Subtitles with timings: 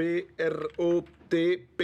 [0.00, 1.82] P-R-O-T-P.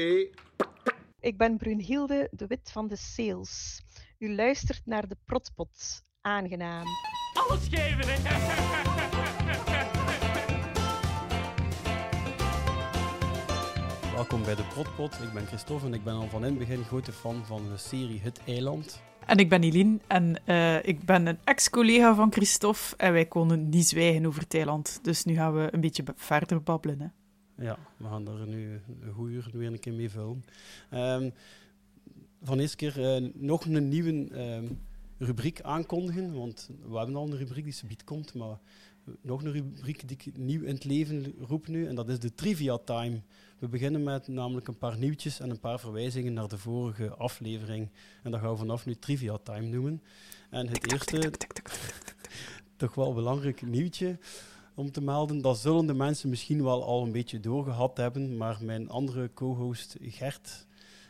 [1.20, 3.82] Ik ben Brunhilde de Wit van de Sales.
[4.18, 6.04] U luistert naar de Protpot.
[6.20, 6.86] Aangenaam.
[7.34, 8.16] Alles geven, hè?
[14.14, 15.12] Welkom bij de Protpot.
[15.22, 17.76] Ik ben Christophe en ik ben al van in het begin grote fan van de
[17.76, 19.02] serie Het Eiland.
[19.26, 23.68] En ik ben Eline en eh, ik ben een ex-collega van Christophe en wij konden
[23.68, 24.98] niet zwijgen over Thailand.
[25.02, 27.00] Dus nu gaan we een beetje verder babbelen.
[27.00, 27.06] Hè.
[27.58, 30.44] Ja, we gaan er nu een goede uur weer een keer mee vullen.
[30.90, 31.30] Ehm,
[32.42, 34.66] van eerste keer eh, nog een nieuwe ehm,
[35.18, 38.58] rubriek aankondigen, want we hebben al een rubriek die subiet komt, maar
[39.20, 42.34] nog een rubriek die ik nieuw in het leven roep nu, en dat is de
[42.34, 43.20] Trivia Time.
[43.58, 47.88] We beginnen met namelijk een paar nieuwtjes en een paar verwijzingen naar de vorige aflevering.
[48.22, 50.02] En dat gaan we vanaf nu Trivia Time noemen.
[50.50, 51.32] En het eerste,
[52.76, 54.18] toch wel belangrijk nieuwtje
[54.76, 55.40] om te melden.
[55.40, 59.96] Dat zullen de mensen misschien wel al een beetje doorgehad hebben, maar mijn andere co-host
[60.00, 60.66] Gert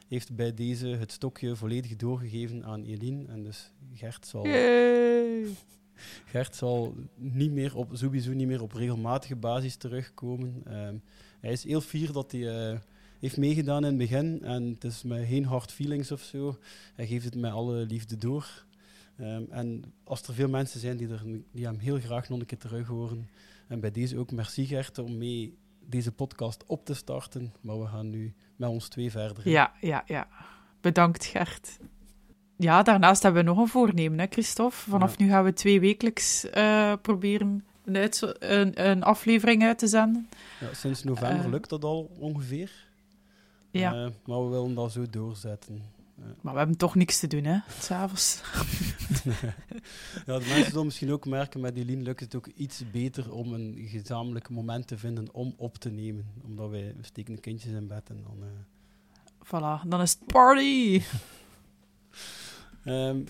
[0.08, 3.24] heeft bij deze het stokje volledig doorgegeven aan Eline.
[3.28, 5.46] En dus Gert zal, Yay!
[6.32, 10.62] Gert zal niet meer op, sowieso niet meer op regelmatige basis terugkomen.
[10.64, 10.96] Ehm,
[11.40, 12.78] hij is heel fier dat hij eh,
[13.20, 16.58] heeft meegedaan in het begin en het is met geen hard feelings of zo.
[16.95, 18.64] Hij geeft het met alle liefde door.
[19.16, 22.46] Ehm, en als er veel mensen zijn die, er, die hem heel graag nog een
[22.46, 23.28] keer terug horen,
[23.68, 27.52] en bij deze ook merci Gert om mee deze podcast op te starten.
[27.60, 29.48] Maar we gaan nu met ons twee verder.
[29.48, 30.28] Ja, ja, ja.
[30.80, 31.78] Bedankt, Gert.
[32.56, 34.76] Ja, daarnaast hebben we nog een voornemen, hè, Christophe.
[34.76, 35.24] Vanaf Ja.
[35.24, 40.28] nu gaan we twee wekelijks eh, proberen een, een, een aflevering uit te zenden.
[40.60, 41.51] Ja, sinds november Eh.
[41.51, 42.73] lukt dat al ongeveer.
[43.70, 45.82] Ja, Eh, maar we willen dat zo doorzetten.
[46.42, 48.40] Maar we hebben toch niks te doen, hè, s'avonds.
[50.26, 53.52] ja, de mensen zullen misschien ook merken, met Eline lukt het ook iets beter om
[53.52, 56.26] een gezamenlijk moment te vinden om op te nemen.
[56.45, 58.36] Omdat wij we steken de kindjes in bed en dan...
[58.42, 58.48] eh,
[59.46, 61.00] Voilà, dan is het party!
[62.84, 63.24] Ehm,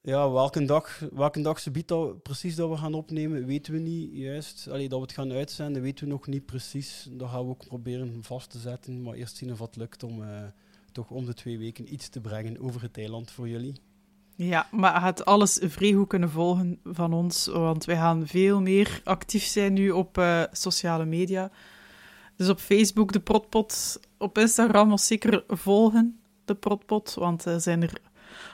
[0.00, 3.78] ja, welke dag, welke dag ze biedt dat precies dat we gaan opnemen, weten we
[3.78, 4.68] niet juist.
[4.68, 7.08] Allee, dat we het gaan uitzenden, weten we nog niet precies.
[7.10, 9.02] Dat gaan we ook proberen vast te zetten.
[9.02, 10.42] Maar eerst zien of het lukt om eh,
[10.92, 13.74] toch om de twee weken iets te brengen over het eiland voor jullie.
[14.36, 19.00] Ja, maar gaat alles vrij goed kunnen volgen van ons, want wij gaan veel meer
[19.04, 21.50] actief zijn nu op eh, sociale media.
[22.36, 27.82] Dus op Facebook de Protpot, op Instagram ons zeker volgen, de Protpot, want er zijn
[27.82, 28.00] er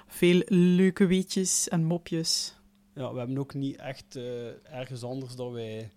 [0.07, 2.57] veel leuke weetjes en mopjes.
[2.95, 5.91] Ja, we hebben ook niet echt eh, ergens anders dat wij,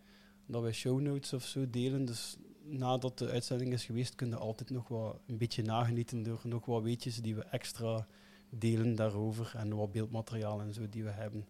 [0.45, 2.05] dat wij show notes of zo delen.
[2.05, 2.37] Dus
[2.69, 6.65] nadat de uitzending is geweest, kunnen we altijd nog wat een beetje nagenieten door nog
[6.65, 8.07] wat weetjes die we extra
[8.49, 11.45] delen daarover en wat beeldmateriaal en zo die we hebben.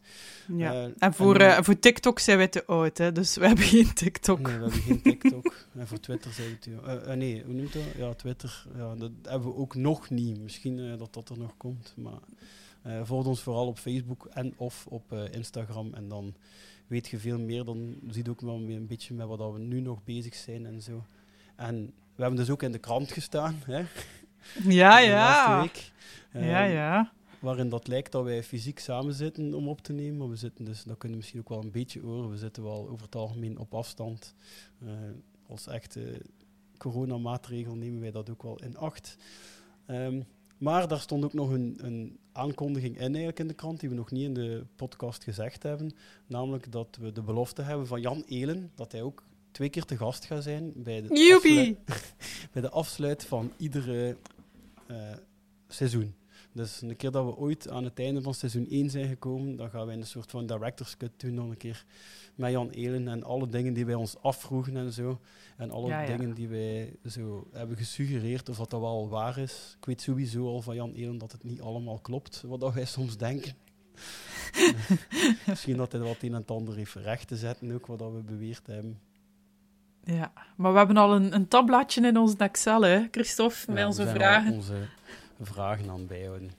[0.55, 0.73] Ja.
[0.73, 3.65] Eh, en voor, en- eh, voor TikTok zijn wij te oud, hè, dus we hebben
[3.65, 4.39] geen TikTok.
[4.39, 5.55] Nee, we hebben geen TikTok.
[5.77, 6.75] en voor Twitter zijn we te...
[7.05, 7.81] eh, nee, hoe noemt dat?
[7.97, 8.65] Ja, Twitter.
[8.75, 10.39] Ja, dat hebben we ook nog niet.
[10.39, 11.93] Misschien dat dat er nog komt.
[11.95, 12.19] Maar
[13.05, 15.93] volg ons vooral op Facebook en of op Instagram.
[15.93, 16.33] En dan
[16.87, 17.63] weet je veel meer.
[17.65, 20.81] Dan zie je ook wel een beetje met wat we nu nog bezig zijn en
[20.81, 21.03] zo.
[21.55, 23.55] En we hebben dus ook in de krant gestaan.
[23.65, 23.83] Hè,
[24.67, 25.61] Ja, ja.
[25.61, 25.91] week.
[26.33, 27.11] Ja, Ehm, ja.
[27.39, 30.17] waarin dat lijkt dat wij fysiek samen zitten om op te nemen.
[30.17, 32.63] Maar we zitten dus, dat kunnen we misschien ook wel een beetje horen, we zitten
[32.63, 34.35] wel over het algemeen op afstand.
[34.81, 34.87] Eh,
[35.47, 36.21] als echte
[36.77, 39.17] coronamaatregel nemen wij dat ook wel in acht.
[39.85, 40.21] Ehm,
[40.57, 43.95] maar daar stond ook nog een, een aankondiging in eigenlijk in de krant, die we
[43.95, 45.91] nog niet in de podcast gezegd hebben.
[46.27, 49.97] Namelijk dat we de belofte hebben van Jan Elen, dat hij ook twee keer te
[49.97, 51.77] gast gaat zijn bij de, Joepie!
[52.53, 54.17] bij de afsluit van iedere
[54.87, 54.97] eh,
[55.67, 56.15] seizoen.
[56.51, 59.69] Dus een keer dat we ooit aan het einde van seizoen 1 zijn gekomen, dan
[59.69, 61.85] gaan wij een soort van director's cut doen nog een keer
[62.37, 65.19] met Jan Elen en alle dingen die wij ons afvroegen en zo.
[65.57, 66.07] En alle Ja, ja.
[66.17, 69.75] dingen die wij zo hebben gesuggereerd of dat dat wel waar is.
[69.79, 72.85] Ik weet sowieso al van Jan Elen dat het niet allemaal klopt, wat dat wij
[72.85, 73.53] soms denken.
[75.47, 78.11] Misschien dat hij wat een en het ander heeft recht te zetten, ook wat dat
[78.13, 78.99] we beweerd hebben.
[80.03, 83.85] Ja, maar we hebben al een, een tabbladje in ons Excel, hè, Christophe, met Ja,
[83.87, 84.53] onze vragen.
[84.53, 84.87] onze
[85.41, 86.51] vragen aan bijhouden.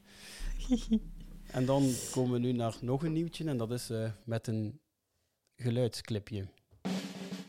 [1.49, 4.81] En dan komen we nu naar nog een nieuwtje en dat is eh, met een
[5.63, 6.45] geluidsclipje.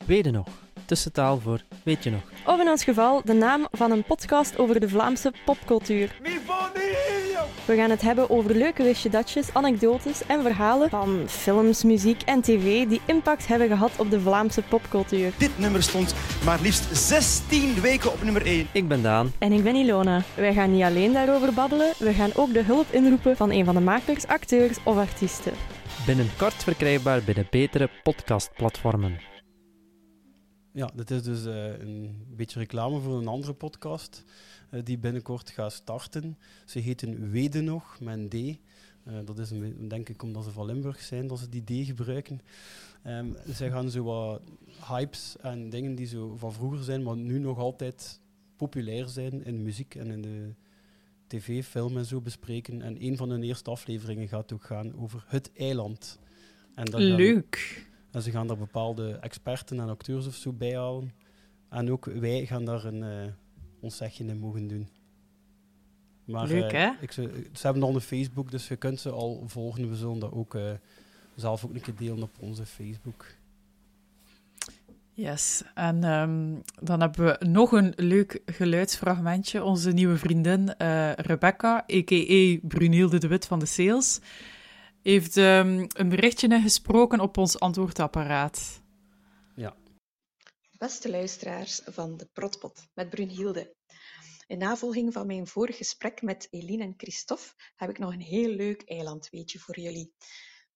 [0.06, 0.48] Weet je nog?
[0.86, 2.22] Tussentaal voor Weet je nog?
[2.46, 6.16] Of in ons geval de naam van een podcast over de Vlaamse popcultuur.
[7.66, 12.42] We gaan het hebben over leuke wistje datjes, anekdotes en verhalen van films, muziek en
[12.42, 15.32] tv die impact hebben gehad op de Vlaamse popcultuur.
[15.38, 16.16] Dit nummer stond
[16.46, 18.68] maar liefst 16 weken op nummer 1.
[18.72, 19.34] Ik ben Daan.
[19.40, 20.24] En ik ben Ilona.
[20.36, 23.76] Wij gaan niet alleen daarover babbelen, we gaan ook de hulp inroepen van een van
[23.76, 25.54] de makers, acteurs of artiesten.
[26.06, 29.20] Binnenkort verkrijgbaar bij de betere podcastplatformen.
[30.74, 34.24] Ja, dit is dus uh, een beetje reclame voor een andere podcast
[34.72, 36.38] uh, die binnenkort gaat starten.
[36.66, 38.34] Ze heten Wede nog, een D.
[38.34, 38.56] Uh,
[39.26, 42.42] dat is een, denk ik omdat ze van Limburg zijn, dat ze die D gebruiken.
[43.08, 44.42] Um, zij gaan zo wat
[44.88, 48.20] hypes en dingen die zo van vroeger zijn, maar nu nog altijd
[48.56, 50.54] populair zijn in muziek en in de
[51.30, 52.82] tv, film en zo bespreken.
[52.82, 56.20] En een van hun eerste afleveringen gaat ook gaan over het eiland.
[56.76, 57.88] En Leuk!
[58.12, 61.14] en ze gaan daar bepaalde experten en acteurs of zo bij halen.
[61.70, 63.32] En ook wij gaan daar een, uh,
[63.80, 64.88] ons zegje in mogen doen.
[66.26, 66.92] Maar, Leuk, uh, hè?
[67.02, 69.90] Ik, ze, ze hebben al een Facebook, dus je kunt ze al volgen.
[69.90, 70.72] We zullen dat ook uh,
[71.36, 73.26] zelf ook een keer delen op onze Facebook.
[75.20, 79.64] Yes, en um, dan hebben we nog een leuk geluidsfragmentje.
[79.64, 82.68] Onze nieuwe vriendin uh, Rebecca, a.k.a.
[82.68, 84.20] Brunilde de Wit van de Sales,
[85.02, 88.82] heeft um, een berichtje gesproken op ons antwoordapparaat.
[89.56, 89.76] Ja.
[90.78, 93.76] Beste luisteraars van de Protpot met Brunhilde.
[94.48, 98.50] In navolging van mijn vorige gesprek met Eline en Christophe heb ik nog een heel
[98.50, 100.14] leuk eilandweetje voor jullie.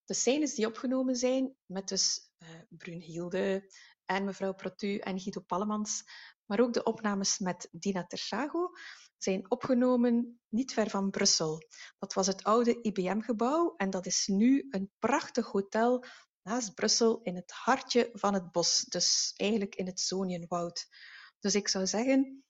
[0.06, 3.72] De scènes die opgenomen zijn met dus uh, Brunhilde,
[4.06, 6.04] en mevrouw Protu en Guido Pallemans,
[6.46, 8.72] maar ook de opnames met Dina Tersago
[9.18, 11.68] zijn opgenomen niet ver van Brussel.
[12.00, 16.06] Dat was het oude IBM-gebouw en dat is nu een prachtig hotel
[16.42, 20.88] naast Brussel in het hartje van het bos, dus eigenlijk in het Zonienwoud.
[21.40, 22.44] Dus ik zou zeggen,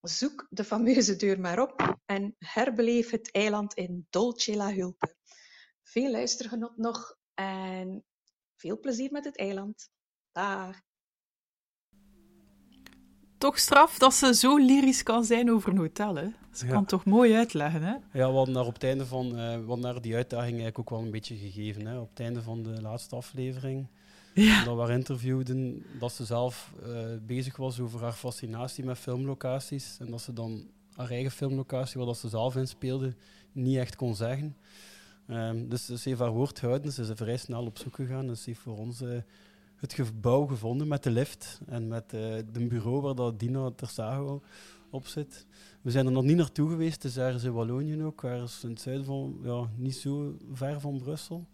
[0.00, 5.16] zoek de fameuze deur maar op en herbeleef het eiland in Dolce la Hulpe.
[5.82, 8.04] Veel luistergenot nog en
[8.56, 9.90] veel plezier met het eiland.
[10.32, 10.82] Daar.
[13.38, 16.26] Toch straf dat ze zo lyrisch kan zijn over een hotel, hè?
[16.52, 17.92] Ze kan toch mooi uitleggen, hè?
[18.12, 19.38] Ja, we hadden daar op het einde van...
[19.38, 21.98] Uh, we daar die uitdaging eigenlijk ook wel een beetje gegeven, hè?
[21.98, 23.86] Op het einde van de laatste aflevering.
[24.34, 24.64] Ja.
[24.64, 29.96] Dat we interviewden dat ze zelf uh, bezig was over haar fascinatie met filmlocaties.
[30.00, 33.14] En dat ze dan haar eigen filmlocatie, waar dat ze zelf in speelde,
[33.52, 34.56] niet echt kon zeggen.
[35.26, 36.92] Um, dus ze heeft haar woord gehouden.
[36.92, 38.26] Ze is vrij snel op zoek gegaan.
[38.26, 39.02] Dus ze heeft voor ons...
[39.02, 39.10] Uh,
[39.82, 42.20] het gebouw gevonden met de lift en met uh,
[42.52, 44.42] de bureau waar dat Dina Tersago
[44.90, 45.46] op zit.
[45.80, 48.70] We zijn er nog niet naartoe geweest, het is ergens in Wallonië ook, ergens in
[48.70, 51.46] het zuiden van, ja, niet zo ver van Brussel.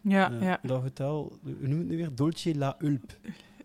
[0.00, 0.58] Ja, uh, ja.
[0.62, 2.14] Dat hotel, hoe noemt het nu weer?
[2.14, 3.14] Dolce La Ulpe.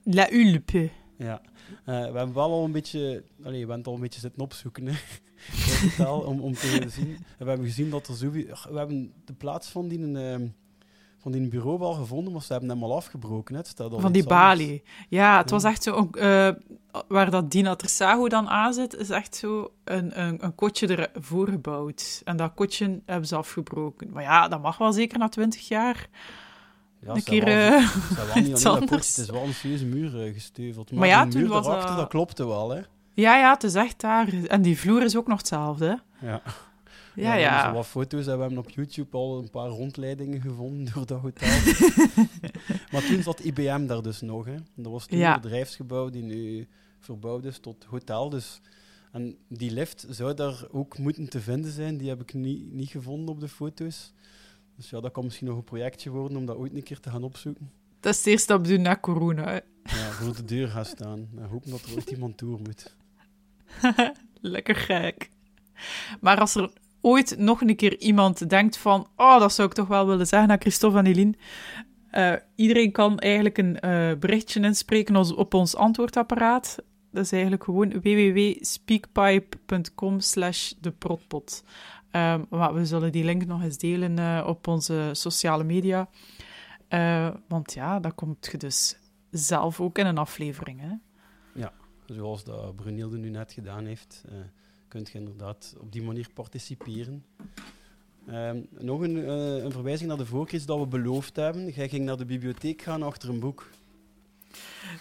[0.04, 0.90] La Ulpe.
[1.18, 4.42] Ja, uh, we hebben wel al een beetje, allee, we hebben al een beetje zitten
[4.42, 4.94] opzoeken, hè.
[5.82, 7.10] hotel, om, om te zien.
[7.10, 10.54] En we hebben gezien dat er zoveel, we hebben de plaats van die een
[11.24, 13.56] van die bureau wel gevonden, maar ze hebben hem al afgebroken.
[13.56, 14.84] Het van die balie.
[15.10, 16.10] Ja, het was echt zo...
[16.12, 16.50] Uh,
[17.08, 21.48] waar dat Dina Tersago dan aan zit, is echt zo een, een, een kotje ervoor
[21.48, 22.22] gebouwd.
[22.24, 24.10] En dat kotje hebben ze afgebroken.
[24.12, 26.08] Maar ja, dat mag wel zeker na twintig jaar.
[27.00, 27.96] Ja, een keer uh,
[28.36, 30.92] niet aan Het is wel een serieuze muur uh, gesteuveld.
[30.92, 31.88] Maar, maar ja, toen was dat...
[31.88, 32.82] dat klopte wel, hè?
[33.14, 34.28] Ja, ja, het is echt daar.
[34.48, 36.42] En die vloer is ook nog hetzelfde, Ja.
[37.16, 37.74] Ja, ja.
[37.74, 41.48] wat foto's en we hebben op YouTube al een paar rondleidingen gevonden door dat hotel.
[42.92, 44.46] maar toen zat IBM daar dus nog.
[44.46, 44.56] Hè.
[44.76, 46.68] Dat was toen een bedrijfsgebouw die nu
[47.00, 48.30] verbouwd is tot hotel.
[48.30, 48.62] Dus,
[49.12, 51.98] en die lift zou daar ook moeten te vinden zijn.
[51.98, 54.14] Die heb ik niet, niet gevonden op de foto's.
[54.76, 57.10] Dus ja, dat kan misschien nog een projectje worden om dat ooit een keer te
[57.10, 57.72] gaan opzoeken.
[58.00, 59.44] Dat is de eerste stap doen na corona.
[59.44, 59.60] Hè.
[59.84, 61.30] Ja, voor de deur gaan staan.
[61.38, 62.96] En hopen dat er ooit iemand door moet.
[64.42, 65.30] Lekker gek.
[66.22, 66.72] Maar als er
[67.06, 70.48] ooit nog een keer iemand denkt van, oh, dat zou ik toch wel willen zeggen
[70.48, 71.34] naar Christophe en Eline.
[72.12, 76.78] Uh, iedereen kan eigenlijk een uh, berichtje inspreken op ons antwoordapparaat.
[77.12, 81.64] Dat is eigenlijk gewoon www.speakpipe.com slash deprotpot.
[82.12, 86.10] Um, maar we zullen die link nog eens delen uh, op onze sociale media.
[87.48, 88.98] want ja, dat komt je dus
[89.32, 90.82] zelf ook in een aflevering.
[90.82, 90.92] Hè?
[91.54, 91.74] Ja,
[92.06, 94.24] zoals dat Brunilde nu net gedaan heeft
[94.94, 97.26] kunt je inderdaad op die manier participeren.
[98.28, 101.70] Ehm, nog een, uh, een, verwijzing naar de vorige dat we beloofd hebben.
[101.70, 103.70] Jij ging naar de bibliotheek gaan achter een boek.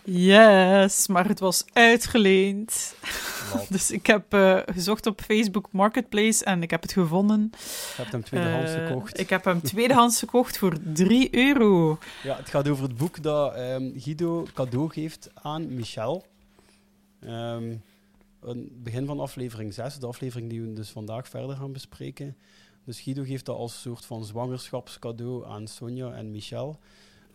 [0.05, 2.95] Yes, maar het was uitgeleend.
[3.75, 7.51] dus ik heb uh, gezocht op Facebook Marketplace en ik heb het gevonden.
[7.53, 9.21] Je hebt hem tweedehands uh, gekocht.
[9.21, 11.99] Ik heb hem tweedehands gekocht voor 3 euro.
[12.23, 16.25] Ja, het gaat over het boek dat um, Guido cadeau geeft aan Michel.
[17.21, 17.83] Um,
[18.45, 22.37] het begin van aflevering 6, de aflevering die we dus vandaag verder gaan bespreken.
[22.85, 26.79] Dus Guido geeft dat als soort van zwangerschapscadeau aan Sonja en Michel.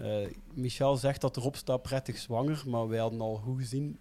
[0.02, 3.98] Uh, Michel zegt dat erop staat prettig zwanger, maar wij hadden al goed gezien,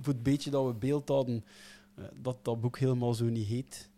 [0.00, 1.44] voor het beetje dat we beeld hadden,
[1.98, 3.88] uh, dat dat boek helemaal zo niet heet.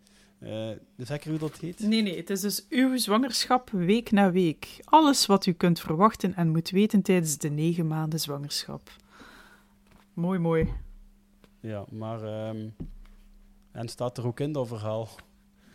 [0.40, 1.80] Uh, zeker hoe dat heet?
[1.80, 4.80] Nee, nee, het is dus uw zwangerschap week na week.
[4.84, 8.90] Alles wat u kunt verwachten en moet weten tijdens de negen maanden zwangerschap.
[10.14, 10.72] mooi, mooi.
[11.62, 12.22] Ja, maar...
[12.22, 12.68] ehm,
[13.72, 15.08] en staat er ook in dat verhaal?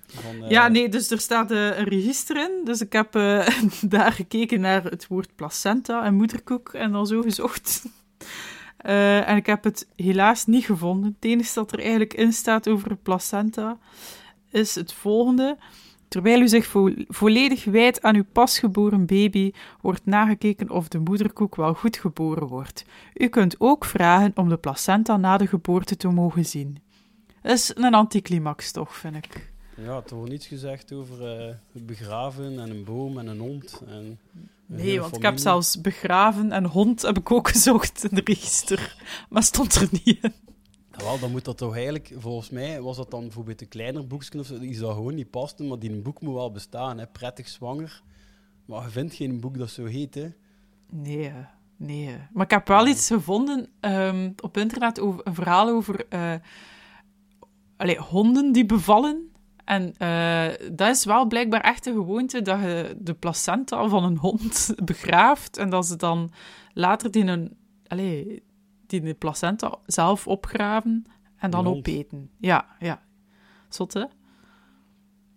[0.07, 2.61] Van, eh, Ja, nee, dus er staat eh, een register in.
[2.63, 3.47] Dus ik heb eh,
[3.81, 7.83] daar gekeken naar het woord placenta en moederkoek en dan zo gezocht.
[8.77, 11.15] Eh, en ik heb het helaas niet gevonden.
[11.15, 13.77] Het enige dat er eigenlijk in staat over placenta
[14.51, 15.57] is het volgende.
[16.07, 21.55] Terwijl u zich vo- volledig wijdt aan uw pasgeboren baby, wordt nagekeken of de moederkoek
[21.55, 22.85] wel goed geboren wordt.
[23.13, 26.77] U kunt ook vragen om de placenta na de geboorte te mogen zien.
[27.41, 29.51] Dat is een anticlimax, toch, vind ik.
[29.75, 33.81] Ja, er wordt niets gezegd over eh, begraven en een boom en een hond.
[33.87, 34.17] En een
[34.65, 38.95] Nee, want ik heb zelfs begraven en hond heb ik ook gezocht in de register.
[39.29, 40.33] Maar stond er niet in.
[40.97, 44.39] Wel, dan moet dat toch eigenlijk, volgens mij was dat dan bijvoorbeeld een kleiner boekje
[44.39, 47.07] of zo, iets dat gewoon niet paste, maar die een boek moet wel bestaan, hè.
[47.07, 48.01] prettig zwanger.
[48.65, 50.27] Maar je vindt geen boek dat zo heet, hè.
[50.89, 51.35] Nee, eh,
[51.75, 52.07] nee.
[52.07, 52.13] eh.
[52.33, 56.33] Maar ik heb wel iets gevonden ehm, op internet, over, een verhaal over eh,
[57.77, 59.31] allee, honden die bevallen.
[59.65, 59.93] En
[60.71, 65.57] dat is wel blijkbaar echt een gewoonte, dat je de placenta van een hond begraaft
[65.57, 66.31] en dat ze dan
[66.73, 68.43] later die, een, allee,
[68.87, 71.05] die de placenta zelf opgraven
[71.37, 72.29] en dan opeten.
[72.39, 73.01] Ja, ja.
[73.69, 73.99] Zot, hè?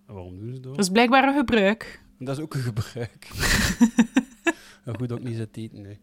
[0.06, 0.74] En waarom doen ze dat?
[0.74, 2.02] Dat is blijkbaar een gebruik.
[2.18, 3.28] Dat is ook een gebruik.
[4.84, 5.98] ja, goed ik niet zit eten, nee.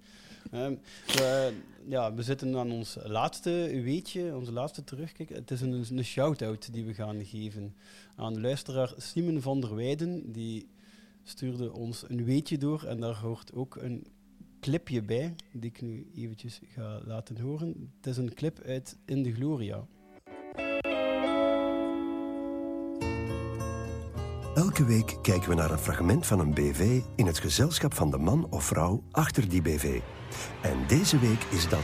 [0.51, 0.75] Ehm,
[1.06, 1.54] we,
[1.88, 5.30] ja, we zitten aan ons laatste weetje, onze laatste terugkijk.
[5.30, 7.75] Het is een, een shout-out die we gaan geven
[8.16, 10.32] aan luisteraar Simon van der Weijden.
[10.32, 10.68] Die
[11.24, 14.08] stuurde ons een weetje door en daar hoort ook een
[14.59, 17.91] clipje bij, die ik nu eventjes ga laten horen.
[17.97, 19.87] Het is een clip uit In de Gloria.
[24.55, 28.17] Elke week kijken we naar een fragment van een BV in het gezelschap van de
[28.17, 29.99] man of vrouw achter die BV.
[30.61, 31.83] En deze week is dat.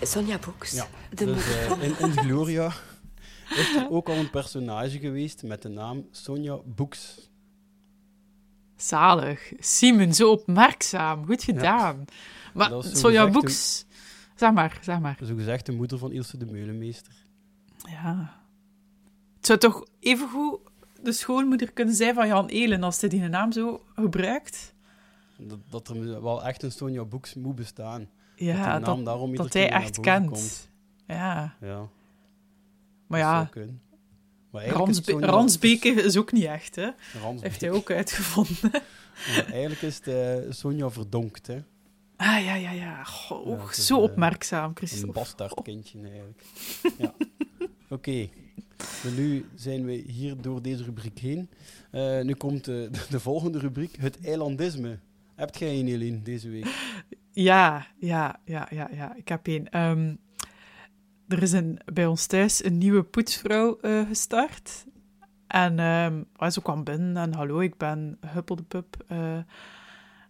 [0.00, 0.72] Sonja Boeks.
[0.72, 2.72] Ja, De dus, moeder eh, in, in de Gloria
[3.60, 7.30] is er ook al een personage geweest met de naam Sonja Boeks.
[8.76, 9.52] Zalig.
[9.58, 11.26] Simon, zo opmerkzaam.
[11.26, 12.04] Goed gedaan.
[12.54, 13.86] Maar Sonja Boeks...
[14.34, 15.18] Zeg maar, zeg maar.
[15.24, 17.12] Zo gezegd de moeder van Ilse de Meulenmeester.
[17.76, 18.40] Ja.
[19.36, 20.60] Het zou toch evengoed
[21.02, 24.74] de schoonmoeder kunnen zijn van Jan Elen als hij die naam zo gebruikt?
[25.36, 28.08] Dat, dat er wel echt een Sonja Boeks moet bestaan.
[28.36, 30.30] Ja, dat, de naam dat, daarom dat hij echt kent.
[30.30, 30.68] komt.
[31.06, 31.54] Ja.
[31.60, 31.88] Ja,
[33.06, 33.80] Maar dat zou ja, kunnen.
[33.80, 36.88] Maar eigenlijk is Ransbe Ransbeke is ook niet echt, hè?
[37.20, 37.48] Ransbeke.
[37.48, 38.70] Heeft hij ook uitgevonden.
[39.52, 41.58] Eigenlijk is het eh, Sonja verdonkt, hè.
[42.16, 43.04] Ah, ja, ja, ja.
[43.04, 45.12] Goh, Ja, het is, zo eh, opmerkzaam, Een Christophe.
[45.12, 46.42] bastardkindje eigenlijk.
[46.98, 47.14] Ja.
[47.96, 48.28] Oké,
[49.16, 51.48] nu zijn we hier door deze rubriek heen.
[51.90, 54.98] Eh, nu komt de, de volgende rubriek, het eilandisme.
[55.34, 56.66] Hebt jij een, Eline, deze week?
[57.32, 59.14] Ja, ja, ja, ja, ja.
[59.16, 59.68] Ik heb één.
[61.28, 64.84] Er is een, bij ons thuis een nieuwe poetsvrouw eh, gestart.
[65.46, 65.78] En
[66.36, 69.04] ah, ze kwam binnen en hallo, ik ben Huppel de Pup.
[69.08, 69.36] eh,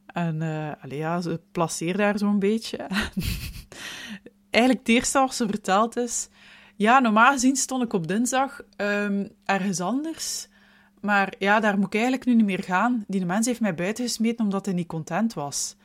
[0.06, 2.76] en eh allee, ja, ze placeert daar zo'n beetje.
[4.50, 6.28] Eigenlijk het eerste wat ze verteld is...
[6.76, 10.48] Ja, normaal gezien stond ik op dinsdag ehm, ergens anders.
[11.00, 13.04] Maar ja, daar moet ik eigenlijk nu niet meer gaan.
[13.06, 15.76] Die mens heeft mij buiten gesmeten omdat hij niet content was.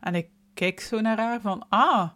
[0.00, 2.08] En ik kijk zo naar haar van, ah,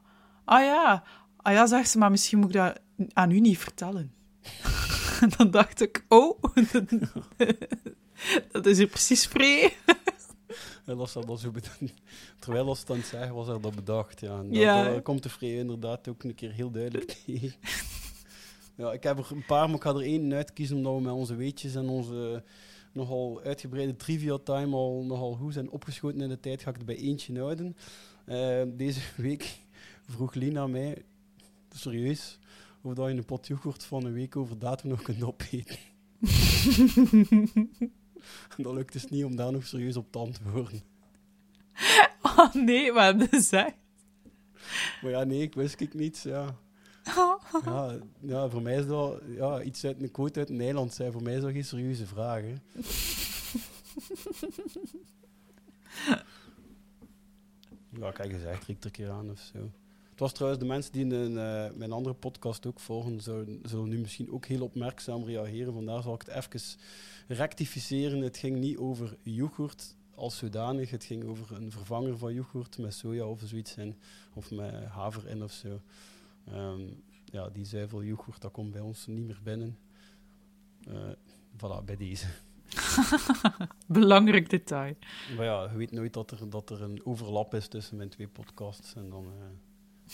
[0.44, 1.02] ah ja,
[1.42, 2.80] ah ja, zegt ze, maar misschien moet ik dat
[3.12, 4.12] aan u niet vertellen.
[5.20, 6.42] En dan dacht ik, oh,
[8.52, 9.76] dat is hier precies vrij.
[10.84, 11.52] En dat ze dat zo.
[12.38, 14.20] Terwijl als het aan het zeggen was, er dat bedacht.
[14.20, 14.38] Ja.
[14.38, 17.52] En dat, komt de vrij inderdaad ook een keer heel duidelijk tegen.
[18.76, 21.12] Ja, ik heb er een paar, maar ik ga er één uitkiezen omdat we met
[21.12, 22.42] onze weetjes en onze
[22.92, 26.62] nogal uitgebreide trivia time al nogal goed zijn opgeschoten in de tijd.
[26.62, 27.76] Ga ik er bij eentje houden.
[28.24, 29.58] Eh, deze week
[30.08, 31.04] vroeg Lina mij,
[31.78, 32.38] serieus,
[32.80, 35.78] of dat je een pot yoghurt van een week over datum nog kunt opeten.
[38.56, 40.82] dat lukt dus niet om daar nog serieus op te antwoorden.
[42.22, 43.74] Oh nee, maar dat is echt...
[45.02, 46.22] Maar ja, nee, ik wist ik niets.
[46.22, 46.56] Ja.
[47.64, 51.12] Ja, ja, voor mij is dat ja, iets uit een quote uit Nederland zijn.
[51.12, 52.42] Voor mij is dat geen serieuze vraag.
[52.42, 52.54] Hè.
[57.98, 59.70] Ja, heb gezegd, riek er een keer aan of zo.
[60.20, 63.60] Het was trouwens de mensen die in een, eh, mijn andere podcast ook volgen, zullen,
[63.62, 65.72] zullen nu misschien ook heel opmerkzaam reageren.
[65.72, 66.78] Vandaar zal ik het even
[67.28, 68.20] rectificeren.
[68.20, 70.90] Het ging niet over yoghurt als zodanig.
[70.90, 73.96] Het ging over een vervanger van yoghurt met soja of zoiets in.
[74.34, 75.80] Of met haver in of zo.
[76.46, 76.82] Ehm,
[77.24, 79.78] ja, die zuivel yoghurt, dat komt bij ons niet meer binnen.
[80.86, 81.10] Eh
[81.56, 82.26] voilà, bij deze.
[83.86, 84.94] Belangrijk detail.
[85.36, 88.28] Maar ja, je weet nooit dat er, dat er een overlap is tussen mijn twee
[88.28, 88.94] podcasts.
[88.94, 89.69] En dan, eh,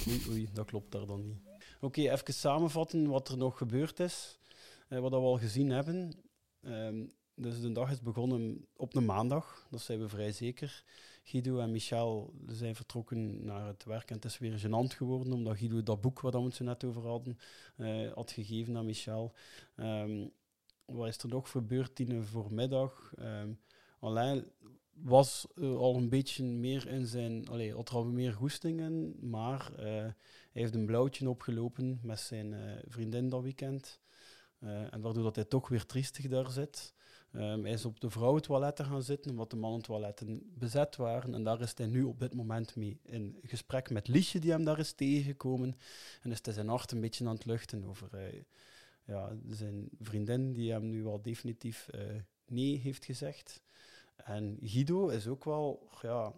[0.09, 1.39] Oei, oei, dat klopt daar dan niet.
[1.81, 4.39] Oké, even samenvatten wat er nog gebeurd is.
[4.89, 6.13] Uh, wat we al gezien hebben.
[6.63, 10.85] Um, dus de dag is begonnen op een maandag, dat zijn we vrij zeker.
[11.25, 15.57] Guido en Michel zijn vertrokken naar het werk en het is weer gênant geworden, omdat
[15.57, 17.39] Guido dat boek waar we het zo net over hadden,
[17.77, 19.33] uh, had gegeven aan Michel.
[19.77, 20.33] Um,
[20.85, 23.13] wat is er nog gebeurd tien voormiddag?
[23.19, 23.61] Um,
[24.01, 24.45] Alain
[25.03, 27.49] was uh, al een beetje meer in zijn...
[27.49, 30.15] Allee, had er al meer goestingen, maar uh, hij
[30.53, 32.55] heeft een blauwtje opgelopen met zijn
[32.89, 34.01] vriendin dat weekend.
[34.61, 36.95] en waardoor dat hij toch weer triestig daar zit.
[37.33, 41.35] Um, hij is op de vrouwentoiletten gaan zitten, omdat de mannentoiletten bezet waren.
[41.35, 44.65] En daar is hij nu op dit moment mee in gesprek met Liesje, die hem
[44.65, 45.75] daar is tegengekomen.
[46.23, 48.09] En is hij zijn hart een beetje aan het luchten over
[49.05, 51.89] ja, zijn vriendin, die hem nu al definitief
[52.47, 53.63] nee heeft gezegd.
[54.17, 56.33] En Guido is ook wel, ja,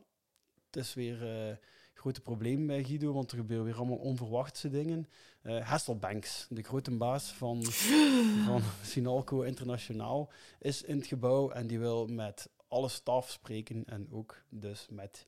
[0.67, 1.57] het is weer uh,
[1.95, 5.09] grote probleem bij Guido, want er gebeuren weer allemaal onverwachte dingen.
[5.43, 7.65] Uh, Hasselbanks, de grote baas van,
[8.47, 14.09] van Sinalco Internationaal, is in het gebouw en die wil met alle staf spreken en
[14.13, 15.27] ook dus met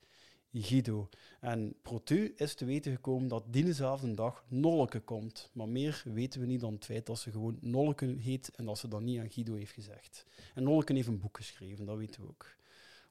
[0.52, 1.08] Guido.
[1.40, 5.50] En Protu is te weten gekomen dat diezelfde dag Nolleke komt.
[5.52, 8.78] Maar meer weten we niet dan het feit dat ze gewoon Nolleke heet en dat
[8.78, 10.26] ze dat niet aan Guido heeft gezegd.
[10.54, 12.58] En Nolleke heeft een boek geschreven, dat weten we ook.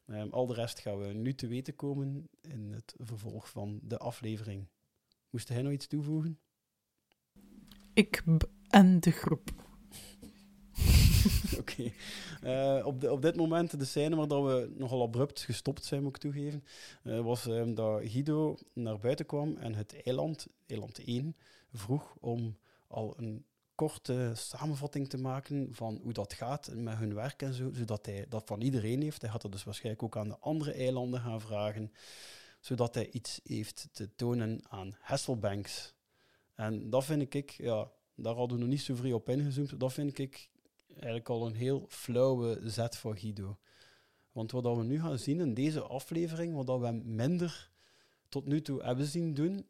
[0.06, 3.98] Um, al de rest gaan we nu te weten komen in het vervolg van de
[3.98, 4.68] aflevering.
[5.30, 6.40] Moest hij nog iets toevoegen?
[7.94, 8.24] Ik
[8.70, 9.69] en de groep.
[11.60, 11.92] Oké.
[12.44, 16.16] Uh, op, op dit moment, de scène waar dat we nogal abrupt gestopt zijn, moet
[16.16, 16.64] ik toegeven,
[17.04, 21.36] uh, was um, dat Guido naar buiten kwam en het eiland, eiland 1,
[21.74, 22.58] vroeg om
[22.88, 23.46] al een
[23.76, 28.26] korte samenvatting te maken van hoe dat gaat met hun werk en zo, zodat hij
[28.30, 29.22] dat van iedereen heeft.
[29.22, 31.92] Hij had dat dus waarschijnlijk ook aan de andere eilanden gaan vragen,
[32.60, 35.94] zodat hij iets heeft te tonen aan Hasselbanks.
[36.56, 39.94] En dat vind ik, ja, daar hadden we nog niet zo vrij op ingezoomd, dat
[39.94, 40.50] vind ik
[40.94, 43.58] eigenlijk al een heel flauwe zet voor Guido.
[44.32, 47.70] Want wat we nu gaan zien in deze aflevering, wat we minder
[48.30, 49.66] tot nu toe hebben zien doen,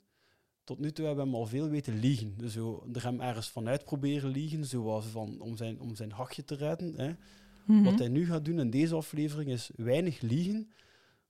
[0.63, 2.33] tot nu toe hebben we hem al veel weten liegen.
[2.37, 6.43] Dus zo, er hem ergens vanuit proberen liegen, zoals van, om, zijn, om zijn hachje
[6.43, 6.93] te redden.
[6.95, 7.07] Hè.
[7.07, 7.15] Mm
[7.65, 7.83] -hmm.
[7.83, 10.71] Wat hij nu gaat doen in deze aflevering is weinig liegen,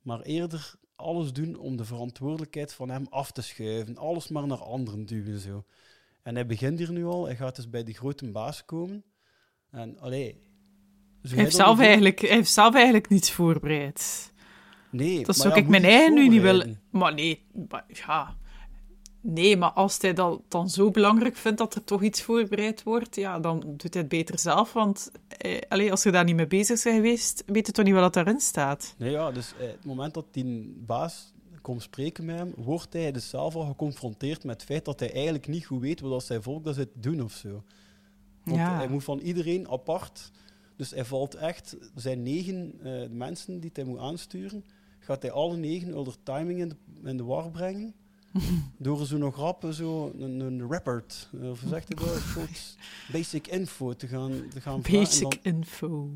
[0.02, 3.98] maar eerder alles doen om de verantwoordelijkheid van hem af te schuiven.
[3.98, 5.40] Alles maar naar anderen duwen.
[5.40, 5.66] Zo.
[6.22, 9.04] En hij begint hier nu al, hij gaat dus bij de grote baas komen.
[9.72, 10.48] En allee...
[11.22, 14.32] Hij heeft, zelf eigenlijk, hij heeft zelf eigenlijk niets voorbereid.
[14.90, 16.82] Nee, dat zou ja, ik mijn eigen nu niet willen.
[16.90, 18.36] Maar nee, maar, ja.
[19.22, 23.16] Nee, maar als hij dat dan zo belangrijk vindt dat er toch iets voorbereid wordt,
[23.16, 24.74] ja, dan doet hij het beter zelf.
[24.74, 27.94] Want eh, allez, als je daar niet mee bezig bent geweest, weet je toch niet
[27.94, 28.96] wat daarin staat.
[28.98, 33.12] Nee, ja, dus eh, het moment dat die baas komt spreken met hem, wordt hij
[33.12, 36.44] dus zelf al geconfronteerd met het feit dat hij eigenlijk niet goed weet wat zijn
[36.44, 37.64] volk dat ze doen of zo.
[38.44, 38.76] Want Ja.
[38.76, 40.32] hij moet van iedereen apart.
[40.76, 44.64] Dus hij valt echt, er zijn negen eh, mensen die hij moet aansturen.
[45.00, 47.94] Gaat hij alle negen onder timing in de, in de war brengen?
[48.78, 52.76] Door zo nog rap zo een, een rappert, eh, of zegt hij dat?
[53.12, 55.00] Basic info te gaan, te gaan vragen.
[55.00, 56.10] Basic dan- info.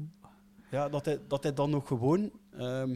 [0.72, 2.96] ja, dat, hij, dat hij dan nog gewoon ehm,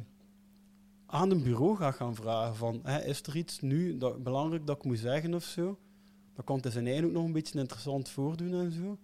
[1.06, 4.78] aan een bureau gaat gaan vragen van, hè, is er iets nu dat, belangrijk dat
[4.78, 5.78] ik moet zeggen of zo?
[6.36, 8.98] Dan kan hij zijn eigen ook nog een beetje interessant voordoen en zo.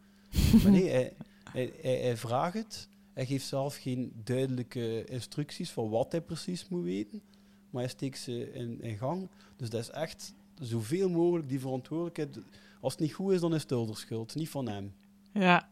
[0.64, 1.14] Maar nee, hij,
[1.52, 2.90] hij, hij, hij vraagt het.
[3.14, 7.22] Hij geeft zelf geen duidelijke instructies van wat hij precies moet weten.
[7.70, 9.30] Maar hij steekt ze in, in gang.
[9.56, 12.40] Dus dat is echt zoveel mogelijk die verantwoordelijkheid.
[12.82, 14.94] Als het niet goed is, dan is het de schuld, niet van hem.
[15.32, 15.70] Ja.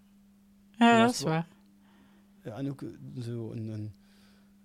[0.78, 1.48] Ja, dat is waar.
[2.44, 2.90] Ja, en ook eh,
[3.22, 3.92] zo een, een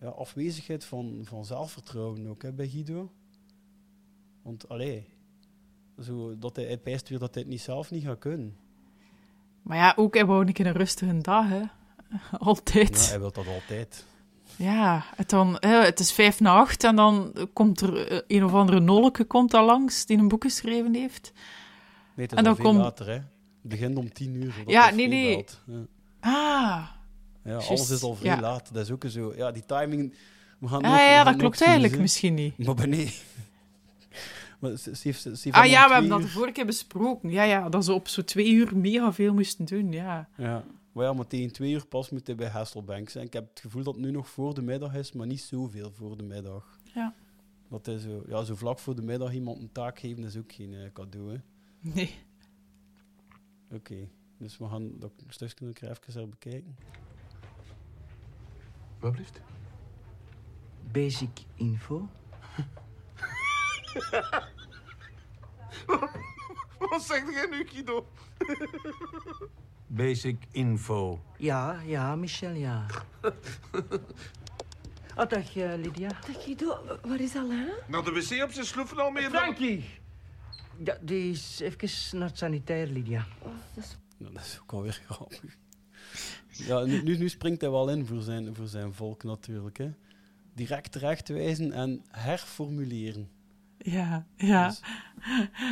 [0.01, 3.13] ja, afwezigheid van, van zelfvertrouwen ook hè, bij Guido.
[4.43, 5.07] Want allee,
[6.03, 8.57] zo, dat hij, hij pijst weer dat hij het niet zelf niet gaat kunnen.
[9.67, 11.61] Maar ja, ook hij wou een keer een rustige dag, hè.
[12.39, 13.03] Altijd.
[13.05, 14.05] Ja, hij wil dat altijd.
[14.57, 18.45] Ja, het, dan, hè, het is vijf na acht en dan komt er eh, een
[18.45, 21.33] of andere nolke komt daar langs die een boek geschreven heeft.
[22.15, 23.13] Nee, En dan komt- later, hè.
[23.13, 23.25] Het
[23.63, 24.55] begint om tien uur.
[24.67, 25.45] Ja, nee, nee.
[25.67, 25.75] Ja.
[26.21, 26.87] Ah,
[27.45, 28.41] Ja, alles is al vrij ja.
[28.41, 28.75] laat.
[28.75, 29.33] Dat is ook zo.
[29.37, 30.15] Ja, die timing.
[30.59, 32.67] We gaan ah, nog- we ja, gaan dat klopt eigenlijk misschien niet.
[32.67, 33.15] Maar nee.
[34.59, 37.31] Maar ze, ze heeft, ze heeft Ah ja, we hebben dat de vorige keer besproken.
[37.31, 40.29] Ja, ja, dat ze op zo twee uur mega veel moesten doen, ja.
[40.37, 43.27] Ja, maar ja, maar tegen twee uur pas moet hij bij Hasselbank zijn.
[43.27, 45.91] Ik heb het gevoel dat het nu nog voor de middag is, maar niet zoveel
[45.91, 46.79] voor de middag.
[46.95, 47.15] Ja.
[47.69, 50.53] Dat hij zo, ja, zo vlak voor de middag iemand een taak geven is ook
[50.53, 51.33] geen eh, cadeau.
[51.33, 51.39] Hè.
[51.81, 52.15] Nee.
[53.71, 56.77] Oké, dus we gaan dat stukje nog even even bekijken.
[59.01, 59.41] Wat blijft?
[60.93, 62.09] Basic info.
[66.91, 68.09] Wat zegt jij nu, Guido?
[69.87, 71.23] Basic info.
[71.39, 72.87] Ja, ja, Michel, ja.
[75.17, 76.09] Oh, dag uh, Lydia.
[76.09, 77.73] Dag Guido, waar is Alain?
[77.89, 79.85] Naar de wc op zijn sloeven al meer Frankie!
[80.85, 83.27] Ja, die is even naar het sanitair, Lydia.
[83.43, 83.97] Oh, dat, is...
[84.17, 85.57] Nou, dat is ook alweer grappig.
[86.51, 89.79] Ja, nu, nu, nu, springt hij wel in voor zijn, voor zijn volk natuurlijk.
[89.79, 89.91] Hè.
[90.55, 93.31] Direct terechtwijzen en herformuleren.
[93.91, 94.69] Ja, ja.
[94.69, 94.81] Dus.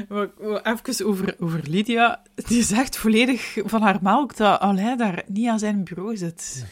[0.62, 2.22] Even over, over Lydia.
[2.34, 6.66] Die zegt volledig van haar melk dat Alain daar niet aan zijn bureau zit.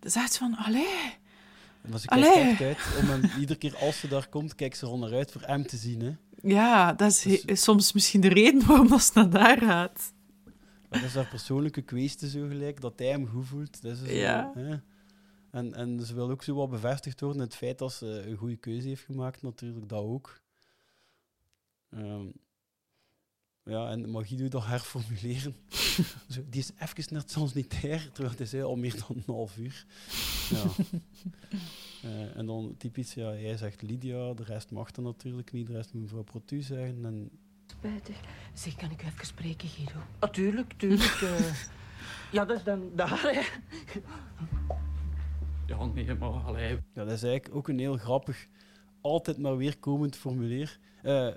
[0.00, 1.16] Dat is echt van, Alain...
[1.80, 4.86] Maar ze kijkt echt uit om hem, iedere keer als ze daar komt, kijkt ze
[4.86, 6.00] er onderuit voor hem te zien.
[6.00, 6.16] Hè.
[6.42, 10.12] Ja, dat is dus, soms misschien de reden waarom ze naar daar gaat.
[10.88, 13.82] Dat is haar persoonlijke kwestie zo gelijk, dat hij hem goed voelt.
[13.82, 14.52] Dat is ja.
[14.54, 14.76] Zo, hè.
[15.50, 18.56] En, en ze wil ook zo wat bevestigd worden, het feit dat ze een goede
[18.56, 20.40] keuze heeft gemaakt, natuurlijk, dat ook.
[21.90, 22.32] Um,
[23.68, 25.54] ja, en mag doet dat herformuleren.
[26.34, 29.22] Zo, die is even net soms niet ter, terwijl het is al meer dan een
[29.26, 29.86] half uur.
[30.50, 30.84] Ja.
[32.04, 35.72] uh, en dan typisch, ja, jij zegt Lydia, de rest mag dan natuurlijk niet, de
[35.72, 37.04] rest moet mevrouw Protu zeggen.
[37.04, 37.30] En...
[37.66, 38.20] Spijtig.
[38.54, 40.00] Zeg, kan ik u even spreken, Guido?
[40.20, 41.20] Natuurlijk, ah, tuurlijk.
[41.20, 41.54] uh,
[42.36, 43.40] ja, dat is dan daar, hè.
[45.66, 46.70] Ja, nee, maar allee.
[46.70, 48.48] Ja, dat is eigenlijk ook een heel grappig,
[49.00, 50.78] altijd maar weer komend formulier.
[51.04, 51.28] Uh,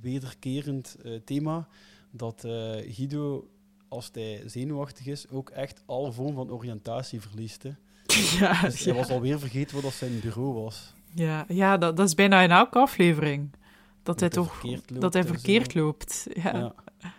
[0.00, 1.68] wederkerend uh, thema
[2.10, 2.52] dat uh,
[2.94, 3.48] Guido,
[3.88, 7.62] als hij zenuwachtig is, ook echt alle vorm van oriëntatie verliest.
[7.62, 7.70] Hè.
[8.40, 8.98] Ja, dus hij ja.
[8.98, 10.92] was alweer vergeten wat dat zijn bureau was.
[11.14, 13.50] Ja, ja dat, dat is bijna in elke aflevering.
[13.50, 13.60] Dat,
[14.02, 16.26] dat hij toch loopt, dat hij verkeerd loopt.
[16.32, 16.74] Ja.
[17.00, 17.14] ja.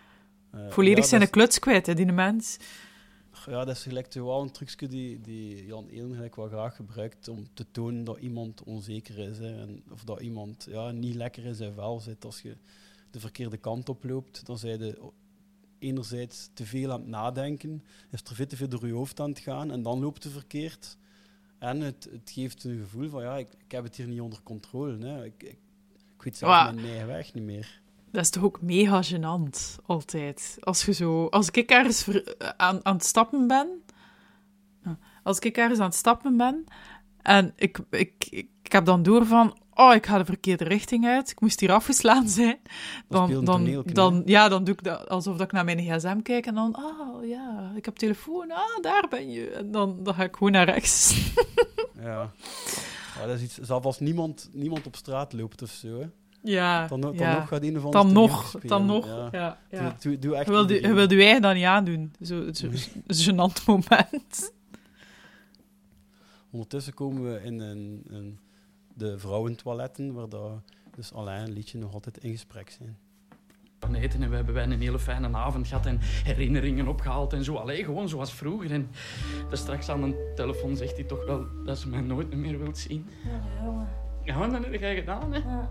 [0.69, 1.29] Volledig zijn is...
[1.29, 2.57] kluts kwijt, hè, die mens.
[3.45, 7.27] Ja, dat is gelijk wel een trucje die, die Jan Eelen gelijk wel graag gebruikt
[7.27, 9.37] om te tonen dat iemand onzeker is.
[9.37, 12.25] Hè, en, of dat iemand ja, niet lekker in zijn vel zit.
[12.25, 12.55] Als je
[13.11, 15.11] de verkeerde kant op loopt, dan zijn je
[15.79, 19.29] enerzijds te veel aan het nadenken, is er veel te veel door je hoofd aan
[19.29, 20.97] het gaan en dan loopt het verkeerd.
[21.57, 24.41] En het, het geeft een gevoel van, ja, ik, ik heb het hier niet onder
[24.43, 25.05] controle.
[25.05, 25.25] Hè.
[25.25, 25.57] Ik, ik,
[26.15, 27.80] ik weet zelf mijn eigen weg niet meer.
[28.11, 30.57] Dat is toch ook mega gênant, altijd.
[30.59, 31.25] Als je zo...
[31.25, 33.83] Als ik ergens ver, aan, aan het stappen ben...
[35.23, 36.65] Als ik ergens aan het stappen ben...
[37.21, 39.57] En ik, ik, ik, ik heb dan door van...
[39.73, 41.31] Oh, ik ga de verkeerde richting uit.
[41.31, 42.59] Ik moest hier afgeslaan zijn.
[43.07, 46.45] Dan, dan, dan, ja, dan doe ik dat alsof dat ik naar mijn gsm kijk.
[46.45, 46.77] En dan...
[46.77, 48.51] Oh, ja, ik heb telefoon.
[48.51, 49.49] Ah, daar ben je.
[49.49, 51.31] En dan, dan ga ik gewoon naar rechts.
[52.03, 52.31] ja.
[53.19, 53.57] ja dat is iets...
[53.57, 56.07] Zelfs als niemand, niemand op straat loopt of zo, hè.
[56.43, 57.35] Ja, dan, dan ja.
[57.35, 59.29] nog gaat een of ander Dan nog, dan nog, ja.
[59.31, 59.81] ja, ja.
[59.81, 62.13] Doe, doe, doe echt je wil, je, wil je eigen dan niet aandoen.
[62.19, 62.69] Zo'n zo,
[63.07, 64.53] zo gênant moment.
[66.51, 67.61] Ondertussen komen we in,
[68.09, 68.39] in
[68.93, 70.51] de vrouwentoiletten, waar dat,
[70.95, 72.97] dus Alain en Liedje nog altijd in gesprek zijn.
[73.93, 77.55] Eten en we hebben wij een hele fijne avond gehad en herinneringen opgehaald en zo.
[77.55, 78.71] Allee, gewoon zoals vroeger.
[78.71, 78.89] En
[79.49, 82.77] dus straks aan de telefoon zegt hij toch wel dat ze mij nooit meer wilt
[82.77, 83.09] zien.
[83.23, 83.87] Ja, jongen.
[84.23, 85.39] Ja, dat heb jij gedaan, hè?
[85.39, 85.69] Ja.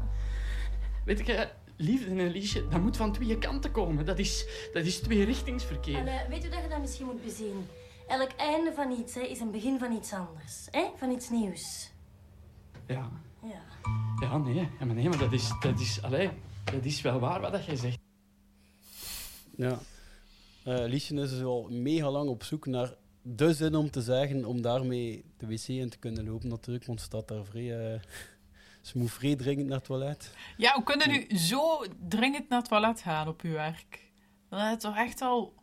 [1.05, 4.05] Weet je, liefde en liefje, dat moet van twee kanten komen.
[4.05, 5.97] Dat is, dat is tweerichtingsverkeer.
[5.97, 7.67] En, uh, weet u dat je dat misschien moet bezien?
[8.09, 10.69] Elk einde van iets hè, is een begin van iets anders.
[10.71, 10.85] Hè?
[10.97, 11.93] Van iets nieuws.
[12.87, 13.11] Ja.
[13.43, 13.63] Ja.
[14.21, 14.55] Ja, nee.
[14.55, 16.31] Ja, maar nee, maar dat is, dat is, allee,
[16.65, 17.99] dat is wel waar wat jij zegt.
[19.57, 19.79] Ja.
[20.67, 24.45] Uh, Liesje is dus al mega lang op zoek naar de zin om te zeggen,
[24.45, 27.93] om daarmee de wc in te kunnen lopen natuurlijk, want staat daar vrij...
[27.93, 28.01] Uh,
[28.81, 30.35] ze moet vrij dringend naar het toilet.
[30.57, 34.11] Ja, hoe kunnen u zo dringend naar het toilet gaan op uw werk?
[34.49, 35.55] Dan heb je toch echt al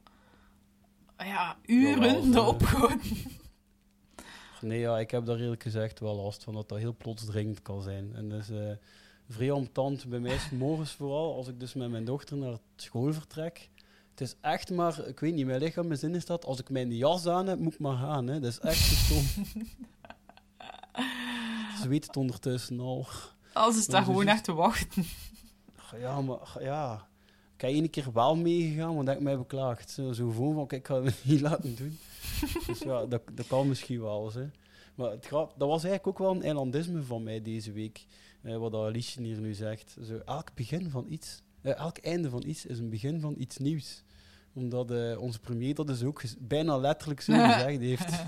[1.17, 3.01] ja, uren ja, erop gewoon.
[4.62, 7.62] Nee, ja, ik heb daar eerlijk gezegd wel last van dat dat heel plots dringend
[7.62, 8.15] kan zijn.
[8.15, 8.71] En dus uh,
[9.30, 13.13] vrij ambetant bij mij is morgens vooral, als ik dus met mijn dochter naar school
[13.13, 13.69] vertrek.
[14.10, 16.69] Het is echt maar, ik weet niet, mijn lichaam mijn zin is dat, als ik
[16.69, 18.27] mijn jas aan heb, moet ik maar gaan.
[18.27, 18.39] Hè.
[18.39, 19.25] Dat is echt stom.
[21.88, 23.08] Weet het ondertussen al.
[23.54, 25.04] Als is daar gewoon echt te wachten.
[26.00, 27.08] Ja, maar ja.
[27.56, 29.89] Ik heb één keer wel meegegaan, want ik mij beklaagd.
[29.89, 31.97] Zo, zo gewoon van, kijk, ik ga het niet laten doen.
[32.67, 34.32] dus ja, dat, dat kan misschien wel.
[34.34, 34.50] Hè.
[34.95, 38.06] Maar het grap, dat was eigenlijk ook wel een eilandisme van mij deze week.
[38.41, 39.95] Eh, wat Alice hier nu zegt.
[40.04, 43.58] Zo, elk begin van iets, eh, elk einde van iets is een begin van iets
[43.58, 44.04] nieuws
[44.58, 48.24] omdat uh, onze premier dat dus ook bijna letterlijk zo gezegd heeft.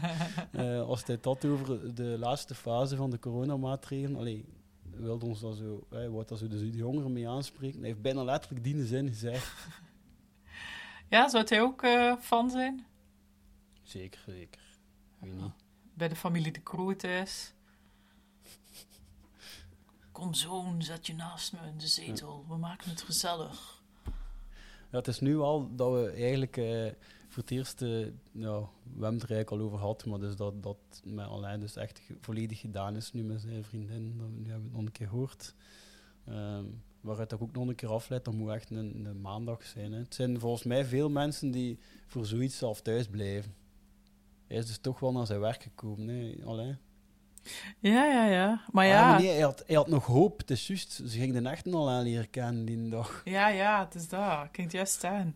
[0.52, 4.20] Uh, als hij dat over de laatste fase van de coronamaatregelen.
[4.20, 4.46] Allee,
[4.82, 7.80] wilde ons dat zo, hey, wat dat zo de jongeren mee aanspreken.
[7.80, 9.54] Hij heeft bijna letterlijk die zin gezegd.
[11.10, 12.86] Ja, zou hij ook uh, fan zijn?
[13.84, 14.62] Zeker, zeker.
[15.20, 15.52] Weet niet.
[15.94, 17.54] Bij de familie De Croo thuis.
[20.12, 22.46] Kom zoon, zet je naast me in de zetel.
[22.48, 23.79] We maken het gezellig.
[24.92, 26.92] Ja, het is nu al dat we eigenlijk eh,
[27.28, 28.06] voor het eerst, eh,
[29.24, 32.96] er eigenlijk al over gehad, maar dus dat, dat met Alain dus echt volledig gedaan
[32.96, 34.18] is nu met zijn vriendin.
[34.18, 35.56] Dat, nu hebben we het nog een keer gehoord.
[36.26, 36.66] Ehm,
[37.02, 39.92] waaruit ik ook nog een keer afleid, dat moet echt een, een maandag zijn.
[39.92, 40.00] Hè.
[40.00, 43.54] Het zijn volgens mij veel mensen die voor zoiets zelf thuis blijven.
[44.48, 46.80] Hij is dus toch wel naar zijn werk gekomen, hè, Alain.
[47.80, 48.62] Ja, ja, ja.
[48.72, 50.92] Maar Ah, ja, nee, hij, had, hij had nog hoop, het is juist.
[50.92, 53.22] Ze ging de echte Alain leren kennen die dag.
[53.26, 54.44] ja, ja, het is dat.
[54.44, 55.36] Ik kan het juist staan.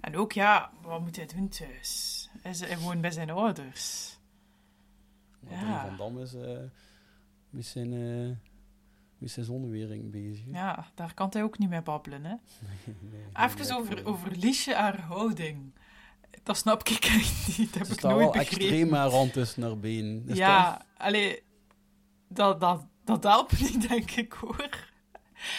[0.00, 2.28] En ook, ja, wat moet hij doen thuis?
[2.42, 4.16] Hij woont bij zijn ouders.
[5.40, 5.86] Maar Ja.
[5.86, 6.58] Van Dam is eh,
[7.50, 8.36] met, zijn, eh,
[9.18, 10.44] met zijn zonnewering bezig.
[10.44, 10.58] hè.
[10.58, 12.34] Ja, daar kan hij ook niet mee babbelen, hè.
[13.10, 15.72] Nee, Even over, over Liesje, haar houding.
[16.42, 17.72] Dat snap ik niet.
[17.72, 18.56] Dat heb ik nooit wel begrepen.
[18.56, 19.82] extreem haar hand tussen.
[19.84, 21.42] Is dat- Ja, allee,
[22.28, 24.68] dat, dat, dat helpt niet, denk ik, hoor.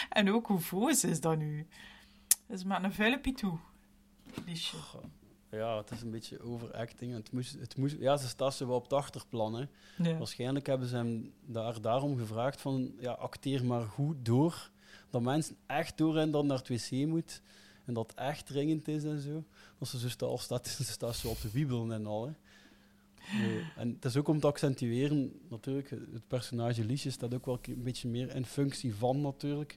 [0.08, 1.66] En ook hoe voos is dat nu?
[2.46, 3.58] Dat is maar een vuile pitoe,
[4.46, 4.76] Liesje.
[5.50, 7.14] Ja, het is een beetje overacting.
[7.14, 9.68] Het moest, het moest, ja, ze staat zo wel op het achterplan.
[9.98, 10.16] Ja.
[10.18, 14.70] Waarschijnlijk hebben ze hem daar daarom gevraagd van, ja, acteer maar goed door.
[15.10, 17.42] Dat mensen echt doorrennen dat naar het wc moet.
[17.84, 19.44] En dat echt dringend is en zo.
[19.84, 22.26] Als ze zo staat, al staat, ze staat zo op te wiebelen en al.
[22.26, 22.32] Hè.
[23.76, 27.82] En het is ook om te accentueren, natuurlijk, het personage Liesje staat ook wel een
[27.82, 29.76] beetje meer in functie van, natuurlijk.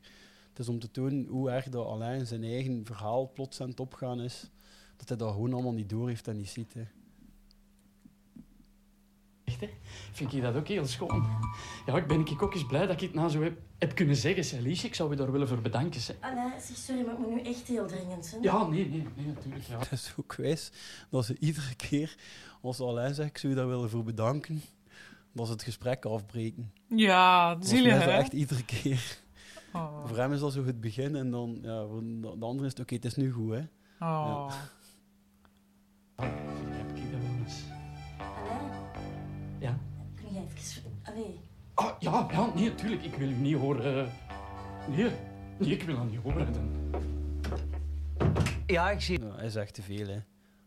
[0.49, 3.79] Het is om te tonen hoe erg dat alleen zijn eigen verhaal plots aan het
[3.79, 4.49] opgaan is.
[4.97, 6.73] Dat hij dat gewoon allemaal niet door heeft en niet ziet.
[6.73, 6.83] Hè.
[9.59, 9.69] Hè?
[10.11, 11.27] Vind ik dat ook heel schoon.
[11.85, 14.15] Ja, ik ben ik ook eens blij dat ik het nou zo heb, heb kunnen
[14.15, 14.87] zeggen, zeg, Liesje.
[14.87, 16.15] Ik zou je daar willen voor bedanken, zeg.
[16.19, 18.41] Alain, zeg, sorry, maar ik moet nu echt heel dringend zijn.
[18.41, 19.79] Ja, nee, nee, nee, natuurlijk, ja.
[19.79, 20.71] Het is ook wijs
[21.09, 22.15] dat ze iedere keer,
[22.61, 24.61] als Alain zegt, ik zou je daar willen voor bedanken,
[25.31, 26.71] dat ze het gesprek afbreken.
[26.87, 28.11] Ja, zielig, dat hè?
[28.11, 29.25] echt iedere keer.
[29.73, 30.07] Oh.
[30.07, 32.71] Voor hem is dat zo het begin en dan, ja, voor de de andere is
[32.71, 33.61] het, oké, het is nu goed, hè.
[33.99, 34.51] Oh.
[39.59, 39.77] Ja?
[40.15, 40.83] kun jij even...
[41.03, 41.39] Allee,
[41.73, 43.03] Ah, ja, ja, nee, natuurlijk.
[43.03, 44.05] Ik wil u niet horen.
[44.05, 44.11] eh.
[44.87, 45.11] Nee,
[45.59, 46.47] nee, ik wil dat niet horen.
[48.65, 49.19] Ja, ik zie...
[49.25, 50.17] Ja, hij zegt te veel, hè.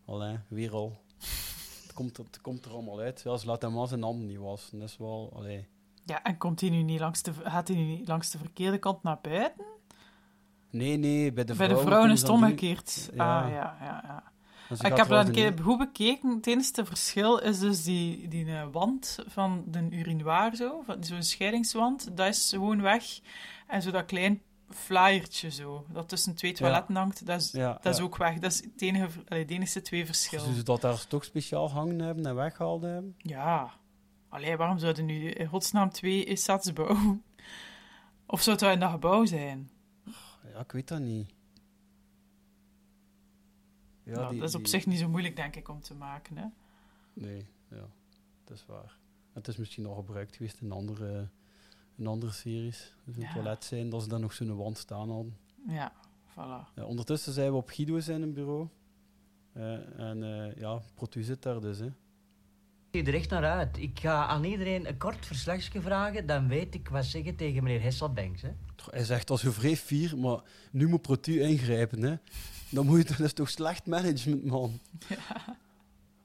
[0.06, 1.00] Alain, weer al.
[1.82, 3.20] Het komt, er- het komt er allemaal uit.
[3.24, 4.78] Ja, ze laat hem al zijn handen niet wassen.
[4.78, 5.66] Dat is wel, allee.
[6.04, 8.78] Ja, en komt hij nu niet langs de, gaat hij nu niet langs de verkeerde
[8.78, 9.64] kant naar buiten?
[10.70, 11.78] Nee, nee, bij de Bij vrouwen...
[11.78, 13.10] de vrouwen is het omgekeerd.
[13.14, 13.42] Ja.
[13.42, 14.22] Ah, ja, ja, ja.
[14.76, 16.30] Ze Ik heb wel dat een keer goed bekeken.
[16.30, 22.16] Het enige verschil is dus die, die eh, wand van de urinoir, zo, zo'n scheidingswand,
[22.16, 23.20] dat is gewoon weg.
[23.66, 27.92] En zo dat klein flyertje zo, dat tussen twee toiletten hangt, dat is, Ja, dat
[27.92, 28.04] is ja.
[28.04, 28.38] ook weg.
[28.38, 30.44] Dat is het enige, allee, de enige twee verschillen.
[30.44, 33.14] Zullen ze dat daar toch speciaal hangen hebben en weggehaald hebben?
[33.18, 33.70] Ja.
[34.28, 37.22] Allee, waarom zouden nu in godsnaam twee sets bouwen?
[38.26, 39.70] Of zou dat in dat gebouw zijn?
[40.52, 41.30] Ja, ik weet dat niet.
[44.10, 45.94] Ja, Nou, die- dat is op die- zich niet zo moeilijk, denk ik, om te
[45.94, 46.36] maken.
[46.36, 46.44] Hè?
[47.12, 47.88] Nee, ja,
[48.44, 48.96] dat is waar.
[49.32, 51.28] Het is misschien al gebruikt geweest in andere,
[51.96, 52.94] in andere series.
[53.04, 53.22] Dus Ja.
[53.22, 55.36] het toilet zijn, dat ze daar nog zo'n wand staan hadden.
[55.68, 55.92] Ja,
[56.30, 56.74] voilà.
[56.74, 58.68] Ja, ondertussen zijn we op Guido zijn bureau.
[59.52, 61.78] Eh, en eh, ja, Protu zit daar dus.
[61.78, 61.86] Hè.
[61.86, 63.78] Ik zie er echt naar uit.
[63.78, 67.82] Ik ga aan iedereen een kort verslagje vragen, dan weet ik wat zeggen tegen meneer
[67.82, 68.42] Hesselbanks.
[68.42, 68.50] Hè.
[68.74, 72.02] Toch, Hij zegt als je vrij vier, maar nu moet Protu ingrijpen.
[72.02, 72.16] Hè.
[72.70, 74.80] Dan moet je, dat is toch slecht management, man.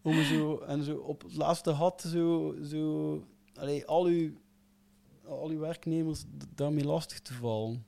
[0.01, 3.23] Om zo, en zo op het laatste had zo, zo
[3.55, 4.31] allee, al, uw,
[5.27, 6.23] al uw werknemers
[6.55, 7.86] daarmee lastig te vallen.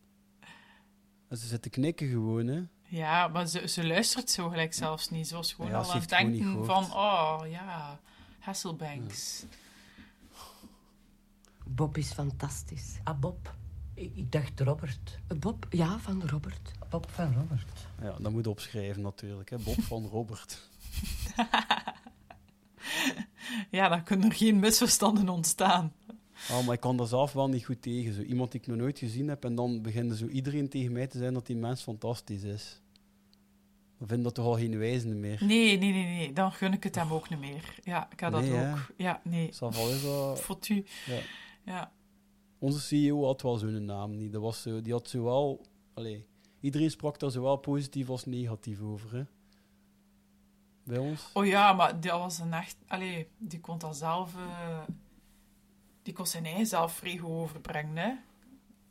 [1.27, 2.63] En ze zitten knikken gewoon, hè.
[2.89, 5.27] Ja, maar ze, ze luistert zo gelijk zelfs niet.
[5.27, 6.83] Ze was gewoon Ja, al aan het denken van...
[6.83, 7.99] Oh, ja,
[8.39, 9.45] Hasselbanks.
[11.65, 12.97] Bob is fantastisch.
[13.03, 13.55] Ah, Bob.
[13.97, 15.19] Ik, ik dacht Robert.
[15.39, 16.71] Bob, ja, van Robert.
[16.89, 17.87] Bob van Robert.
[18.01, 19.49] Ja, dat moet opschrijven natuurlijk.
[19.49, 19.57] Hè.
[19.57, 20.69] Bob van Robert.
[23.71, 25.93] Ja, dan kunnen er geen misverstanden ontstaan.
[26.51, 28.13] Oh, maar ik kan daar zelf wel niet goed tegen.
[28.13, 31.07] Zo iemand die ik nog nooit gezien heb en dan begint zo iedereen tegen mij
[31.07, 32.81] te zijn dat die mens fantastisch is.
[33.97, 35.37] Dan vind dat toch al geen wijze meer.
[35.45, 36.33] Nee, nee, nee, nee.
[36.33, 37.75] Dan gun ik het hem ook niet meer.
[37.83, 38.71] Ja, ik heb dat Nee, hè?
[38.71, 38.91] ook.
[38.97, 39.53] Ja, nee.
[39.53, 40.41] Saval is dat...
[40.41, 40.85] Foutu.
[41.05, 41.19] Ja.
[41.65, 41.91] Ja.
[42.59, 44.31] Onze CEO had wel zo'n naam niet.
[44.31, 45.65] Dat was zo, die had zowel...
[45.93, 46.25] Allee,
[46.59, 49.15] iedereen sprak daar zowel positief als negatief over.
[49.15, 49.23] Hè.
[50.83, 51.29] Bij ons.
[51.33, 52.77] Oh ja, maar dat was een echt...
[52.87, 54.35] Allee, die kon dat zelf...
[54.35, 54.79] eh,
[56.01, 58.13] die kon zijn eigen zelf vrij goed overbrengen, hè.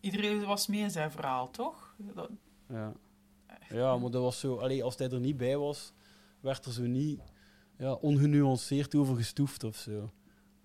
[0.01, 1.95] Iedereen was mee in zijn verhaal, toch?
[1.97, 2.31] Dat,
[2.69, 2.93] Ja.
[3.69, 4.57] ja, maar dat was zo...
[4.57, 5.93] Allee, als hij er niet bij was,
[6.41, 7.21] werd er zo niet
[7.79, 10.11] ja, ongenuanceerd over gestoefd of zo.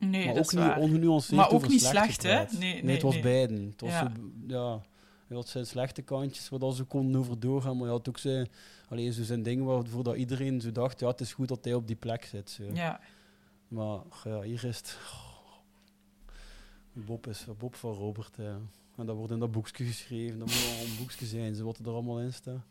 [0.10, 0.78] Nee, maar dat ook is niet waar.
[0.78, 2.36] ongenuanceerd Maar ook niet slecht hè?
[2.36, 3.24] Nee, Nee, nee, het was nee.
[3.24, 3.66] beiden.
[3.70, 4.12] Het was Ja.
[4.16, 4.82] zo, ja.
[5.28, 8.50] Je had zijn slechte kantjes, waar ze konden over doorgaan, maar je had ook zijn,
[8.90, 11.74] allee, zo zijn dingen waarvoor dat iedereen zo dacht, ja, het is goed dat hij
[11.74, 12.50] op die plek zit.
[12.50, 12.64] Zo.
[12.74, 13.00] Ja.
[13.68, 14.98] Maar ja, hier is het...
[16.94, 18.58] Bob is Bob van Robert, ja.
[18.98, 20.40] En dat wordt in dat boekje geschreven.
[20.40, 22.62] Dat moet al een boekje zijn, ze wat er allemaal in staat.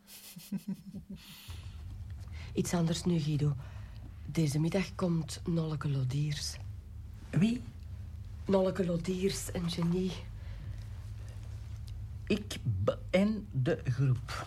[2.55, 3.55] Iets anders nu, Guido.
[4.27, 6.57] Deze middag komt Nolleke Lodiers.
[7.31, 7.63] Wie?
[8.47, 10.13] Nolleke Lodiers, een genie.
[12.27, 14.47] Ik ben de groep.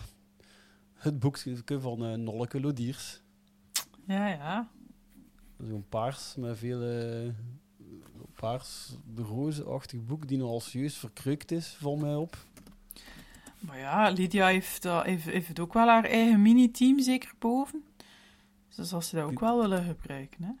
[0.94, 3.20] Het boekje van uh, Nolleke Lodiers.
[4.06, 4.68] Ja, ja.
[5.68, 7.32] Zo'n paars met veel uh,
[8.34, 12.36] paars de rozenachtig boek die nogal serieus verkreukt is, valt mij op.
[13.60, 17.84] Maar ja, Lydia heeft, uh, heeft, heeft ook wel haar eigen mini-team zeker boven.
[18.76, 20.52] Dus als ze dat ook wel willen gebruiken, hè?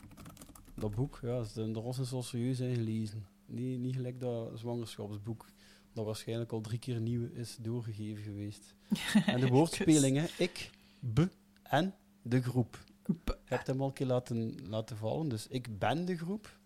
[0.84, 3.26] Dat boek, ja, de roze is al serieus in gelezen.
[3.46, 5.48] Niet, niet gelijk dat zwangerschapsboek
[5.92, 8.74] dat waarschijnlijk al drie keer nieuw is doorgegeven geweest.
[9.26, 10.70] en de woordspelingen, ik,
[11.14, 11.18] b
[11.62, 12.84] en de groep.
[13.06, 15.28] Je hebt hem al een keer laten, laten vallen.
[15.28, 16.58] Dus ik ben de groep,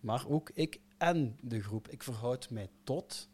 [0.00, 1.88] maar ook ik en de groep.
[1.88, 3.28] Ik verhoud mij tot,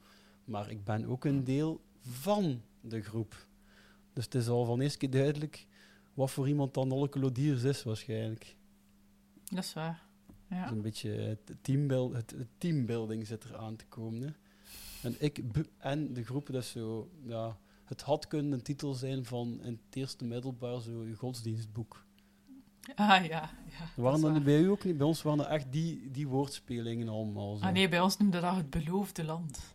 [0.45, 3.47] maar ik ben ook een deel van de groep.
[4.13, 5.67] Dus het is al van eerst keer duidelijk
[6.15, 8.57] wat voor iemand dan Nolke Lodiers is, waarschijnlijk.
[9.45, 10.08] Dat is waar.
[10.51, 10.63] Ja.
[10.63, 14.23] Dus een beetje het, teambuild, het, het, teambuilding zit er aan te komen.
[14.23, 14.31] Hè.
[15.03, 15.43] En ik
[15.79, 19.81] en de groep, dat is zo, ja, het had kunnen een titel zijn van in
[19.87, 22.07] het eerste middelbaar, zo je godsdienstboek.
[22.95, 23.51] Ah ja, ja.
[23.97, 24.97] Waren dan bij u ook niet?
[24.97, 27.57] Bij ons waren er echt die, die woordspelingen allemaal.
[27.57, 27.65] Zo.
[27.65, 29.75] Ah nee, bij ons noemde dat het beloofde land.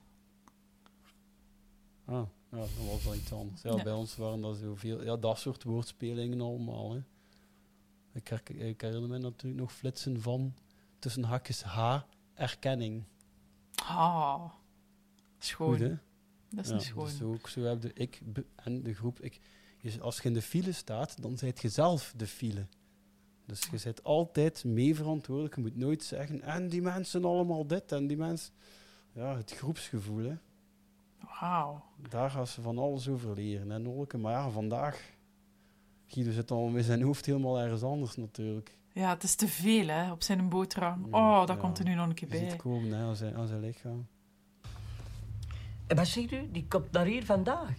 [2.06, 3.62] Ah, ja, dat was wel iets anders.
[3.62, 3.84] Ja, ja.
[3.84, 6.92] bij ons waren dat zoveel, ja, dat soort woordspelingen allemaal.
[6.94, 7.02] Hè.
[8.14, 10.54] Ik, her, ik herinner me natuurlijk nog flitsen van
[11.04, 12.00] tussen hakjes H,
[12.34, 13.04] erkenning.
[13.76, 14.52] Ah,
[15.40, 15.70] schoon.
[15.70, 15.98] Goed, hè?
[16.50, 17.06] Dat is ja, een schoon.
[17.06, 18.22] Dus ook zo heb de ik
[18.56, 19.20] en de groep.
[19.20, 19.40] Ik,
[20.00, 22.68] als je in de file staat, dan zijt je zelf de file.
[23.46, 25.56] Dus je bent altijd mee verantwoordelijk.
[25.56, 28.54] Je moet nooit zeggen, en die mensen allemaal dit, en die mensen...
[29.12, 30.36] Ja, het groepsgevoel, hè.
[31.40, 31.84] Wauw.
[32.10, 34.18] Daar gaan ze van alles over leren, hè, Nolke.
[34.18, 35.12] Maar ja, vandaag...
[36.06, 38.78] Guido zit al met zijn hoofd helemaal ergens anders, natuurlijk.
[38.94, 41.08] Ja, het is te veel, hè, op zijn boterham.
[41.12, 42.50] Oh, dat ja, komt er nu nog een keer je bij.
[42.50, 44.08] ziet komen, hè, aan zijn, aan zijn lichaam.
[45.88, 46.52] En wat zegt u?
[46.52, 47.76] Die komt naar hier vandaag?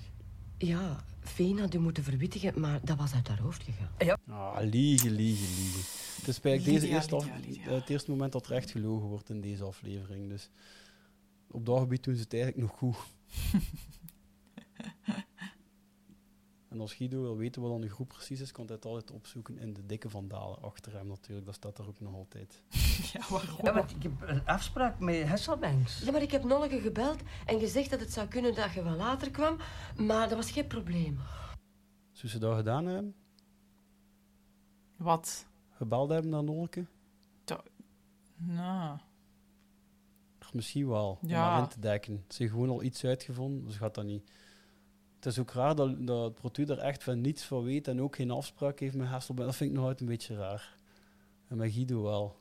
[0.58, 3.90] Ja, Veen had u moeten verwittigen, maar dat was uit haar hoofd gegaan.
[3.98, 4.18] Ja.
[4.28, 5.80] Ah, liegen, liegen, liegen.
[6.18, 7.72] Het is bij deze Lydia, eerste af, Lydia, Lydia.
[7.72, 10.28] het eerste moment dat er echt gelogen wordt in deze aflevering.
[10.28, 10.50] Dus
[11.50, 12.96] op dat gebied doen ze het eigenlijk nog goed.
[16.74, 19.10] en als Guido wil weten wat dan de groep precies is, kan hij het altijd
[19.10, 21.46] opzoeken in de dikke vandalen achter hem natuurlijk.
[21.46, 22.62] Dat staat er ook nog altijd.
[23.12, 23.58] Ja, waarom?
[23.62, 26.02] Ja, want ik heb een afspraak met Hesselbanks.
[26.04, 28.96] Ja, maar ik heb Nolke gebeld en gezegd dat het zou kunnen dat je wel
[28.96, 29.56] later kwam,
[29.96, 31.18] maar dat was geen probleem.
[32.12, 33.14] Zou ze dat gedaan hebben?
[34.96, 35.46] Wat?
[35.70, 36.86] Gebeld hebben naar Nolke?
[38.36, 38.98] Nou,
[40.52, 41.50] Misschien wel, om Ja.
[41.50, 42.24] maar in te dekken.
[42.28, 44.30] Ze heeft gewoon al iets uitgevonden, dus gaat dat niet.
[45.24, 48.16] Het is ook raar dat, dat Protu er echt van niets van weet en ook
[48.16, 49.48] geen afspraak heeft met Hasselbank.
[49.48, 50.76] Dat vind ik nog altijd een beetje raar.
[51.48, 52.36] En met Guido wel.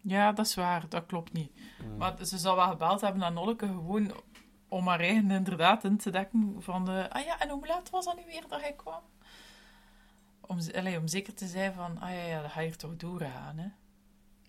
[0.00, 0.88] ja, dat is waar.
[0.88, 1.50] Dat klopt niet.
[1.78, 1.96] Ja.
[1.98, 4.12] Maar ze zou wel gebeld hebben naar Nolke, gewoon
[4.68, 6.84] om haar eigen inderdaad in te dekken van...
[6.84, 9.02] De, ah ja, en hoe laat was dat nu weer dat hij kwam?
[10.40, 10.58] Om,
[10.98, 13.68] om zeker te zijn van, ah ja, ja, dat ga je er toch doorgaan, hè.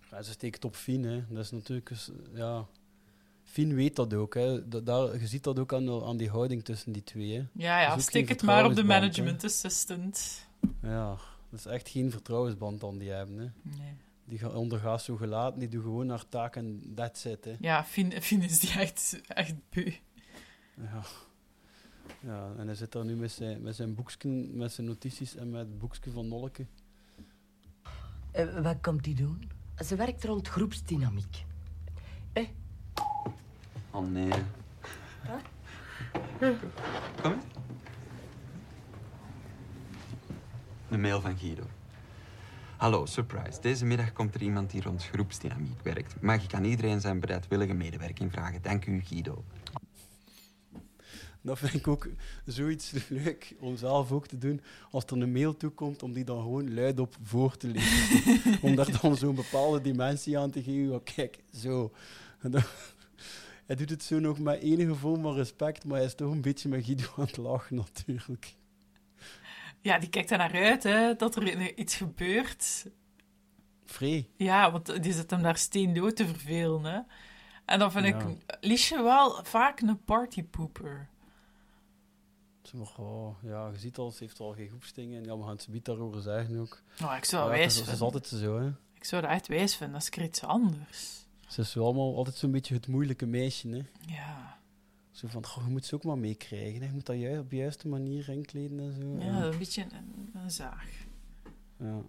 [0.10, 1.26] Ja, ze steekt het op hè.
[1.28, 1.92] Dat is natuurlijk...
[2.34, 2.66] Ja...
[3.56, 4.68] Fien weet dat ook, hè.
[4.68, 7.44] Dat, daar, je ziet dat ook aan, de- aan die houding tussen die twee, hè.
[7.54, 8.88] Ja, ja, Dat steek het maar op de hè.
[8.88, 10.46] management assistant.
[10.82, 11.18] Ja,
[11.50, 13.48] dat is echt geen vertrouwensband dan die hebben, hè.
[13.78, 13.94] Nee.
[14.26, 17.54] Die ga- ondergaat zo gelaten, die doet gewoon haar taak en that's it, hè.
[17.60, 19.92] Ja, Fien, Fien is die echt, echt beu.
[20.78, 21.02] Ja.
[22.20, 25.50] Ja, en hij zit daar nu met zijn, met zijn boeksken, met zijn notities en
[25.50, 26.66] met het boekje van Nolke.
[28.32, 29.52] En wat komt hij doen?
[29.86, 31.46] Ze werkt rond groepsdynamiek.
[33.96, 34.30] Oh nee.
[37.22, 37.44] Kom eens.
[40.90, 41.64] Een mail van Guido.
[42.78, 43.62] Hallo, surprise.
[43.62, 46.22] Deze middag komt er iemand die rond groepsdynamiek werkt.
[46.22, 48.62] Mag ik aan iedereen zijn bereidwillige medewerking vragen?
[48.62, 49.44] Dank u, Guido.
[51.42, 52.08] Dat vind ik ook
[52.46, 54.62] zoiets leuk om zelf ook te doen.
[54.92, 58.62] Als er een mail toekomt, om die dan gewoon luidop voor te lezen.
[58.70, 61.04] om daar dan zo'n bepaalde dimensie aan te geven.
[61.04, 61.92] Kijk, zo.
[63.66, 66.42] Hij doet het zo nog met enige vorm van respect, maar hij is toch een
[66.42, 68.56] beetje met Guido aan het lachen natuurlijk.
[69.82, 72.86] Ja, die kijkt er naar uit, hè, dat er iets gebeurt.
[73.86, 74.30] Vree.
[74.38, 77.00] Ja, want die zit hem daar steendood te vervelen, hè.
[77.66, 78.20] En dan vind Ja.
[78.20, 81.10] ik Liesje wel vaak een partypooper.
[82.62, 85.24] Zeg maar, oh, ja, je ziet al, ze heeft al geen goepstingen.
[85.24, 86.82] Ja, we gaan het zometeen daarover zeggen ook.
[87.00, 88.14] Nou, ik zou ja, wijs het is, het is vinden.
[88.14, 88.68] altijd zo, hè.
[88.94, 91.25] Ik zou dat echt wijs vinden, dat is iets anders.
[91.48, 93.82] Ze is wel allemaal altijd zo'n beetje het moeilijke meisje, hè.
[94.16, 94.60] Ja.
[95.12, 96.82] Zo van, goh, je moet ze ook maar meekrijgen.
[96.82, 99.26] Je moet dat ju op de juiste manier inkleden en zo.
[99.26, 100.90] Ja, een beetje een, een zaag.
[101.80, 102.02] Ja.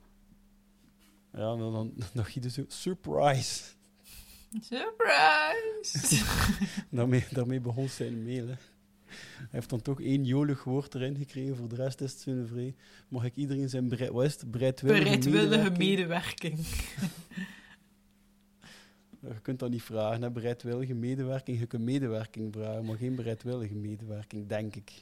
[1.32, 3.62] Ja, en dan, dan, dan Guido zo, surprise.
[4.60, 6.22] Surprise!
[6.90, 8.54] daarmee, daarmee begon zijn mail, hè.
[9.36, 12.46] Hij heeft dan toch één jolig woord erin gekregen, voor de rest is het zo'n
[12.46, 12.74] vrij.
[13.08, 14.50] Mag ik iedereen zijn bereid, wat is het?
[14.50, 15.78] bereidwillige, Bereidwillige medewerking?
[15.78, 16.58] medewerking.
[19.28, 20.30] Je kunt dat niet vragen, hè?
[20.30, 21.58] bereidwillige medewerking.
[21.58, 24.92] Je kunt medewerking vragen, maar geen bereidwillige medewerking, denk ik.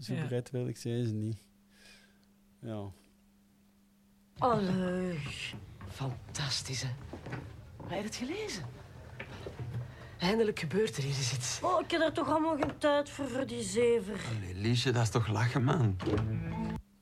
[0.00, 0.22] Zo Ja.
[0.22, 1.42] bereidwillig zijn ze niet.
[2.60, 2.84] Ja.
[4.38, 5.18] Allee,
[5.88, 6.88] fantastisch, hè.
[7.86, 8.64] Heb je het gelezen?
[10.18, 11.60] Eindelijk gebeurt er hier eens iets.
[11.62, 14.20] Oh, ik heb er toch allemaal geen tijd voor, voor die zever.
[14.36, 15.96] Allee, Liesje, dat is toch lachen, man?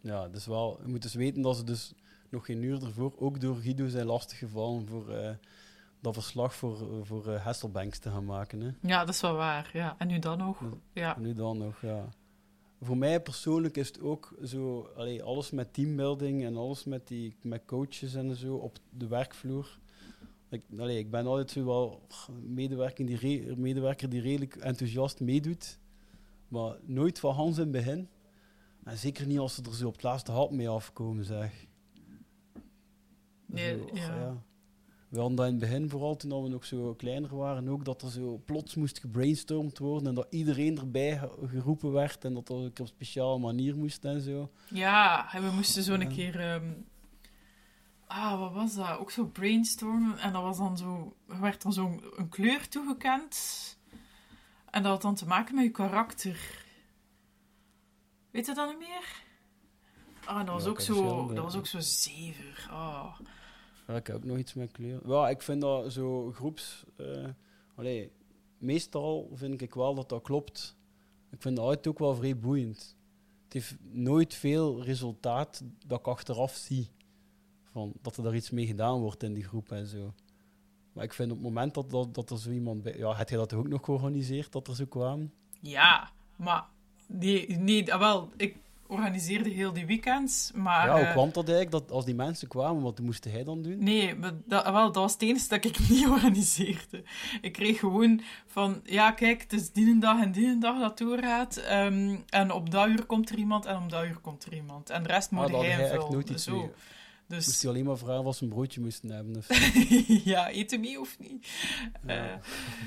[0.01, 1.93] Ja, dus wel, je moet dus weten dat ze dus
[2.29, 5.31] nog geen uur ervoor ook door Guido zijn lastiggevallen voor eh,
[6.07, 8.61] dat verslag voor, voor eh, Hasselbanks te gaan maken.
[8.61, 8.71] Hè.
[8.81, 9.71] Ja, dat is wel waar.
[9.73, 9.95] Ja.
[9.99, 10.63] En nu dan nog?
[10.93, 11.17] Ja.
[11.19, 12.09] Nu dan nog, ja.
[12.81, 17.37] Voor mij persoonlijk is het ook zo, allee, alles met teambuilding en alles met, die,
[17.43, 19.79] met coaches en zo op de werkvloer.
[20.49, 22.07] Ik, allee, ik ben altijd zo wel
[22.43, 25.79] medewerker die, re- medewerker die redelijk enthousiast meedoet,
[26.49, 28.09] maar nooit van Hans in het begin.
[28.85, 31.67] En zeker niet als ze er zo op het laatste hap mee afkomen, zeg.
[33.47, 34.43] Nee, Zo, ja.
[35.17, 38.03] We hadden dat in het begin, vooral toen we nog zo kleiner waren, ook dat
[38.03, 42.47] er zo plots moest gebrainstormd worden en dat iedereen erbij ge- geroepen werd en dat
[42.47, 44.51] dat ook op een speciale manier moest en zo.
[44.71, 46.41] Ja, en we moesten zo een keer...
[46.41, 46.73] ehm,
[48.07, 48.99] ah, wat was dat?
[48.99, 50.19] Ook zo brainstormen.
[50.19, 51.17] En dat was dan zo...
[51.29, 53.37] Er werd dan zo een kleur toegekend.
[54.71, 56.65] En dat had dan te maken met je karakter.
[58.31, 59.23] Weet je dat niet meer?
[60.25, 62.67] Ah, dat was, Ja, ook, zo, dat was ook zo zever.
[62.71, 63.21] Ah.
[63.87, 65.09] Ja, ik heb ook nog iets met kleur.
[65.09, 66.85] Ja, ik vind dat zo groeps...
[66.97, 67.29] eh,
[67.75, 68.13] allee,
[68.59, 70.77] meestal vind ik wel dat dat klopt.
[71.31, 72.97] Ik vind dat ook wel vrij boeiend.
[73.45, 76.91] Het heeft nooit veel resultaat dat ik achteraf zie.
[77.63, 80.15] Van, dat er daar iets mee gedaan wordt in die groep en zo.
[80.93, 82.97] Maar ik vind op het moment dat, dat, dat er zo iemand bij...
[82.97, 85.33] Ja, heb je dat ook nog georganiseerd, dat er zo kwamen?
[85.61, 86.65] Ja, maar...
[87.07, 88.57] Nee, nee ah, wel, ik
[88.89, 90.87] organiseerde heel die weekends, maar...
[90.87, 93.63] ja, hoe eh, kwam dat eigenlijk, dat als die mensen kwamen, wat moest hij dan
[93.63, 93.77] doen?
[93.79, 94.15] Nee,
[94.47, 97.03] dat, wel, dat was het enige dat ik niet organiseerde.
[97.41, 101.57] Ik kreeg gewoon van, ja, kijk, het is die dag en die dag dat doorgaat.
[101.57, 104.91] ehm, en op dat uur komt er iemand en op dat uur komt er iemand.
[104.91, 106.13] En de rest moet Ah, dat hij invullen.
[106.13, 106.57] nooit iets Zo.
[106.57, 106.71] mee.
[107.29, 109.37] Dus Moest hij alleen maar vragen of ze een broodje moesten hebben?
[109.37, 109.47] Of...
[110.33, 111.47] ja, eten mee of niet?
[112.07, 112.41] Ja.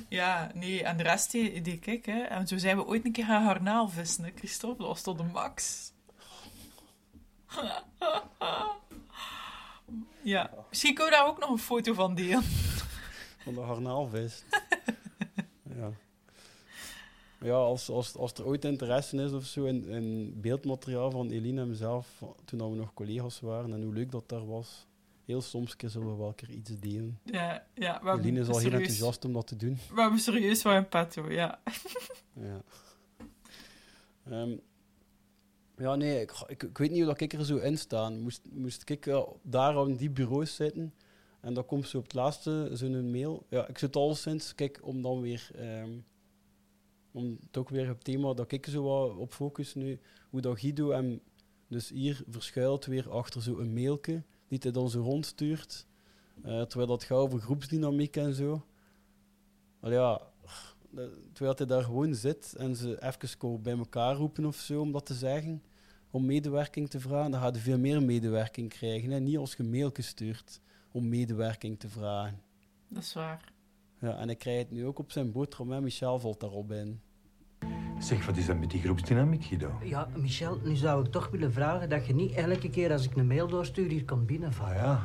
[0.09, 2.19] ja, nee, en de rest deed, deed ik, hè.
[2.19, 4.77] En zo zijn we ooit een keer gaan garnaalvissen, hè, Christophe.
[4.77, 5.91] Dat was tot de max.
[10.21, 12.43] ja, misschien kunnen we daar ook nog een foto van delen.
[13.37, 14.43] Van de garnaalvis.
[17.39, 17.53] Ja.
[17.53, 21.67] Als, als, als er ooit interesse is of zo in, in beeldmateriaal van Eline en
[21.67, 24.87] mezelf, toen we nog collega's waren en hoe leuk dat daar was,
[25.25, 27.19] heel soms zullen we wel een keer iets delen.
[27.23, 29.77] Ja, ja, we Eline is al heel enthousiast om dat te doen.
[29.93, 31.59] We hebben serieus wel een petto, ja.
[32.33, 32.61] Ja.
[34.29, 34.57] Ehm,
[35.77, 38.09] ja, nee, ik, ik, ik weet niet hoe dat ik er zo in sta.
[38.09, 40.93] Moest, moest ik eh, daar aan die bureaus zitten
[41.39, 43.45] en dan komt zo op het laatste zo'n mail.
[43.49, 45.91] Ja, ik zit al sinds, kijk, om dan weer, ehm,
[47.11, 49.99] om toch weer het thema dat ik zo wat op focus nu,
[50.29, 51.19] hoe dat Guido hem
[51.67, 55.85] dus hier verschuilt weer achter zo'n mailke, die hij dan zo rondstuurt.
[56.43, 58.65] Eh, terwijl dat gaat over groepsdynamiek en zo.
[59.79, 60.21] Maar ja,
[60.91, 64.91] de- terwijl hij daar gewoon zit en ze even bij elkaar roepen of zo om
[64.91, 65.63] dat te zeggen,
[66.11, 69.09] om medewerking te vragen, dan gaat hij veel meer medewerking krijgen.
[69.11, 69.19] Hè?
[69.19, 72.41] Niet als je mailtjes stuurt om medewerking te vragen.
[72.87, 73.53] Dat is waar.
[74.01, 77.01] Ja, en hij krijgt het nu ook op zijn boterham Michel valt daarop in.
[77.99, 79.71] Zeg, wat is dat met die groepsdynamiek, Guido?
[79.83, 83.15] Ja, Michel, nu zou ik toch willen vragen dat je niet elke keer als ik
[83.15, 84.75] een mail doorstuur hier komt binnenvallen.
[84.75, 85.03] Ah ja.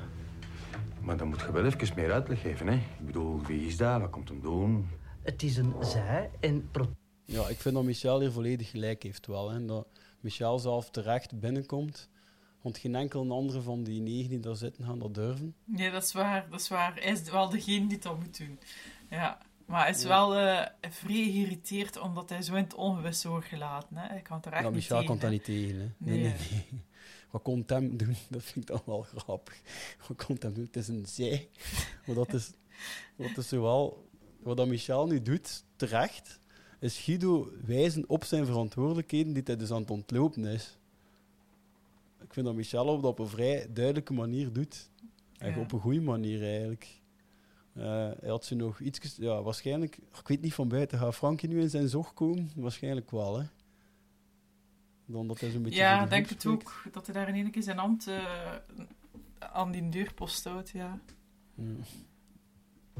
[1.00, 2.74] Maar dan moet je wel even meer uitleg geven, hè?
[2.74, 4.00] Ik bedoel, wie is dat?
[4.00, 4.88] Wat komt hem doen?
[5.22, 6.68] Het is een zij en...
[6.70, 6.90] pro-
[7.24, 9.50] Ja, ik vind dat Michel hier volledig gelijk heeft wel.
[9.50, 9.64] Hè?
[9.64, 9.86] Dat
[10.20, 12.08] Michel zelf terecht binnenkomt.
[12.64, 15.54] Want geen enkel andere van die negen die daar zitten gaan dat durven.
[15.64, 16.94] Nee, dat is waar, dat is waar.
[16.94, 18.58] Hij is wel degene die dat moet doen.
[19.10, 19.38] Ja.
[19.66, 20.08] Maar hij is Ja.
[20.08, 23.96] wel eh vrij geïrriteerd omdat hij zo in het ongewisse wordt gelaten.
[23.96, 24.06] Hè.
[24.06, 25.06] Hij kan het er echt Ja, niet Michel tegen.
[25.10, 25.76] komt daar niet tegen.
[25.76, 25.86] Hè?
[25.98, 26.22] Nee, Nee.
[26.22, 26.82] nee, nee.
[27.30, 28.16] Wat komt hem doen?
[28.30, 29.60] Dat vind ik dan wel grappig.
[30.08, 30.64] Wat komt hem doen?
[30.64, 31.48] Het is een zij.
[32.06, 32.50] Maar dat is,
[33.16, 34.08] dat is zowel...
[34.42, 36.40] Wat dat Michel nu doet, terecht,
[36.80, 40.78] is Guido wijzen op zijn verantwoordelijkheden die hij dus aan het ontlopen is.
[42.24, 44.90] Ik vind dat Michel op dat op een vrij duidelijke manier doet.
[45.32, 45.58] Ja.
[45.58, 47.00] op een goede manier eigenlijk.
[47.72, 47.84] Eh,
[48.20, 49.16] hij had ze nog iets...
[49.16, 49.96] Ja, waarschijnlijk...
[49.96, 50.98] Ik weet niet van buiten.
[50.98, 52.50] Gaat Frankie nu in zijn zog komen?
[52.56, 53.44] Waarschijnlijk wel, hè.
[55.06, 55.78] Dan dat hij zo'n beetje...
[55.78, 56.66] Ja, de ik denk het spreekt.
[56.66, 56.92] ook.
[56.92, 58.56] Dat hij daar in één keer zijn hand eh,
[59.38, 60.98] aan die deurpost houdt, ja.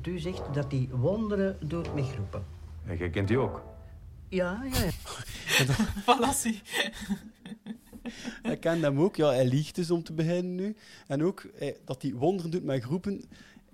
[0.03, 2.45] U zegt dat hij wonderen doet met groepen.
[2.87, 3.63] En jij kent die ook.
[4.29, 4.91] Ja, ja, ja.
[8.43, 9.17] Hij kent hem ook.
[9.17, 10.77] Ja, hij liegt dus om te beginnen nu.
[11.07, 13.23] En ook eh, dat hij wonderen doet met groepen.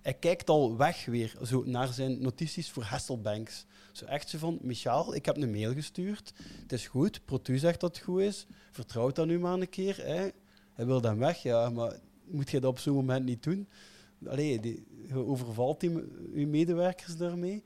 [0.03, 3.66] Hij kijkt al weg weer zo naar zijn notities voor Hasselbanks.
[3.93, 6.33] Zo echt zo van, Michael, ik heb een mail gestuurd.
[6.62, 8.47] Het is goed, Protu zegt dat het goed is.
[8.70, 9.97] Vertrouw dat nu maar een keer.
[9.97, 10.28] Hè.
[10.72, 13.68] Hij wil dan weg, ja, maar moet je dat op zo'n moment niet doen?
[14.26, 15.91] Allee, die, je overvalt die,
[16.35, 17.62] je medewerkers daarmee.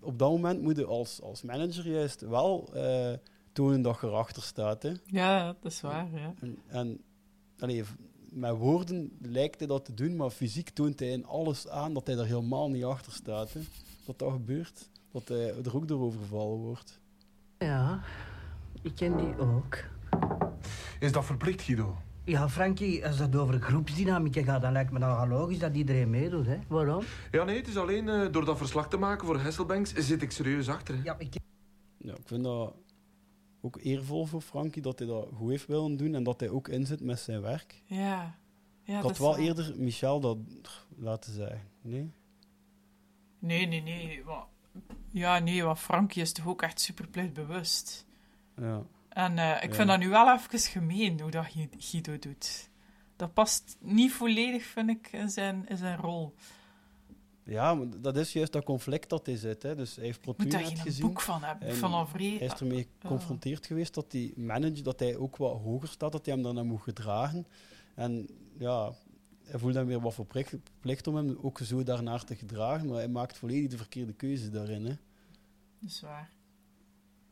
[0.00, 3.12] Op dat moment moet je als, als manager juist wel eh,
[3.52, 4.82] tonen dat je erachter staat.
[4.82, 4.92] Hè.
[5.04, 6.34] Ja, dat is waar, ja.
[6.40, 7.00] En, en
[7.58, 7.84] allee,
[8.30, 12.06] met woorden lijkt hij dat te doen, maar fysiek toont hij in alles aan dat
[12.06, 13.52] hij er helemaal niet achter staat.
[13.52, 13.60] Hè.
[14.04, 17.00] Dat dat gebeurt, dat hij er ook door overvallen wordt.
[17.58, 18.02] Ja,
[18.82, 19.78] ik ken die ook.
[21.00, 21.96] Is dat verplicht, Guido?
[22.24, 26.46] Ja, Frankie, als het over groepsdynamiek gaat, dan lijkt me nou logisch dat iedereen meedoet,
[26.46, 26.58] hè?
[26.68, 27.04] Waarom?
[27.30, 30.30] Ja, nee, het is alleen eh, door dat verslag te maken voor Hasselbanks zit ik
[30.30, 30.94] serieus achter.
[30.94, 31.00] Hè.
[31.02, 31.34] Ja, ik...
[31.98, 32.74] Ja, ik vind dat
[33.64, 36.68] ook eervol voor Frankie dat hij dat goed heeft willen doen en dat hij ook
[36.68, 37.82] inzet met zijn werk.
[37.84, 38.36] Ja.
[38.82, 40.38] ja ik had wel eerder Michel dat
[40.96, 41.60] laten zeggen.
[41.80, 42.10] Nee?
[43.38, 44.22] Nee, nee, nee.
[45.10, 48.06] Ja, nee, want Frankie is toch ook echt super bewust.
[48.56, 48.82] Ja.
[49.08, 49.74] En eh, ik Ja.
[49.74, 52.70] vind dat nu wel even gemeen hoe dat Gui- Guido doet.
[53.16, 56.34] Dat past niet volledig, vind ik, in zijn, in zijn rol.
[57.44, 59.62] Ja, maar dat is juist dat conflict dat hij zit.
[59.62, 59.74] Hè.
[59.74, 61.06] Dus hij heeft Protu daar geen gezien.
[61.06, 61.68] boek van hebben.
[62.08, 66.12] Vrij- Hij is ermee geconfronteerd geweest dat die manager, dat hij ook wat hoger staat,
[66.12, 67.46] dat hij hem daarna moet gedragen.
[67.94, 68.28] En
[68.58, 68.92] ja,
[69.44, 72.96] hij voelt dan weer wat verplicht plicht om hem ook zo daarnaar te gedragen, maar
[72.96, 74.84] hij maakt volledig de verkeerde keuze daarin.
[74.84, 74.94] Hè.
[75.80, 76.30] Dat is waar.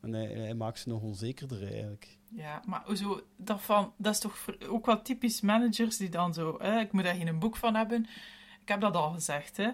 [0.01, 2.17] En hij, hij maakt ze nog onzekerder eigenlijk.
[2.35, 6.55] Ja, maar zo, dat, van, dat is toch ook wel typisch managers die dan zo...
[6.59, 8.07] Hè, ik moet daar geen boek van hebben.
[8.61, 9.69] Ik heb dat al gezegd, hè.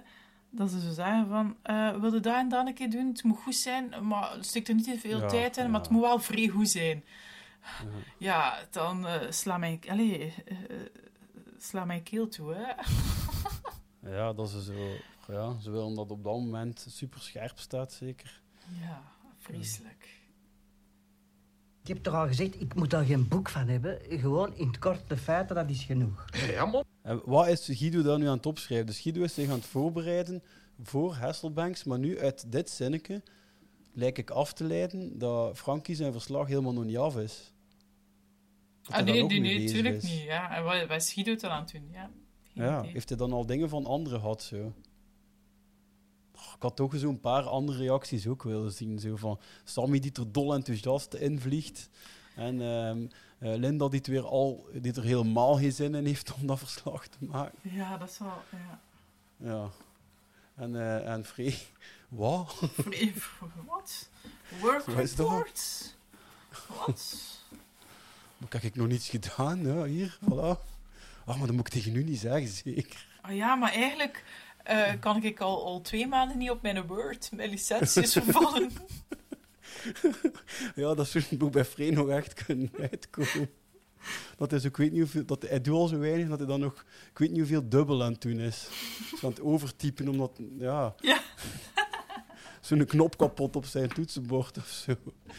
[0.57, 1.55] Dat ze zo zeggen van...
[1.61, 3.07] eh wil je dat en dat een keer doen?
[3.07, 5.71] Het moet goed zijn, maar steek er niet te veel Ja, tijd in.
[5.71, 7.03] Maar het moet wel vrij goed zijn.
[8.17, 9.79] Ja, dan eh, sla mijn...
[9.89, 10.55] Allee, eh,
[11.57, 12.73] sla mijn keel toe, hè.
[14.17, 14.73] Ja, dat ze zo...
[15.33, 18.41] Ja, ze willen dat op dat moment super scherp staat, zeker.
[18.81, 19.01] Ja,
[19.37, 20.07] vreselijk.
[21.81, 23.99] Ik heb toch al gezegd, ik moet daar geen boek van hebben.
[24.09, 26.25] Gewoon in het kort de feiten, dat is genoeg.
[26.31, 26.83] Ja, man.
[27.07, 28.85] En wat is Guido daar nu aan het opschrijven?
[28.87, 30.43] Dus Guido is zich aan het voorbereiden
[30.81, 33.21] voor Hasselbanks, maar nu uit dit zinnetje
[33.93, 37.53] lijkt ik af te leiden dat Frankie zijn verslag helemaal nog niet af is.
[38.81, 40.03] Dat Ah, nee, nee, nee, bezig tuurlijk is.
[40.03, 40.21] niet.
[40.21, 40.55] Ja.
[40.55, 41.89] En wat, wat is Guido dan aan het doen?
[42.53, 42.81] Ja.
[42.83, 44.43] Heeft hij dan al dingen van anderen gehad?
[44.43, 44.73] Zo?
[46.35, 48.99] Oh, Ik had toch zo'n paar andere reacties ook willen zien.
[48.99, 51.89] Zo van Sammy die er dol enthousiast invliegt.
[52.37, 53.05] En ehm,
[53.39, 56.59] eh, Linda die, het weer al, die er helemaal geen zin in heeft om dat
[56.59, 57.59] verslag te maken.
[57.61, 58.41] Ja, dat is wel...
[58.51, 58.79] Ja.
[59.37, 59.69] Ja.
[60.55, 61.57] En, eh en Free,
[62.09, 62.55] wat?
[62.77, 63.13] Vrij-
[63.65, 64.09] Wat?
[64.59, 65.27] Work Wat is dat?
[65.29, 65.95] report?
[66.67, 67.15] Wat?
[68.37, 69.65] Maar heb ik nog niets gedaan?
[69.65, 70.57] Ja, hier, voilà.
[71.25, 73.05] Ach, maar dat moet ik tegen u niet zeggen, zeker.
[73.21, 74.23] Ah ja, maar eigenlijk
[74.63, 77.29] eh, kan ik al, al twee maanden niet op mijn Word.
[77.33, 78.71] Mijn licentie is vervallen.
[80.75, 83.49] Ja, dat zou moet bij Free nog echt kunnen uitkomen.
[84.37, 86.47] Dat is ook, ik weet niet hoeveel, dat, hij doet al zo weinig dat hij
[86.47, 88.67] dan nog, ik weet niet hoeveel dubbel aan het doen is.
[89.21, 90.95] Aan het overtypen, omdat, ja...
[90.99, 91.21] Ja.
[92.61, 94.93] Zo'n knop kapot op zijn toetsenbord of zo.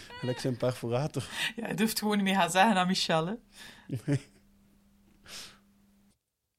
[0.08, 1.28] Gelijk zijn perforator.
[1.56, 3.26] Ja, hij durft gewoon niet meer gaan zeggen aan Michel.
[3.26, 3.34] Hè.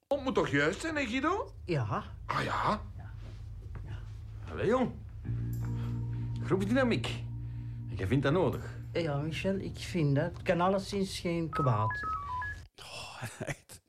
[0.08, 1.54] Het moet toch juist zijn, hè, Guido?
[1.66, 2.04] Ja.
[2.26, 2.82] Ah ja?
[4.52, 4.92] Allee, jong.
[6.44, 7.24] Groepsdynamiek.
[8.00, 8.78] Jij vindt dat nodig.
[8.94, 10.32] Ja, Michel, ik vind dat.
[10.34, 12.00] Het kan alleszins geen kwaad.
[13.46, 13.82] Echt.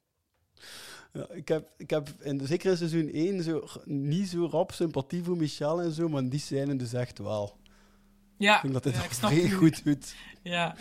[1.12, 5.24] Ja, ik heb, ik heb in, zeker in seizoen 1 zo, niet zo rap sympathie
[5.24, 7.56] voor Michel en zo, maar die scène dus echt wel.
[8.36, 9.50] Ja, ik vind dat hij ja, dat u.
[9.50, 10.14] goed doet.
[10.42, 10.76] Ja.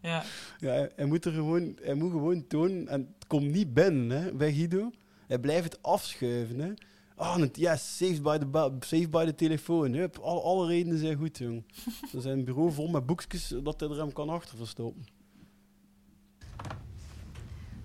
[0.00, 0.24] Ja.
[0.58, 4.22] Ja, hij, hij moet er gewoon, hij moet gewoon tonen, en het komt niet binnen
[4.22, 4.90] hè, bij Guido.
[5.26, 6.58] Hij blijft het afschuiven.
[6.58, 6.72] Hè.
[7.18, 9.92] Ah, het, yes, saved by the, saved by the telefoon.
[9.92, 11.64] Hup, alle, alle redenen zijn goed, jong.
[12.14, 15.06] Er zijn een bureau vol met boekjes dat hij er hem kan achter verstoppen.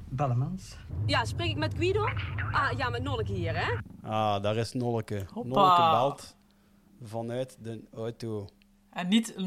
[0.10, 0.78] Ballemans.
[1.06, 2.06] Ja, spreek ik met Guido?
[2.52, 3.78] Ah, ja, met Nonneke hier, hè?
[4.02, 5.26] Ah, daar is Nolleke.
[5.34, 5.50] Hoppa.
[5.50, 6.36] Nolleke belt
[7.02, 8.48] vanuit de auto.
[8.90, 9.34] En niet.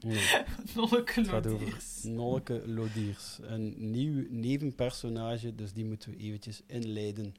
[0.00, 0.18] Nee.
[0.18, 2.02] Het gaat over Lodiers.
[2.02, 3.38] Nolleke Lodiers.
[3.42, 7.34] Een nieuw nevenpersonage, dus die moeten we eventjes inleiden.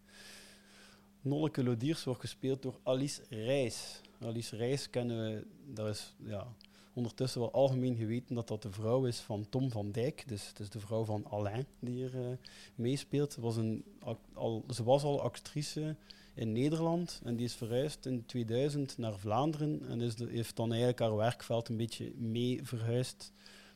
[1.21, 4.01] Nolleke Lodiers wordt gespeeld door Alice Rijs.
[4.19, 6.47] Alice Rijs kennen we, dat is ja,
[6.93, 10.23] ondertussen wel algemeen geweten dat dat de vrouw is van Tom van Dijk.
[10.27, 12.31] Dus het is de vrouw van Alain die hier eh,
[12.75, 13.35] meespeelt.
[13.35, 13.83] Was, een,
[14.33, 15.95] al, ze was al actrice
[16.33, 20.69] in Nederland en die is verhuisd in 2000 naar Vlaanderen en is de- heeft dan
[20.69, 23.31] eigenlijk haar werkveld een beetje mee verhuisd.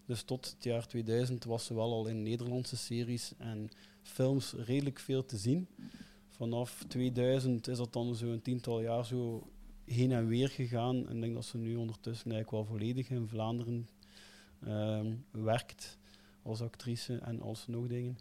[0.06, 3.70] Dus tot het jaar 2000 was ze wel al in Nederlandse series en
[4.02, 5.68] films redelijk veel te zien.
[6.36, 9.48] Vanaf 2000 is dat dan zo een tiental jaar zo
[9.86, 11.08] heen en weer gegaan.
[11.08, 13.88] En ik denk dat ze nu ondertussen eigenlijk wel volledig in Vlaanderen
[14.64, 15.98] ehm, werkt
[16.42, 18.18] als actrice en als nog dingen.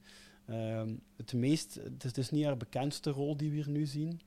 [0.46, 4.20] Ehm, het, meest, het, is, niet haar bekendste rol die we hier nu zien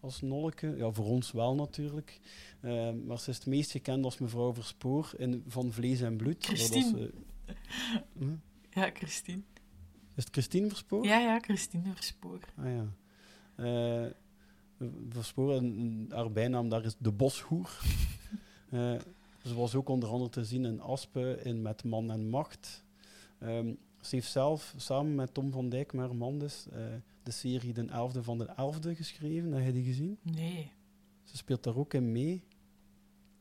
[0.00, 0.74] als Nolke.
[0.76, 2.20] Ja, voor ons wel natuurlijk.
[2.60, 6.40] Ehm, maar ze is het meest gekend als mevrouw Verspoor in Van Vlees en Bloed.
[6.40, 7.10] Dat was, Christine.
[8.18, 8.34] hm?
[8.70, 9.42] Ja, Christine.
[10.14, 11.04] Is het Christine Verspoor?
[11.04, 12.40] Ja, ja, Christine Verspoor.
[12.56, 12.86] Ah ja.
[13.56, 14.06] Eh
[15.08, 17.70] Verspoor, en- en haar bijnaam daar is de boshoer.
[18.70, 18.94] Eh,
[19.44, 22.84] ze was ook onder andere te zien in Aspen, in Met Man en Macht.
[23.38, 26.84] Ehm, ze heeft zelf samen met Tom van Dijk, met haar man dus, eh,
[27.22, 29.52] de serie De Elfde van de Elfde geschreven.
[29.52, 30.18] Heb je die gezien?
[30.22, 30.72] Nee.
[31.22, 32.44] Ze speelt daar ook in mee.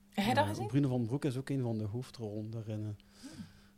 [0.09, 0.67] Heb je dat Eh, gezien?
[0.67, 2.85] Bruno van Broek is ook een van de hoofdrollen daarin.
[2.85, 3.29] eh.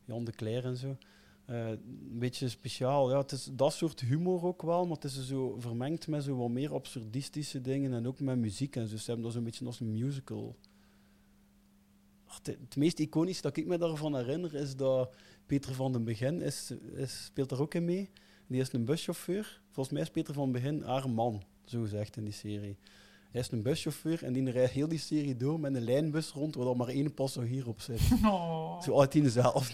[0.06, 0.98] Jan de Cler en zo.
[1.46, 3.12] Eh, een beetje speciaal.
[3.12, 6.36] Ja, het is dat soort humor ook wel, maar het is zo vermengd met zo
[6.36, 8.98] wat meer absurdistische dingen en ook met muziek en zo.
[8.98, 10.56] Ze hebben dat zo'n beetje als een musical.
[12.26, 15.14] Ach, Het, het meest iconisch dat ik me daarvan herinner is dat
[15.46, 18.10] Peter van den Begin is, is, speelt daar ook in mee.
[18.48, 19.62] Die is een buschauffeur.
[19.72, 22.78] Volgens mij is Peter van den Begin haar man, zo gezegd in die serie.
[23.32, 26.56] Hij is een buschauffeur en die rijdt heel die serie door met een lijnbus rond
[26.56, 28.02] waar er maar één passagier op zit.
[28.24, 28.82] Oh.
[28.82, 29.74] Zo altijd dezelfde.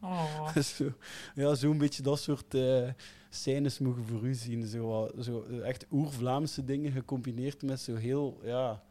[0.00, 0.56] Oh.
[0.76, 0.92] zo,
[1.34, 2.88] ja, zo'n beetje dat soort eh
[3.30, 4.66] scènes mogen voor u zien.
[4.66, 8.82] Zo, zo eh, echt oer-Vlaamse dingen gecombineerd met zo heel, ja,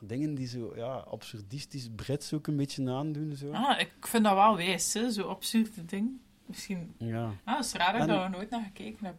[0.00, 3.36] dingen die zo, ja, absurdistisch Brits ook een beetje aandoen.
[3.36, 3.50] Zo.
[3.50, 5.10] Ah, ik vind dat wel wijs, hè?
[5.10, 6.10] Zo'n absurde ding.
[6.46, 6.94] Misschien...
[6.98, 7.34] Ja.
[7.44, 9.14] Ah, dat is raar dat ik daar nooit naar gekeken heb.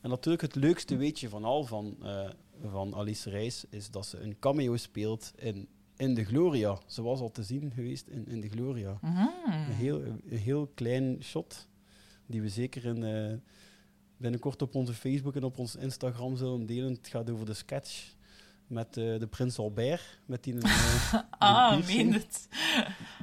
[0.00, 2.30] En natuurlijk het leukste weetje van al van, eh,
[2.70, 5.68] van Alice Reis is dat ze een cameo speelt in,
[6.04, 6.78] in de Gloria.
[6.86, 8.98] Ze was al te zien geweest in, in de Gloria.
[9.02, 9.26] Mhm.
[9.46, 11.68] Een, heel, een heel klein shot
[12.26, 13.32] die we zeker in, eh,
[14.16, 16.92] binnenkort op onze Facebook en op ons Instagram zullen delen.
[16.92, 18.14] Het gaat over de sketch
[18.66, 20.18] met eh, de Prins Albert.
[20.26, 20.62] Met die, die
[21.38, 22.48] Ah, meen het.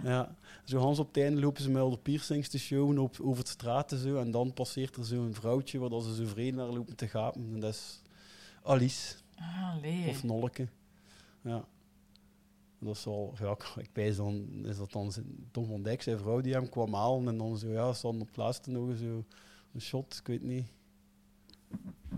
[0.04, 3.18] Ja, zo Hans op het einde lopen ze met al de piercings te showen op,
[3.22, 4.18] over het straten zo.
[4.18, 7.42] En dan passeert er zo'n vrouwtje waar dat ze zo vrede naar lopen te gapen.
[7.54, 8.02] En dat is
[8.64, 9.16] Alice.
[9.36, 10.08] Ah.
[10.08, 10.68] Of Nolleke.
[11.42, 11.66] Ja.
[12.84, 15.12] Dat is wel, ja, ik- wijs dan, is dat dan
[15.52, 17.28] Tom van Dijk, zijn vrouw, die hem kwam halen.
[17.28, 19.26] En dan zo, ja, hadden op laatste nog zo
[19.74, 20.68] een shot, ik weet niet.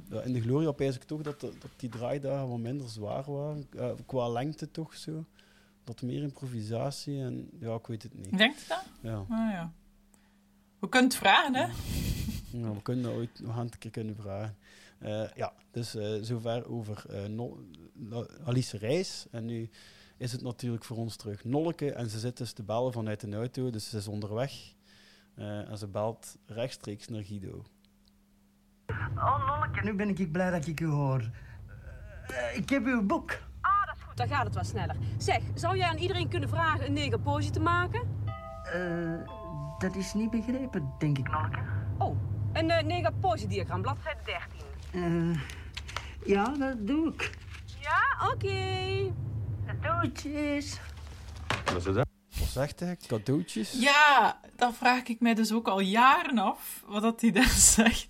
[0.10, 3.32] Ja, in de Gloria pijs ik toch dat, de- dat die draaidagen wat minder zwaar
[3.32, 3.68] waren.
[3.78, 5.26] Eh, qua lengte toch zo.
[5.84, 8.38] Dat meer improvisatie en ja, ik weet het niet.
[8.38, 8.84] Denkt je dat?
[9.02, 9.16] Ja.
[9.18, 9.72] Ah, ja.
[10.80, 11.66] We kunnen het vragen, hè?
[12.58, 14.58] Ja, we kunnen dat ooit, we gaan het een keer kunnen vragen.
[15.00, 17.06] Eh, ja, dus eh, zover over
[17.94, 19.26] No- Alice Reis.
[19.32, 19.70] En nu
[20.24, 21.94] is het natuurlijk voor ons terug Nolleke.
[21.94, 24.52] En ze zit dus te bellen vanuit een auto, dus ze is onderweg.
[25.36, 27.64] Eh, en ze belt rechtstreeks naar Guido.
[29.16, 31.30] Oh, Nonneke, nu ben ik blij dat ik u hoor.
[32.28, 33.32] Eh, ik heb uw boek.
[33.62, 34.18] Ah, dat is goed.
[34.18, 34.96] Dan gaat het wat sneller.
[35.18, 38.02] Zeg, zou jij aan iedereen kunnen vragen een negerpoosje te maken?
[38.74, 39.30] Eh,
[39.78, 41.60] dat is niet begrepen, denk ik, Nonneke.
[41.98, 42.18] Oh,
[42.54, 44.60] een uh, negerpoosje-diagram, bladzijde 13.
[44.92, 45.40] Eh,
[46.26, 47.38] ja, dat doe ik.
[47.80, 49.12] Ja, oké.
[50.04, 50.80] Cadeautjes.
[51.66, 52.08] Wat is dat?
[52.40, 52.98] Wat zegt hij?
[53.08, 53.72] Cadeautjes?
[53.72, 58.08] Ja, dat vraag ik mij dus ook al jaren af, wat dat hij daar zegt.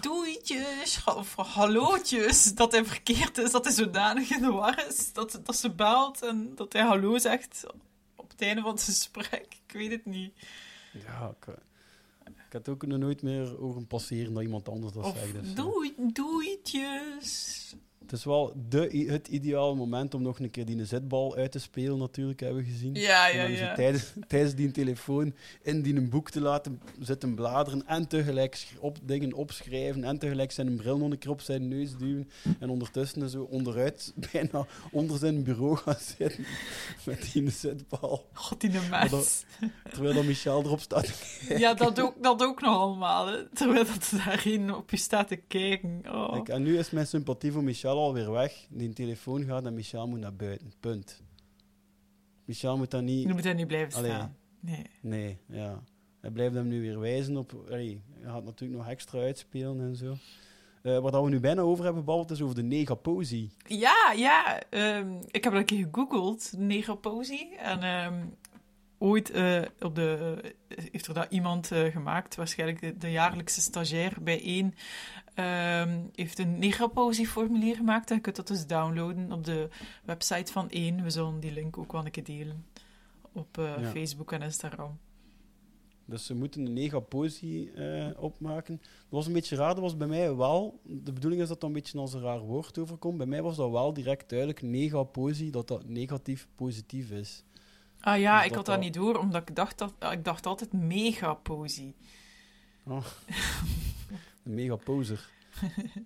[0.00, 5.40] Doeitjes, of hallootjes, dat hij verkeerd is, dat hij zodanig in de war is, dat,
[5.44, 7.64] dat ze belt en dat hij hallo zegt
[8.16, 9.46] op het einde van het gesprek.
[9.66, 10.32] Ik weet het niet.
[10.92, 11.54] Ja, ik, eh,
[12.46, 15.32] ik had ook nog nooit meer horen passeren dat iemand anders dat Of zegt.
[15.32, 17.74] Dus, eh, doei, doeitjes.
[18.06, 21.58] Het is wel de, het ideale moment om nog een keer die zetbal uit te
[21.58, 22.94] spelen, natuurlijk, hebben we gezien.
[22.94, 23.74] Ja, ja, ja.
[23.74, 28.98] tijdens, tijdens die telefoon in die een boek te laten zitten bladeren en tegelijk op,
[29.02, 33.30] dingen opschrijven en tegelijk zijn bril nog een keer op zijn neus duwen en ondertussen
[33.30, 36.44] zo onderuit bijna onder zijn bureau gaan zitten
[37.06, 38.26] met die zetbal.
[38.32, 39.10] God, die mens.
[39.10, 39.44] dat-
[39.92, 41.12] Terwijl dan Michel erop staat.
[41.48, 43.48] Ja, dat ook, dat ook nog allemaal, hè.
[43.48, 46.02] terwijl dat daarin op je staat te kijken.
[46.08, 46.32] Oh.
[46.32, 48.66] Kijk, en nu is mijn sympathie voor Michel alweer weg.
[48.70, 50.72] Die telefoon gaat en Michel moet naar buiten.
[50.80, 51.22] Punt.
[52.44, 53.26] Michel moet dat niet...
[53.26, 54.36] Je moet daar niet blijven Allee, staan.
[54.60, 54.86] Nee.
[55.00, 55.82] Nee, ja.
[56.20, 57.64] Hij blijft hem nu weer wijzen op...
[57.70, 60.16] Allee, hij gaat natuurlijk nog extra uitspelen en zo.
[60.86, 63.50] Eh, wat we nu bijna over hebben gebabbeld is over de negaposie.
[63.66, 64.62] Ja, ja.
[64.70, 67.56] ehm, ik heb dat een keer gegoogeld, negroposie.
[67.56, 68.24] En ehm,
[68.98, 70.36] ooit eh, op de,
[70.68, 74.74] eh, heeft er dat iemand gemaakt, waarschijnlijk de, de jaarlijkse stagiair bij één,
[75.36, 78.10] ehm, heeft een negroposie-formulier gemaakt.
[78.10, 79.68] En je kunt dat dus downloaden op de
[80.04, 81.02] website van één.
[81.02, 82.66] We zullen die link ook wel een keer delen
[83.32, 83.90] op eh, Ja.
[83.90, 84.98] Facebook en Instagram.
[86.08, 88.76] Dus ze moeten een negaposie eh opmaken.
[88.82, 90.80] Dat was een beetje raar, dat was bij mij wel...
[90.82, 93.16] De bedoeling is dat dat een beetje als een raar woord overkomt.
[93.18, 97.44] Bij mij was dat wel direct duidelijk, negaposie, dat dat negatief positief is.
[98.00, 100.46] Ah ja, Dus ik had dat dat- niet door, omdat ik dacht, dat, ik dacht
[100.46, 101.94] altijd megaposie.
[102.84, 103.04] Oh.
[104.46, 105.28] Een megaposer.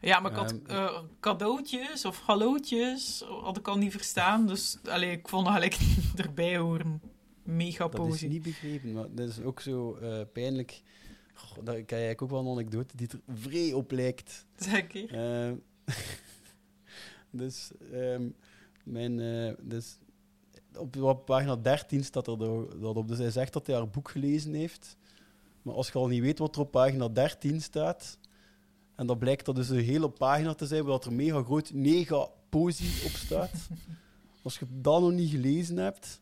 [0.00, 4.46] Ja, maar ik had Ehm, eh, cadeautjes of hallootjes had ik al niet verstaan.
[4.46, 5.78] Dus allee, ik vond het gelijk
[6.26, 7.00] erbij horen.
[7.42, 10.82] Mega Dat is niet begrepen, maar dat is ook zo eh, pijnlijk.
[11.34, 14.46] Goh, daar kan je eigenlijk ook wel een anekdote die er vrij op lijkt.
[14.56, 15.52] Zeg een Eh,
[17.40, 18.28] dus, ehm,
[18.84, 19.98] mijn, eh, dus
[20.76, 23.08] op, op pagina 13 staat er dat dat op.
[23.08, 24.96] Dus hij zegt dat hij haar boek gelezen heeft.
[25.66, 28.18] Maar als je al niet weet wat er op pagina 13 staat,
[28.94, 31.72] en dat blijkt dat dus een hele pagina te zijn, waar dat er mega groot
[31.72, 33.68] nega-posie op staat.
[34.42, 36.20] Als je dat nog niet gelezen hebt,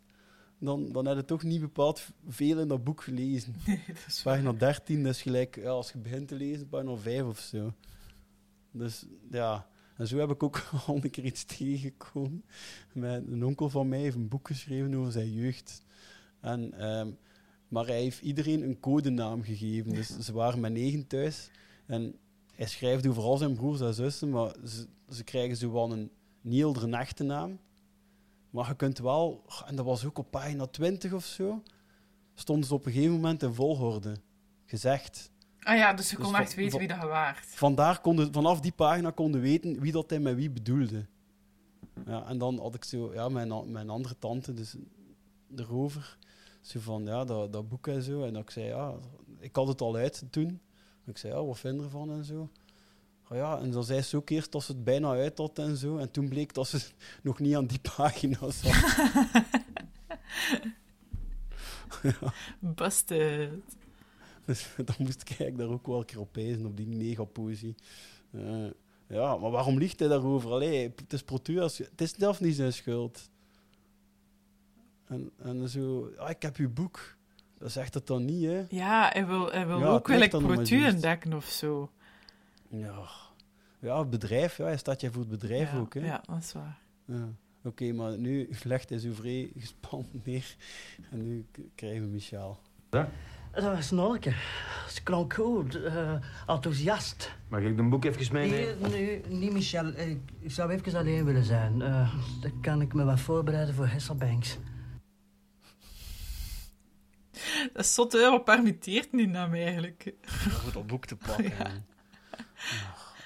[0.59, 3.55] dan, dan heb je toch niet bepaald veel in dat boek gelezen.
[4.23, 7.73] pagina 13 dat is gelijk, ja, als je begint te lezen, pagina 5 of zo.
[8.71, 12.45] Dus ja, en zo heb ik ook al een keer iets tegengekomen.
[12.93, 15.85] Met een onkel van mij heeft een boek geschreven over zijn jeugd.
[16.41, 17.11] En, ehm,
[17.69, 19.93] maar hij heeft iedereen een codenaam gegeven.
[19.95, 21.51] Dus ze waren met negen thuis.
[21.87, 22.15] En
[22.55, 26.11] hij schrijft over al zijn broers en zussen, maar ze, ze krijgen zo wel een
[26.49, 27.59] heldere echte naam.
[28.51, 31.63] Maar je kunt wel, en dat was ook op pagina 20 of zo,
[32.35, 34.17] stonden ze op een gegeven moment in volgorde
[34.67, 35.31] gezegd.
[35.61, 37.47] Ah ja, dus je Dus kon van- echt weten wie dat je waart.
[37.47, 41.07] Vandaar konden, vanaf die pagina konden weten wie dat hij met wie bedoelde.
[42.07, 44.77] Ja, en dan had ik zo, ja, mijn, mijn andere tante, dus
[45.57, 46.19] erover,
[46.65, 48.25] zo van, ja, dat, dat boek en zo.
[48.25, 48.95] En dat ik zei, ja,
[49.39, 50.49] ik had het al uit toen.
[51.05, 52.49] En ik zei, ja, wat vind je ervan en zo.
[53.31, 55.97] Ja, en dan zei ze ook eerst dat ze het bijna uit had en zo.
[55.97, 56.81] En toen bleek dat ze
[57.23, 58.65] nog niet aan die pagina zat.
[62.03, 62.33] ja.
[62.59, 63.51] Busted.
[64.45, 67.75] Dus dan moest ik eigenlijk daar ook wel een keer op wijzen, op die negaposie.
[68.31, 68.67] Eh
[69.09, 70.51] ja, maar waarom ligt hij daarover?
[70.51, 73.31] Allee, het is Protuas, het is zelf niet zijn schuld.
[75.15, 77.17] En, en zo, ah, ik heb uw boek.
[77.59, 78.65] Dat zegt het dan niet, hè?
[78.69, 80.35] Ja, hij wil, hij wil Ja, ook maar juist.
[80.95, 81.91] ontdekken of zo.
[82.69, 82.95] Ja,
[83.79, 86.01] ja het bedrijf, ja, hij staat je voor het bedrijf Ja, ook, hè?
[86.01, 86.79] ja, dat is waar.
[87.05, 87.29] Ja.
[87.65, 90.57] Oké, maar nu legt hij zo vrij gespannen neer.
[91.11, 92.59] En nu krijgen we Michael.
[92.91, 94.33] Dat was Nolke.
[94.89, 96.13] Ze klonk goed, eh,
[96.47, 97.33] enthousiast.
[97.49, 98.81] Mag ik een boek even meenemen?
[98.81, 99.87] Nee, nee, niet Michel.
[99.87, 101.83] Ik ik zou even alleen willen zijn.
[101.83, 104.59] Eh, dan kan ik me wat voorbereiden voor Hesselbanks.
[107.73, 108.31] Dat is zot, hè?
[108.31, 110.15] Wat permitteert die naam eigenlijk?
[110.67, 111.53] Om dat boek te pakken.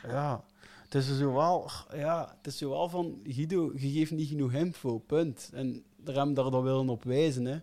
[0.03, 0.45] Ja.
[0.89, 4.53] Het is zo wel, ja, het is zo wel van Guido, je geeft niet genoeg
[4.53, 5.51] info, punt.
[5.53, 7.45] En daar we daar dan willen op wijzen.
[7.45, 7.59] Hè.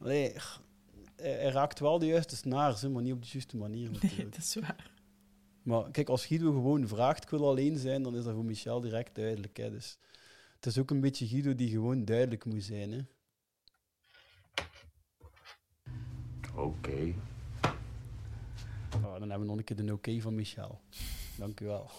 [0.00, 0.34] Allee,
[1.16, 3.90] hij, raakt wel de juiste snaars, hè, maar niet op de juiste manier.
[3.90, 4.34] Nee, natuurlijk.
[4.34, 4.90] dat is waar.
[5.62, 8.80] Maar kijk, als Guido gewoon vraagt, ik wil alleen zijn, dan is dat voor Michel
[8.80, 9.56] direct duidelijk.
[9.56, 9.70] Hè.
[9.70, 9.98] Dus
[10.54, 12.92] het is ook een beetje Guido die gewoon duidelijk moet zijn.
[12.92, 13.00] Hè.
[16.54, 17.14] Oké.
[18.94, 20.80] Oh, dan hebben we nog een keer de oké van Michel.
[21.36, 21.90] Dank u wel.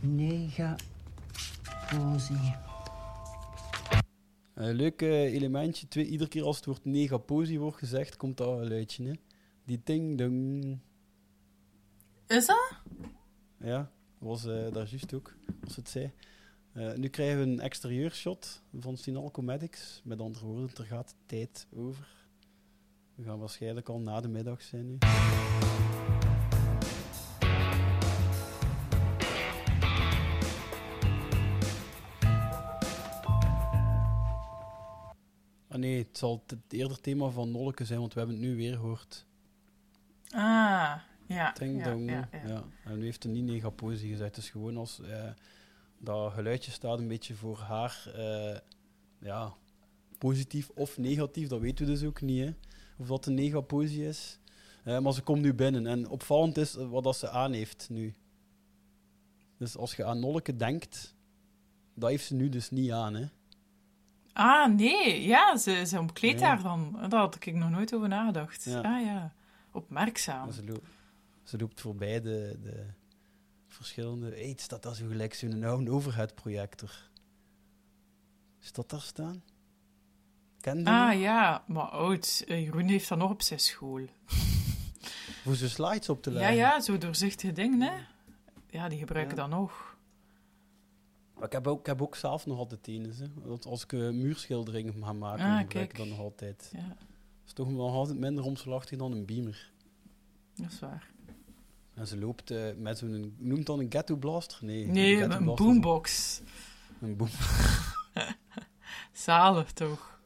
[0.00, 0.86] Negaposie.
[4.54, 5.88] Een leuk eh, elementje.
[5.88, 9.04] Twee, iedere keer als het woord negaposie wordt gezegd, komt dat geluidje.
[9.04, 9.12] Hè?
[9.64, 10.78] Die ding dong.
[12.26, 12.76] Is dat?
[13.58, 16.12] Ja, was eh, daar juist ook, als het zei.
[16.72, 20.00] Eh, nu krijgen we een exterieurshot van Sinalco Medics.
[20.04, 22.06] Met andere woorden, er gaat tijd over.
[23.14, 24.98] We gaan waarschijnlijk al na de middag zijn nu.
[35.68, 38.56] Ah nee, het zal het eerder thema van Nolke zijn, want we hebben het nu
[38.56, 39.26] weer gehoord.
[40.30, 40.94] Ah,
[41.26, 41.52] ja.
[41.52, 42.10] Ding ja, dong.
[42.10, 42.64] ja, Ja, ja.
[42.84, 44.36] En nu heeft hij niet negaposie gezegd.
[44.36, 45.30] Het is gewoon als eh,
[46.02, 48.58] dat geluidje staat een beetje voor haar eh,
[49.18, 49.52] ja,
[50.18, 51.48] positief of negatief.
[51.48, 52.44] Dat weten we dus ook niet.
[52.44, 52.52] Hè?
[52.96, 54.38] Of dat een negaposie is.
[54.84, 55.86] Eh, maar ze komt nu binnen.
[55.86, 58.14] En opvallend is wat dat ze aan heeft nu.
[59.56, 61.14] Dus als je aan Nolke denkt,
[61.94, 63.26] dat heeft ze nu dus niet aan, hè.
[64.32, 65.22] Ah, nee.
[65.22, 66.48] Ja, ze, ze omkleedt Nee.
[66.48, 66.96] haar dan.
[67.08, 68.64] Daar had ik nog nooit over nagedacht.
[68.64, 68.80] Ja.
[68.80, 69.32] Ah ja,
[69.72, 70.52] opmerkzaam.
[70.52, 70.88] Ze, loopt,
[71.42, 72.86] ze loopt voorbij de, de
[73.72, 74.36] verschillende...
[74.36, 77.10] Het staat daar zo gelijk zo'n oude overhead-projector.
[78.60, 79.42] Is dat daar staan?
[80.60, 82.44] Ken je die Ah ja, maar oud.
[82.46, 84.00] Eh, Jeroen heeft dat nog op zijn school.
[85.44, 86.56] Voor zijn slides op te Ja, leggen.
[86.56, 87.92] ja, zo doorzichtige dingen, hè.
[88.70, 89.96] Ja, die gebruiken dat nog.
[91.34, 92.86] Maar ik heb ook, ik heb ook zelf nog altijd.
[92.86, 93.26] Hè.
[93.34, 96.70] Want als ik eh, muurschilderingen ga maken, Ah, dan gebruik ik dat nog altijd.
[96.72, 96.88] Ja.
[96.88, 96.96] Dat
[97.46, 99.70] is toch nog altijd minder omslachtig dan een beamer.
[100.54, 101.10] Dat is waar.
[101.94, 103.34] En ze loopt eh, met zo'n...
[103.38, 104.58] Noemt dat een ghetto blaster?
[104.64, 106.40] Nee, Nee, ghetto een blaster boombox.
[107.00, 107.28] Een boom.
[109.12, 110.20] Zalig, toch?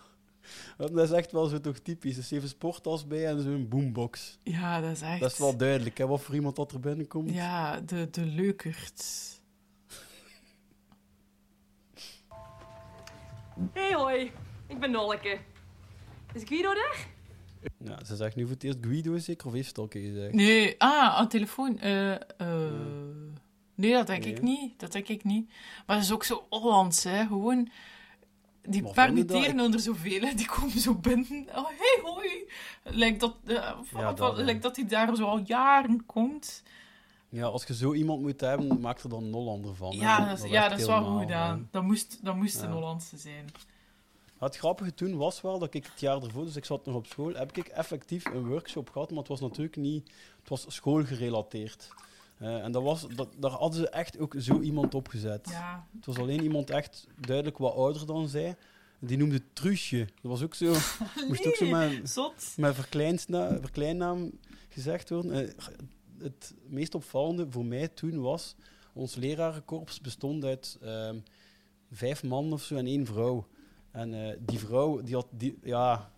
[0.76, 2.18] dat is echt wel zo toch typisch.
[2.18, 4.38] Is even sporttas bij en zo'n boombox.
[4.42, 5.20] Ja, dat is echt...
[5.20, 7.30] Dat is wel duidelijk, hè, wat voor iemand dat er binnenkomt.
[7.34, 9.30] Ja, de, de leukert.
[13.72, 14.32] Hey hoi,
[14.66, 15.38] ik ben Nolke.
[16.32, 17.06] Is Guido daar?
[17.88, 20.02] Ja, ze zegt nu voor het eerst Guido zeker, of heeft het al een keer
[20.12, 20.32] gezegd?
[20.34, 21.78] Nee, ah, aan telefoon.
[21.78, 22.20] eh, eh,
[23.74, 24.80] Nee, dat denk Nee, ik niet.
[24.80, 25.48] Dat denk ik niet.
[25.86, 27.26] Maar dat is ook zo Hollands, hè.
[27.26, 27.68] Gewoon...
[28.62, 29.04] Die Maar dat?
[29.04, 30.34] permitteren er zoveel, hè.
[30.34, 31.46] Die komen zo binnen.
[31.54, 32.30] Oh, hey, hoi.
[32.82, 36.62] Lijkt dat, eh, Ja, dat, lijkt dat hij daar zo al jaren komt.
[37.28, 39.90] Ja, als je zo iemand moet hebben, maak er dan een Hollander van.
[39.92, 39.96] hè.
[40.02, 41.68] Ja, dat is, ja, dat is wel goed gedaan.
[41.70, 43.44] Dat moest, dat moest een Hollandse zijn.
[44.44, 47.06] Het grappige toen was wel dat ik het jaar ervoor, dus ik zat nog op
[47.06, 51.88] school, heb ik effectief een workshop gehad, maar het was natuurlijk niet, het was schoolgerelateerd.
[52.38, 55.48] Eh, en dat was, dat, daar hadden ze echt ook zo iemand opgezet.
[55.50, 55.86] Ja.
[55.96, 58.56] Het was alleen iemand echt duidelijk wat ouder dan zij.
[58.98, 59.98] Die noemde Truusje.
[59.98, 60.66] Dat was ook zo.
[61.28, 62.16] moest ook zo met,
[62.56, 62.74] met
[63.60, 64.30] verkleinnaam
[64.68, 65.32] gezegd worden.
[65.32, 65.54] Eh,
[66.18, 68.54] het meest opvallende voor mij toen was.
[68.92, 71.18] Ons lerarenkorps bestond uit ehm,
[71.90, 73.46] vijf mannen of zo en één vrouw.
[73.92, 75.26] En eh, die vrouw, die had.
[75.30, 76.10] Die, ja,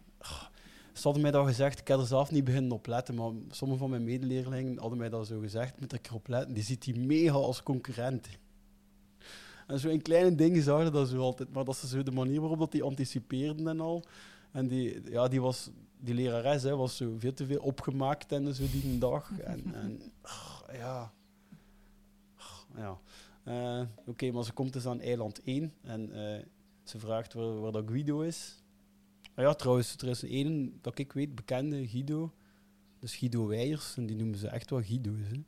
[0.92, 1.80] ze hadden mij dat gezegd.
[1.80, 5.08] Ik heb er zelf niet beginnen op letten, maar sommige van mijn medeleerlingen hadden mij
[5.08, 5.80] dat zo gezegd.
[5.80, 6.54] Moet ik erop letten?
[6.54, 8.28] Die ziet die mega als concurrent.
[9.66, 11.52] En zo in kleine dingen zagen dat zo altijd.
[11.52, 14.04] Maar dat ze zo de manier waarop dat die anticipeerden en al.
[14.50, 18.54] En die, ja, die, was, die lerares hè, was zo veel te veel opgemaakt en
[18.54, 19.30] zo die dag.
[19.38, 20.12] En, en
[20.72, 21.12] ja.
[22.76, 22.98] Ja.
[23.44, 26.42] Eh, Oké, maar ze komt dus aan eiland 1 en eh,
[26.84, 28.62] ze vraagt waar, waar dat Guido is.
[29.34, 32.34] Ah ja, trouwens, er is een ene dat ik weet, bekende Guido.
[32.98, 35.20] Dus Guido Weijers, en die noemen ze echt wel Guido's.
[35.20, 35.42] Hè.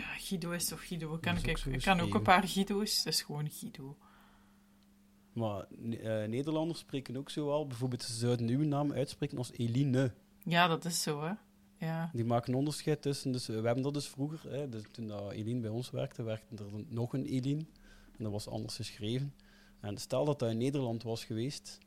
[0.00, 1.14] Ja, Guido is toch Guido?
[1.14, 3.02] Ik ken, ik, zo ik ken ook een paar Guido's.
[3.02, 3.96] Dat is gewoon Guido.
[5.32, 7.66] Maar eh, Nederlanders spreken ook zo wel.
[7.66, 10.12] Bijvoorbeeld, ze zouden uw naam uitspreken als Eline.
[10.44, 11.32] Ja, dat is zo, hè.
[11.86, 12.10] Ja.
[12.12, 13.32] Die maken een onderscheid tussen.
[13.32, 14.50] Dus, eh, we hebben dat dus vroeger.
[14.50, 17.64] Hè, dus toen dat Eline bij ons werkte, werkte er nog een Eline.
[18.16, 19.34] En dat was anders geschreven.
[19.84, 21.78] En stel dat dat in Nederland was geweest,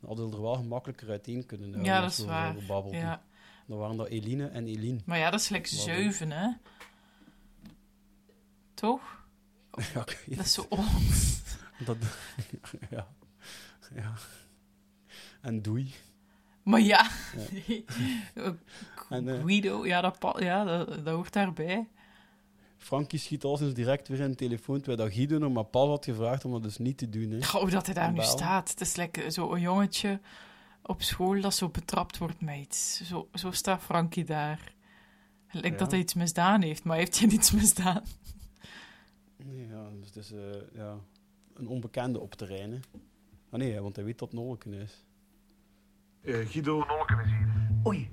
[0.00, 2.56] dan hadden we er wel gemakkelijker uiteen kunnen houden Ja, dat is waar.
[2.90, 3.22] Ja.
[3.66, 5.00] Dan waren dat Eline en Eline.
[5.04, 6.48] Maar ja, dat is Wat zuiven, hè.
[8.74, 9.24] Toch?
[9.94, 10.66] Ja, Dat is zo.
[10.68, 11.42] Hollands.
[11.86, 11.96] Dat,
[12.90, 13.08] ja.
[13.94, 14.12] ja.
[15.40, 15.94] En doei.
[16.62, 17.42] Maar ja, Ja.
[17.66, 17.84] nee.
[18.34, 18.50] Eh,
[19.08, 21.88] En, Guido, ja, dat, ja dat, dat hoort daarbij.
[22.86, 25.88] Frankie schiet al sinds direct weer in de telefoon, terwijl dat Guido nog maar Paul
[25.88, 27.30] had gevraagd om dat dus niet te doen.
[27.30, 27.58] Hè.
[27.58, 28.70] Hoe dat hij daar nu staat.
[28.70, 30.20] Het is lekker zo'n jongetje
[30.82, 33.00] op school dat zo betrapt wordt met iets.
[33.04, 34.74] Zo, zo staat Frankie daar.
[35.50, 35.76] Lijkt Ja.
[35.76, 38.02] dat hij iets misdaan heeft, maar heeft hij niets misdaan?
[39.36, 40.40] Nee, ja, dus het is eh,
[40.74, 40.96] ja,
[41.54, 42.72] een onbekende op terrein.
[42.72, 42.78] Hè.
[43.50, 45.04] Ah nee, want hij weet dat het Nolken is.
[46.22, 47.48] Eh, Guido Nolken is hier.
[47.86, 48.10] Oei.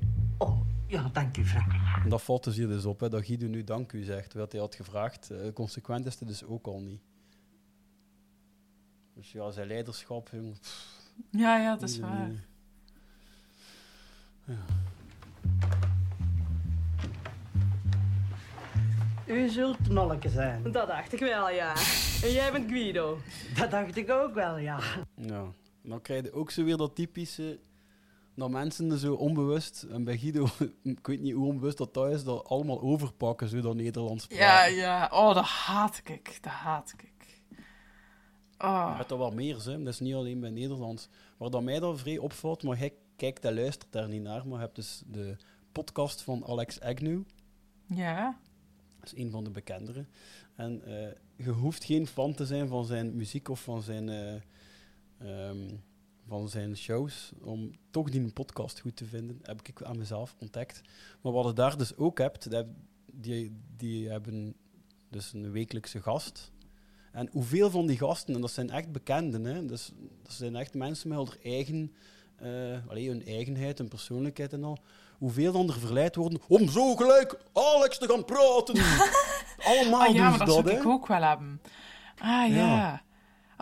[0.94, 1.72] Ja, dank u, Frank.
[2.04, 4.50] En dat valt dus hier dus op, hè, dat Guido nu dank u zegt, terwijl
[4.52, 5.30] hij had gevraagd.
[5.30, 7.02] Eh, consequent is het dus ook al niet.
[9.14, 12.32] Dus ja, zijn leiderschap, jong, pff, Ja, ja, dat is waar.
[14.46, 14.66] Ja.
[19.26, 20.72] U zult Nolke zijn.
[20.72, 21.74] Dat dacht ik wel, ja.
[22.24, 23.18] En jij bent Guido.
[23.56, 24.80] Dat dacht ik ook wel, ja.
[25.16, 25.46] Ja,
[25.82, 27.60] dan krijg je ook zo weer dat typische
[28.36, 30.48] dat mensen zo onbewust, en bij Guido,
[30.84, 34.46] ik weet niet hoe onbewust dat dat is, dat allemaal overpakken, zo dat Nederlands praten.
[34.46, 35.10] Ja, ja.
[35.12, 36.38] Oh, dat haat ik.
[36.42, 37.12] Dat haat ik.
[38.58, 38.88] Oh.
[38.90, 39.84] Je hebt dat wel meer, hè.
[39.84, 41.10] dat is niet alleen bij Nederlands.
[41.38, 44.58] Waar dat mij dat vrij opvalt, maar jij kijkt en luistert daar niet naar, maar
[44.58, 45.36] je hebt dus de
[45.72, 47.22] podcast van Alex Agnew.
[47.86, 48.40] Ja.
[49.00, 50.06] Dat is een van de bekendere.
[50.56, 54.36] En eh, je hoeft geen fan te zijn van zijn muziek of van zijn, eh,
[55.18, 55.70] ehm,
[56.34, 59.40] van zijn shows om toch die podcast goed te vinden.
[59.42, 60.82] Heb ik aan mezelf ontdekt.
[61.22, 62.48] Maar wat je daar dus ook hebt,
[63.06, 64.56] die, die hebben
[65.10, 66.52] dus een wekelijkse gast.
[67.12, 69.92] En hoeveel van die gasten, en dat zijn echt bekenden, hè, dus,
[70.24, 71.94] dat zijn echt mensen met hun eigen,
[72.42, 74.78] uh, hun eigenheid en persoonlijkheid en al.
[75.18, 78.76] Hoeveel dan er verleid worden om zo gelijk Alex te gaan praten.
[79.72, 81.62] Allemaal ah, ja, maar dat dat, zou ik ook wel hebben.
[82.18, 82.56] Ah ja.
[82.56, 83.04] Ja.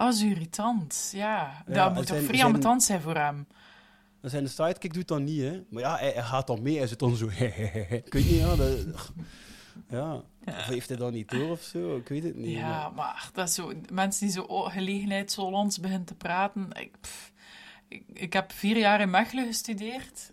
[0.07, 1.11] Ah, irritant.
[1.15, 3.47] Ja, Ja, dat moet toch zijn- vrij zijn- ambetant zijn voor hem.
[4.21, 5.63] Zijn sidekick doet dat niet, hè.
[5.69, 6.77] Maar ja, hij, hij gaat dan mee.
[6.77, 7.27] Hij zit dan zo...
[8.05, 8.55] ik weet niet, ja.
[8.55, 8.77] Dat,
[9.89, 10.13] ja.
[10.45, 11.95] Of heeft hij dat niet door of zo?
[11.97, 12.57] Ik weet het niet.
[12.57, 16.67] Ja, maar dat is zo, mensen die zo gelegenheid zo Hollands beginnen te praten.
[16.79, 17.31] Ik, pff,
[17.87, 20.31] ik, ik heb vier jaar in Mechelen gestudeerd.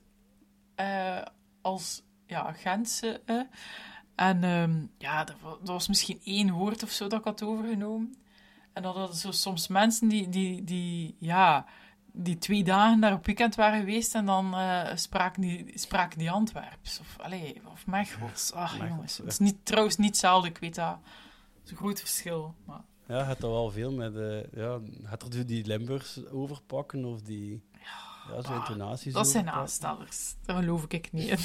[0.75, 1.23] eh,
[1.61, 3.21] als ja, Gentse.
[4.15, 8.15] en ehm, ja, dat was misschien één woord of zo dat ik had overgenomen.
[8.79, 11.65] En dat hadden zo soms mensen die, die, die, ja,
[12.13, 16.31] die twee dagen daar op weekend waren geweest en dan eh, spraken, die, spraken die
[16.31, 17.01] Antwerps.
[17.01, 18.53] Of, allee, of Mechels.
[18.53, 19.17] Ach, Mechels, jongens.
[19.17, 19.23] ja.
[19.23, 20.99] Het is niet, trouwens niet hetzelfde, ik weet dat.
[21.55, 22.55] Het is een groot verschil.
[22.65, 24.17] Maar Ja, het er wel veel met...
[24.17, 27.63] eh ja, het er die Limburgs overpakken of die...
[28.33, 30.35] Ja, zo intonaties dat zijn aanstellers.
[30.45, 31.39] Daar geloof ik niet in.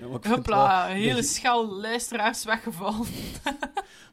[0.00, 3.06] Ja, Hopla, wel- hele schel luisteraars weggevallen.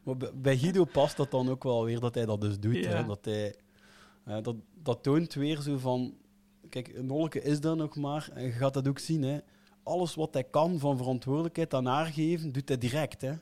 [0.02, 2.76] Maar bij- Guido past dat dan ook wel weer dat hij dat dus doet.
[2.76, 2.90] Ja.
[2.90, 3.04] Hè?
[3.06, 3.54] Dat, hij,
[4.42, 6.14] dat, dat toont weer zo van...
[6.68, 8.28] Kijk, Nolke is dat nog maar.
[8.34, 9.22] En je gaat dat ook zien.
[9.22, 9.38] Hè?
[9.82, 13.20] Alles wat hij kan van verantwoordelijkheid aan haar geven, doet hij direct.
[13.20, 13.32] Hè?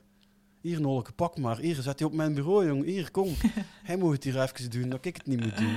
[0.61, 1.57] Hier, Nolke, pak maar.
[1.57, 2.83] Hier, zet je op mijn bureau, jong.
[2.83, 3.33] Hier, kom.
[3.83, 5.75] hij moet het hier even doen, dat ik het niet moet doen.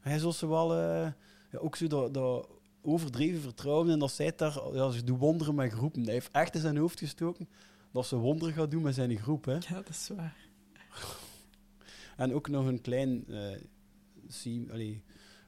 [0.00, 0.72] Hij is also wel...
[0.74, 1.06] eh,
[1.52, 2.48] ja, ook zo dat, dat
[2.82, 4.60] overdreven vertrouwen en dat zij daar...
[4.72, 6.02] Ja, ze doet wonderen met groepen.
[6.02, 7.48] Hij heeft echt in zijn hoofd gestoken
[7.92, 9.44] dat ze wonderen gaat doen met zijn groep.
[9.44, 9.52] Hè?
[9.54, 10.36] Ja, dat is waar.
[12.16, 13.60] En ook nog een klein eh,
[14.28, 15.02] zie, allee,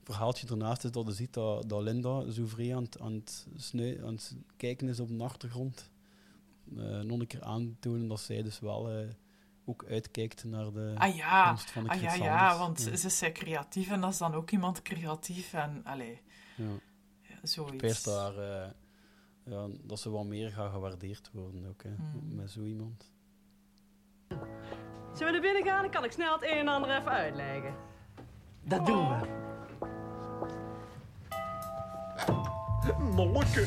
[0.05, 3.47] verhaaltje ernaast is dat je ziet dat, dat Linda zo vrij aan het, aan, het
[3.57, 5.91] snui- aan het kijken is op de achtergrond.
[6.77, 9.09] Eh, nog een keer aantonen dat zij dus wel eh,
[9.65, 12.97] ook uitkijkt naar de Ah ja, komst van de ah, ja, ja, want Ja.
[12.97, 15.53] ze is creatief en dat is dan ook iemand creatief.
[15.53, 16.21] En allee,
[16.57, 16.65] Ja.
[17.23, 18.03] Ik zoiets.
[18.03, 18.35] daar
[19.45, 22.35] ja, dat ze wat meer gaat gewaardeerd worden ook, hè, Hmm.
[22.35, 23.13] met zo iemand.
[25.15, 25.83] Zullen we naar binnen gaan?
[25.83, 27.75] Dan kan ik snel het een en ander even uitleggen.
[28.65, 29.27] Dat doen we.
[33.15, 33.67] Nolke.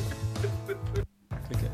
[1.48, 1.70] Kijk.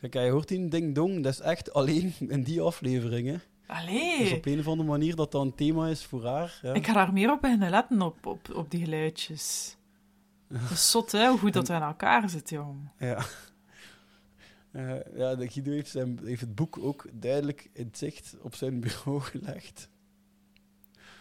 [0.00, 3.28] Kijk, hij hoort die ding-dong, dat is echt alleen in die aflevering.
[3.28, 3.36] Hè.
[3.66, 4.18] Allee.
[4.18, 6.58] Dus op een of andere manier dat dat een thema is voor haar.
[6.62, 6.72] Ja.
[6.72, 9.76] Ik ga daar meer op beginnen letten, op, op, op die geluidjes.
[10.48, 12.88] Dat is zot, hè, hoe goed dat in elkaar zit, jong.
[12.98, 13.24] Ja.
[14.72, 18.54] Eh, ja, de Guido heeft, zijn, heeft het boek ook duidelijk in het zicht op
[18.54, 19.88] zijn bureau gelegd.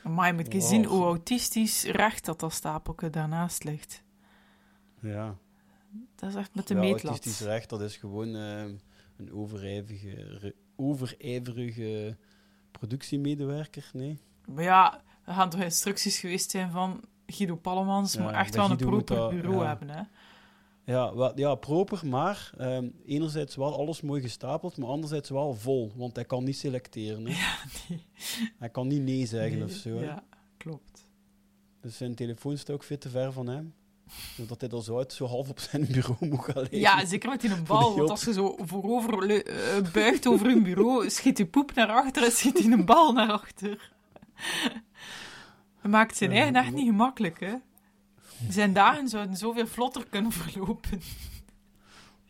[0.03, 0.61] Maar je moet Wow.
[0.61, 4.03] zien hoe autistisch recht dat dat stapelke daarnaast ligt.
[5.01, 5.35] Ja.
[6.15, 7.03] Dat is echt met de ja, meetlat.
[7.11, 8.63] autistisch recht, dat is gewoon eh,
[9.17, 12.17] een overijvige, re- overijverige
[12.71, 14.19] productiemedewerker, nee?
[14.45, 18.63] Maar ja, er gaan toch instructies geweest zijn van Guido Pallemans Ja, moet echt wel
[18.63, 19.67] een Guido proper dat- bureau ja.
[19.67, 20.01] hebben, hè.
[20.93, 25.91] Ja, wel, ja proper, maar ehm, enerzijds wel alles mooi gestapeld, maar anderzijds wel vol,
[25.95, 27.25] want hij kan niet selecteren.
[27.25, 27.31] Hè?
[27.45, 27.55] Ja,
[27.89, 28.05] nee.
[28.59, 29.89] Hij kan niet nee zeggen Nee, of zo.
[29.97, 30.03] hè.
[30.03, 30.23] Ja,
[30.57, 31.07] klopt.
[31.81, 33.73] Dus zijn telefoon staat ook veel te ver van hem.
[34.35, 36.79] Zodat hij er zo uit zo half op zijn bureau moet gaan liggen.
[36.79, 37.95] Ja, zeker met die een bal.
[37.97, 42.23] Want als je zo voorover eh, buigt over hun bureau, schiet die poep naar achter
[42.23, 43.91] en schiet die een bal naar achter.
[45.85, 47.55] Hij maakt zijn eigen echt niet gemakkelijk, hè.
[48.49, 51.01] Zijn dagen zouden zoveel vlotter kunnen verlopen.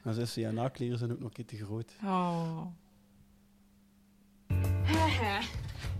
[0.04, 1.92] En zijn CNA-kleren zijn ook nog een keer te groot.
[2.04, 2.62] Oh.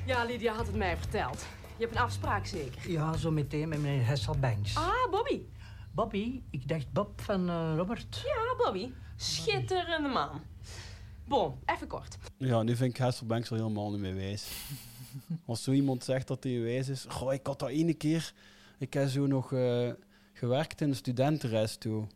[0.06, 1.46] Ja, Lydia had het mij verteld.
[1.78, 2.92] Je hebt een afspraak zeker?
[2.92, 4.76] Ja, zo meteen met meneer Hesselbanks.
[4.76, 5.42] Ah, Bobby.
[5.92, 8.22] Bobby, ik dacht Bob van eh, Robert.
[8.24, 8.92] Ja, Bobby.
[9.16, 10.42] Schitterende man.
[11.28, 12.18] Bon, even kort.
[12.38, 14.52] Ja, nu vind ik Hasselbanks al helemaal niet meer wijs.
[15.46, 17.06] Als zo iemand zegt dat hij wijs is...
[17.08, 18.34] Goh, ik had dat ene keer...
[18.78, 19.92] Ik heb zo nog eh,
[20.34, 22.08] gewerkt in een studentenreis toe.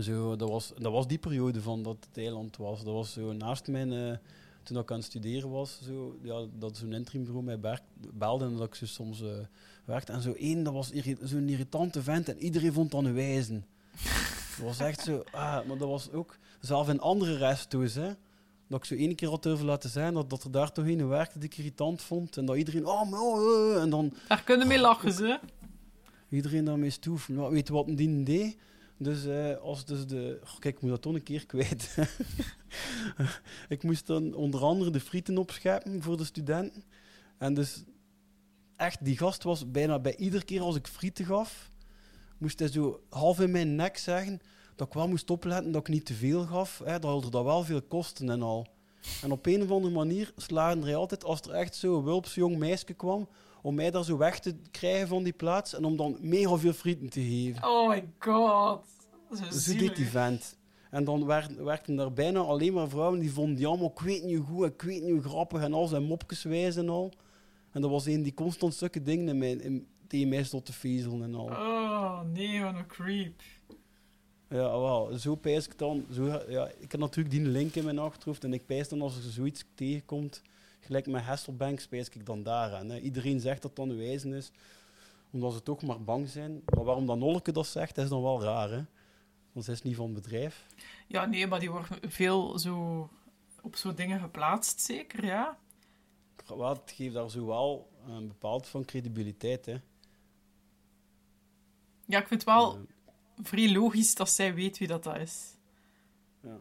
[0.00, 2.84] Zo, dat, was, dat was die periode van dat het eiland was.
[2.84, 3.92] Dat was zo naast mijn...
[3.92, 4.16] eh,
[4.62, 7.78] toen ik aan het studeren was, zo, ja, dat zo'n interimbureau mij
[8.12, 9.28] belde en dat ik zo soms eh,
[9.84, 10.12] werkte.
[10.12, 13.64] En zo één, dat was irri- zo'n irritante vent en iedereen vond dat een wijzen.
[14.56, 15.22] Dat was echt zo...
[15.32, 16.38] Ah, maar dat was ook...
[16.60, 18.12] Zelf in andere resto's, hè.
[18.70, 21.08] Dat ik zo één keer had durven laten zijn, dat, dat er daar toch een
[21.08, 22.36] werkte die ik irritant vond.
[22.36, 22.86] En dat iedereen...
[22.86, 24.12] Oh, maar, oh, eh," en dan...
[24.28, 25.38] Daar kunnen mee lachen, ze.
[26.28, 27.28] Iedereen daarmee stoef.
[27.28, 28.56] Nou, weet je wat een dien deed?
[28.96, 30.40] Dus eh, als dus de...
[30.42, 31.96] Oh, kijk, ik moet dat toch een keer kwijt.
[33.68, 36.84] ik moest dan onder andere de frieten opscheppen voor de studenten.
[37.38, 37.84] En dus
[38.76, 41.70] echt, die gast was bijna bij iedere keer als ik frieten gaf,
[42.38, 44.40] moest hij zo half in mijn nek zeggen
[44.80, 46.80] dat ik wel moest opletten dat ik niet te veel gaf.
[46.84, 48.66] Hè, dat er dat wel veel kosten en al.
[49.22, 52.56] En op een of andere manier slagen er altijd, als er echt zo'n wulps jong
[52.58, 53.28] meisje kwam,
[53.62, 56.72] om mij daar zo weg te krijgen van die plaats en om dan mega veel
[56.72, 57.64] frieten te geven.
[57.68, 58.84] Oh my god.
[59.30, 59.80] Zo Zo zielig.
[59.86, 60.56] deed die vent.
[60.90, 61.24] En dan
[61.64, 64.66] werkten daar bijna alleen maar vrouwen die vonden die allemaal, ik weet niet hoe goed,
[64.66, 67.12] ik weet niet hoe grappig en al zijn mopjes wijs en al.
[67.70, 70.72] En er was een die constant stukken dingen in mij, in, tegen mij stond te
[70.72, 71.46] vezelen en al.
[71.46, 73.42] Oh nee, wat een creep.
[74.50, 76.06] Ja, wel, zo pijs ik dan.
[76.12, 79.16] Zo, ja, ik heb natuurlijk die link in mijn achterhoofd en ik pijs dan als
[79.16, 80.42] er zoiets tegenkomt,
[80.80, 82.88] gelijk met Hasselbanks, pijs ik dan daaraan.
[82.88, 82.98] Hè.
[82.98, 84.50] Iedereen zegt dat dat een wijze is,
[85.30, 86.62] omdat ze toch maar bang zijn.
[86.64, 88.82] Maar waarom dan Nolke dat zegt, is dan wel raar, hè.
[89.52, 90.66] Want zij is niet van het bedrijf.
[91.06, 93.08] Ja, nee, maar die wordt veel zo
[93.62, 95.58] op zo'n dingen geplaatst, zeker, ja.
[96.46, 99.76] Het geeft daar zo wel een bepaald van credibiliteit, hè.
[102.06, 102.78] Ja, ik vind het wel
[103.42, 105.54] vrij logisch dat zij weet wie dat, dat is.
[106.42, 106.60] Ja.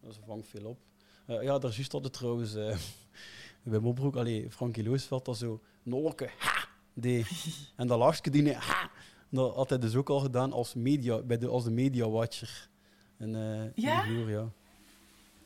[0.00, 0.78] Dat vangt veel op.
[1.26, 2.78] Eh, ja, daar juist hadden trouwens eh
[3.62, 7.26] bij Mobroek, allee, Frankie Loosveld, dat zo Nolke, ha, deed.
[7.76, 8.90] en dat lachje die ha,
[9.28, 12.68] dat had hij dus ook al gedaan als, media, bij de, als de media-watcher.
[13.16, 14.04] En, eh, Ja?
[14.04, 14.52] in de vloer, ja.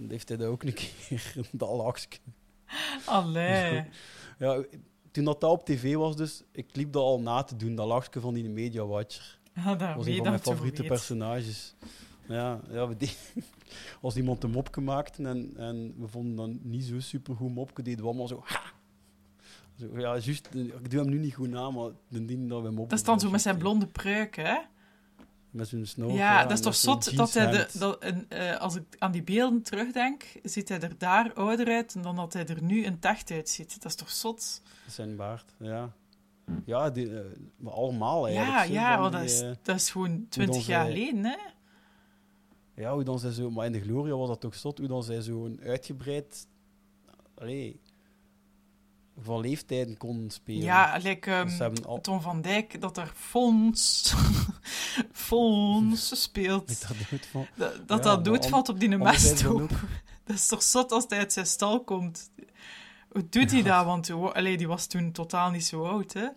[0.09, 2.19] Heeft hij dat ook een keer, dat lachje.
[3.05, 3.85] Allee.
[4.39, 4.65] ja,
[5.11, 7.87] toen dat, dat op tv was, dus, ik liep dat al na te doen, dat
[7.87, 9.38] lachje van die media-watcher.
[9.65, 11.75] Ja, dat was een van mijn favoriete personages.
[12.29, 12.97] Ja, ja we
[14.01, 17.83] als iemand een mopje maakte en, en we vonden dan niet zo super goed mopje,
[17.83, 18.43] deden we allemaal zo.
[18.45, 18.61] Ha!
[19.79, 22.71] zo ja, juist, ik doe hem nu niet goed na, maar de dien dat we
[22.71, 22.89] mopje.
[22.89, 24.59] Dat is dan zo met zijn blonde pruik, hè?
[25.51, 26.13] Met zijn snor.
[26.13, 29.23] Ja, dat is toch zot dat hij de, dat, een, eh, als ik aan die
[29.23, 33.31] beelden terugdenk, ziet hij er daar ouder uit dan dat hij er nu in tacht
[33.31, 33.83] uitziet.
[33.83, 34.63] Dat is toch zot?
[34.89, 35.93] Zijn baard, ja.
[36.65, 37.25] Ja, die, eh,
[37.57, 38.69] maar allemaal eigenlijk.
[38.69, 41.37] Ja, ja, want dat is, eh, dat is gewoon twintig jaar geleden, hè?
[42.75, 43.51] Ja, hoe dan zij zo...
[43.51, 46.47] Maar in de Gloria was dat toch zot, hoe dan zij zo'n uitgebreid...
[47.35, 47.81] Allee,
[49.21, 50.63] van leeftijden kon spelen.
[50.63, 52.01] Ja, like, Dus al...
[52.01, 54.15] Tom van Dijk, dat er Fons,
[55.13, 56.89] Fons speelt.
[56.89, 56.97] Dat
[57.57, 57.79] dat.
[57.87, 59.71] Dat Ja, dat, doodvalt op die mesthoop.
[60.25, 62.31] Dat is toch zot als hij uit zijn stal komt.
[63.09, 63.85] Hoe doet hij dat?
[63.85, 66.29] Want hoe- allee, die was toen totaal niet zo oud, hè?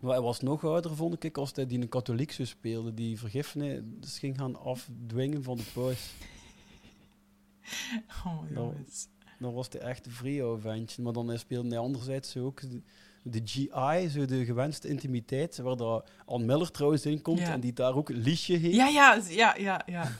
[0.00, 3.18] Maar hij was nog ouder, vond ik, als hij die een katholiek zo speelde, die
[3.18, 6.10] vergiffenis ging gaan afdwingen van de paus.
[8.26, 9.08] Oh, jongens.
[9.38, 11.02] dan was hij echt een vrij oude ventje.
[11.02, 12.60] Maar dan speelde hij anderzijds ook
[13.22, 17.52] de, GI, zo de gewenste intimiteit, waar dat Ann Miller trouwens in komt Ja.
[17.52, 18.74] en die daar ook Liesje heeft.
[18.74, 20.10] Ja, ja, ja, ja, ja.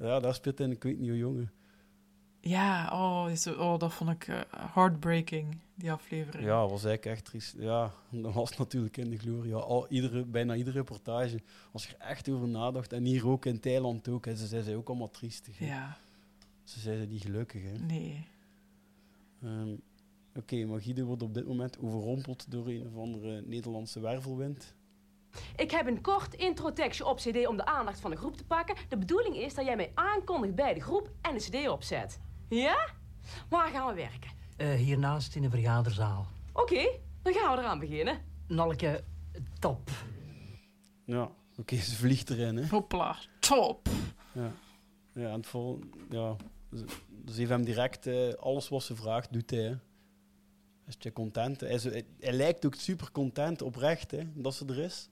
[0.00, 1.50] Ja, daar speelt hij een, niet hoe jongen.
[2.44, 4.40] Ja, oh, is- oh dat vond ik eh,
[4.74, 6.44] heartbreaking, die aflevering.
[6.44, 7.54] Ja, was eigenlijk echt triest.
[7.58, 9.56] Ja, dat was natuurlijk in de gloria.
[9.56, 11.40] Al, iedere, bijna iedere reportage,
[11.72, 14.76] als je er echt over nadacht, en hier ook in Thailand ook, ze zijn ze
[14.76, 15.58] ook allemaal triestig.
[15.58, 15.66] hè.
[15.66, 15.96] Ja.
[16.64, 17.78] Ze zijn ze niet gelukkig, hè.
[17.78, 18.26] Nee.
[19.42, 19.74] Ehm,
[20.36, 24.74] Oké, maar Guido wordt op dit moment overrompeld door een of andere Nederlandse wervelwind.
[25.56, 28.76] Ik heb een kort introtekstje op cd om de aandacht van de groep te pakken.
[28.88, 32.20] De bedoeling is dat jij mij aankondigt bij de groep en de cd opzet.
[32.52, 32.88] Ja?
[33.48, 34.30] Waar gaan we werken?
[34.56, 36.26] Eh, hiernaast in de vergaderzaal.
[36.52, 36.90] Oké,
[37.22, 38.18] dan gaan we eraan beginnen.
[38.46, 39.04] Nalke,
[39.58, 39.90] top.
[41.04, 42.66] Ja, oké, ze vliegt erin, hè.
[42.68, 43.88] Hopla, top.
[44.32, 44.52] Ja,
[45.12, 45.78] ja en het vol,
[46.10, 46.36] ja,
[46.72, 46.84] ze,
[47.26, 49.62] ze heeft hem direct eh, alles wat ze vraagt, doet hij.
[49.62, 49.74] Hè.
[50.86, 51.60] Is je content?
[51.60, 55.08] Hij, hij lijkt ook super content, oprecht, hè, dat ze er is.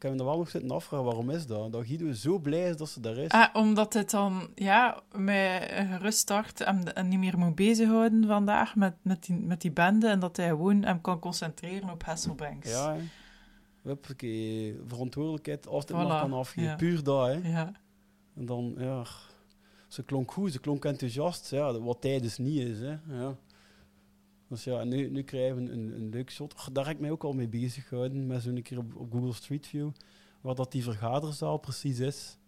[0.00, 1.72] Ik heb me wel nog zitten afvragen, waarom is dat?
[1.72, 3.30] Dat Guido zo blij is dat ze daar is.
[3.30, 8.26] Ah, omdat het dan, ja, met een gerust start en, en niet meer moet bezighouden
[8.26, 12.02] vandaag met, met, die, met die bende en dat hij gewoon hem kan concentreren op
[12.02, 12.70] Hasselbanks.
[12.70, 13.00] Ja, hè.
[13.82, 16.70] Huppakee, verantwoordelijkheid altijd Voilà, maar kan afgeven.
[16.70, 16.76] ja.
[16.76, 17.32] Puur dat, hè.
[17.32, 17.72] Ja.
[18.36, 19.04] En dan, ja...
[19.88, 21.50] Ze klonk goed, ze klonk enthousiast.
[21.50, 22.96] Ja, wat hij dus niet is, hè.
[23.08, 23.34] Ja.
[24.50, 26.74] Dus ja, nu, nu krijgen we een, een leuk shot.
[26.74, 29.32] Daar heb ik mij ook al mee bezig gehouden, met zo'n keer op, op Google
[29.32, 29.90] Street View,
[30.40, 32.38] waar dat die vergaderzaal precies is.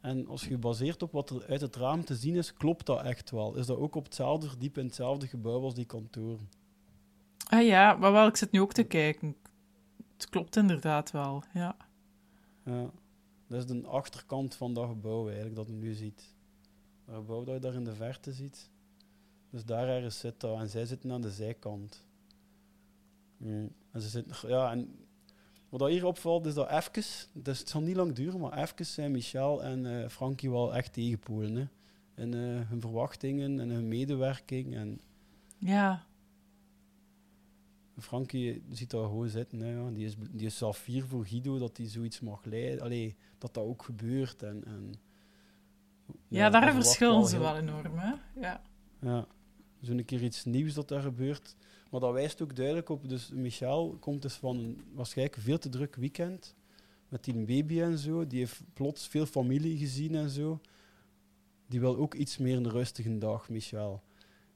[0.00, 3.02] En als je baseert op wat er uit het raam te zien is, klopt dat
[3.02, 3.56] echt wel.
[3.56, 6.48] Is dat ook op hetzelfde verdiep in hetzelfde gebouw als die kantoren.
[7.48, 9.36] Ah ja, maar wel, ik zit nu ook te kijken.
[10.12, 11.76] Het klopt inderdaad wel, ja.
[12.64, 12.90] Ja,
[13.46, 16.34] dat is de achterkant van dat gebouw eigenlijk, dat je nu ziet.
[17.04, 18.70] Dat gebouw dat je daar in de verte ziet.
[19.50, 20.58] Dus daar ergens zit dat.
[20.58, 22.06] En zij zitten aan de zijkant.
[23.36, 23.72] Mm.
[23.90, 25.06] En ze zitten, ja, en
[25.68, 27.02] wat dat hier opvalt is dat even,
[27.32, 30.92] dus het zal niet lang duren, maar even zijn Michel en eh, Frankie wel echt
[30.92, 31.54] tegenpoelen.
[31.56, 31.66] Hè.
[32.22, 34.74] In eh, hun verwachtingen en hun medewerking.
[34.74, 35.00] En
[35.58, 36.06] Ja,
[37.98, 39.60] Frankie ziet daar gewoon zitten.
[39.60, 39.90] Hè, ja.
[39.90, 42.80] die, is, die is zelf fier voor Guido dat hij zoiets mag leiden.
[42.84, 44.42] Allee, dat dat ook gebeurt.
[44.42, 44.94] En, en
[46.28, 48.12] Ja, daar verschillen ze heel- wel enorm, hè?
[48.40, 48.62] Ja.
[49.00, 49.26] Ja,
[49.80, 51.56] zo'n keer iets nieuws dat daar gebeurt.
[51.90, 53.08] Maar dat wijst ook duidelijk op.
[53.08, 56.54] Dus Michel komt dus van een waarschijnlijk veel te druk weekend.
[57.08, 58.26] Met die baby en zo.
[58.26, 60.60] Die heeft plots veel familie gezien en zo.
[61.66, 64.02] Die wil ook iets meer een rustige dag, Michel.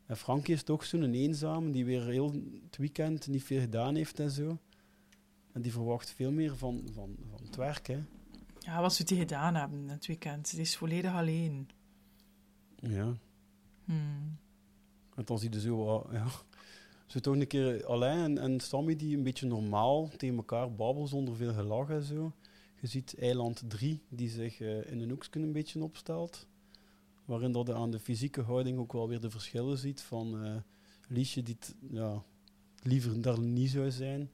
[0.06, 2.32] En Frankie is toch zo'n eenzame die weer heel
[2.64, 4.58] het weekend niet veel gedaan heeft en zo.
[5.52, 7.98] En die verwacht veel meer van, van, van het werk, hè.
[8.58, 10.50] ja, wat zou die gedaan hebben het weekend?
[10.50, 11.68] Die is volledig alleen.
[12.76, 13.14] Ja.
[13.84, 14.38] Hmm.
[15.14, 16.26] En dan zie je zo wat, ja.
[17.06, 21.09] Zo toch een keer Alain en, en Sammy die een beetje normaal tegen elkaar babbelen
[21.09, 22.32] zonder veel gelach en zo.
[22.80, 26.47] Je ziet eiland 3 die zich eh, in een hoekje een beetje opstelt.
[27.24, 30.56] Waarin dat je aan de fysieke houding ook wel weer de verschillen ziet van eh
[31.09, 32.22] Liesje die het, ja,
[32.82, 34.30] liever daar niet zou zijn.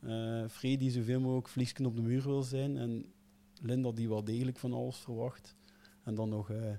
[0.00, 2.76] eh Free die zoveel mogelijk vliesken op de muur wil zijn.
[2.76, 3.12] En
[3.60, 5.54] Linda die wel degelijk van alles verwacht.
[6.02, 6.72] En dan nog eh,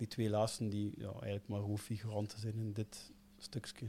[0.00, 3.86] die twee laatsten die ja, eigenlijk maar hoofdfiguranten zijn in dit stukje.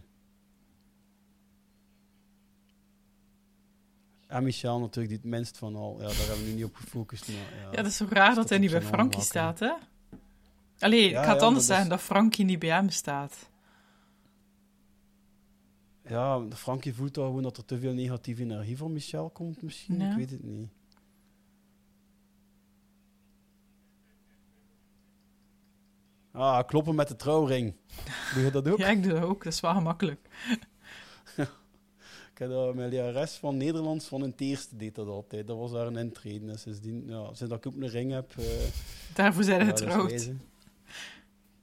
[4.28, 5.96] En Michel natuurlijk, die het minst van al.
[6.02, 7.28] Ja, daar hebben we nu niet op gefocust.
[7.28, 9.72] Maar, ja, Ja, dat is zo raar dat hij niet bij Frankie staat, hè?
[10.80, 13.50] Allee, Ja, ik ga het anders is- zeggen, dat Frankie niet bij hem staat.
[16.08, 20.02] Ja, Frankie voelt al gewoon dat er te veel negatieve energie van Michel komt, misschien.
[20.02, 20.70] Ik weet het niet.
[26.32, 27.74] Ah, kloppen met de trouwring.
[28.34, 28.78] Doe je dat ook?
[28.84, 29.44] Ja, ik doe dat ook.
[29.44, 30.20] Dat is wel gemakkelijk.
[32.34, 35.48] Ik heb dat, mijn lerares van Nederlands van een eerste deed dat altijd.
[35.48, 36.50] Dat was daar een intreden.
[36.50, 38.32] En sindsdien, ja, sinds dat ik ook een ring heb...
[38.38, 38.46] eh,
[39.14, 40.32] Daarvoor zijn we ja, getrouwd.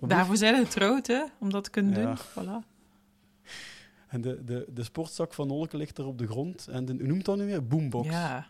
[0.01, 1.25] Daarvoor zijn we getrouwd, hè?
[1.41, 2.07] Om dat te kunnen Ja.
[2.07, 2.17] doen.
[2.19, 2.67] Voilà.
[4.09, 6.67] En de, de, de sportzak van Nolke ligt er op de grond.
[6.69, 7.67] En de, hoe noemt dat nu weer?
[7.67, 8.09] Boombox.
[8.09, 8.47] Ja.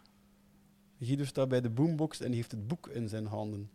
[1.01, 3.70] Guido staat bij de boombox en heeft het boek in zijn handen.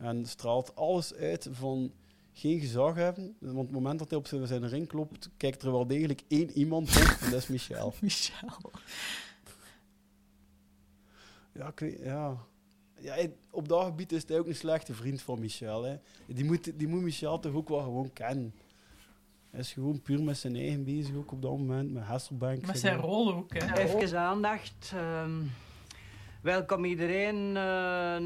[0.00, 1.92] En straalt alles uit van
[2.32, 3.36] geen gezag hebben.
[3.38, 6.50] Want op het moment dat hij op zijn, ring klopt, kijkt er wel degelijk één
[6.50, 7.16] iemand op.
[7.20, 7.94] En dat is Michel.
[8.00, 8.70] Michel.
[11.52, 12.36] Ja, ik weet, ja.
[12.98, 13.16] ja
[13.50, 15.82] op dat gebied is hij ook een slechte vriend van Michel.
[15.82, 15.96] Hè.
[16.26, 18.54] Die, moet, die moet Michel toch ook wel gewoon kennen.
[19.50, 22.66] Hij is gewoon puur met zijn eigen bezig, ook op dat moment, met Hasselbank.
[22.66, 23.76] Met zijn rol ook, hè?
[23.76, 24.92] Even aandacht.
[24.94, 25.42] ehm,
[26.42, 27.52] welkom iedereen.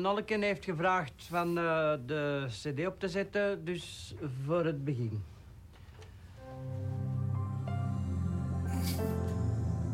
[0.00, 4.14] Nolken heeft gevraagd van eh, de cd op te zetten, dus
[4.46, 5.22] voor het begin.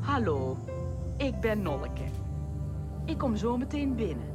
[0.00, 0.56] Hallo,
[1.16, 2.04] ik ben Nolke.
[3.04, 4.28] Ik kom zo meteen binnen.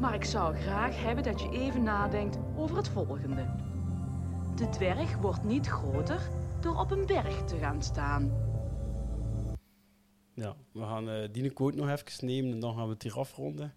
[0.00, 3.46] Maar ik zou graag hebben dat je even nadenkt over het volgende.
[4.54, 6.20] De dwerg wordt niet groter
[6.60, 8.41] door op een berg te gaan staan.
[10.34, 13.18] Ja, we gaan eh die quote nog even nemen en dan gaan we het hier
[13.18, 13.74] afronden.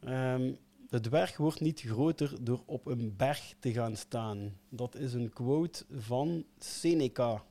[0.00, 0.52] Ehm,
[0.88, 4.58] de dwerg wordt niet groter door op een berg te gaan staan.
[4.68, 7.44] Dat is een quote van Seneca.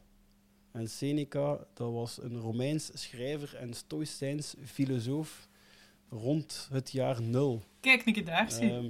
[0.71, 5.47] En Seneca, dat was een Romeins schrijver en stoïcijns filosoof
[6.09, 7.63] rond het jaar nul.
[7.79, 8.71] Kijk, keer daar, zie.
[8.71, 8.89] Ehm,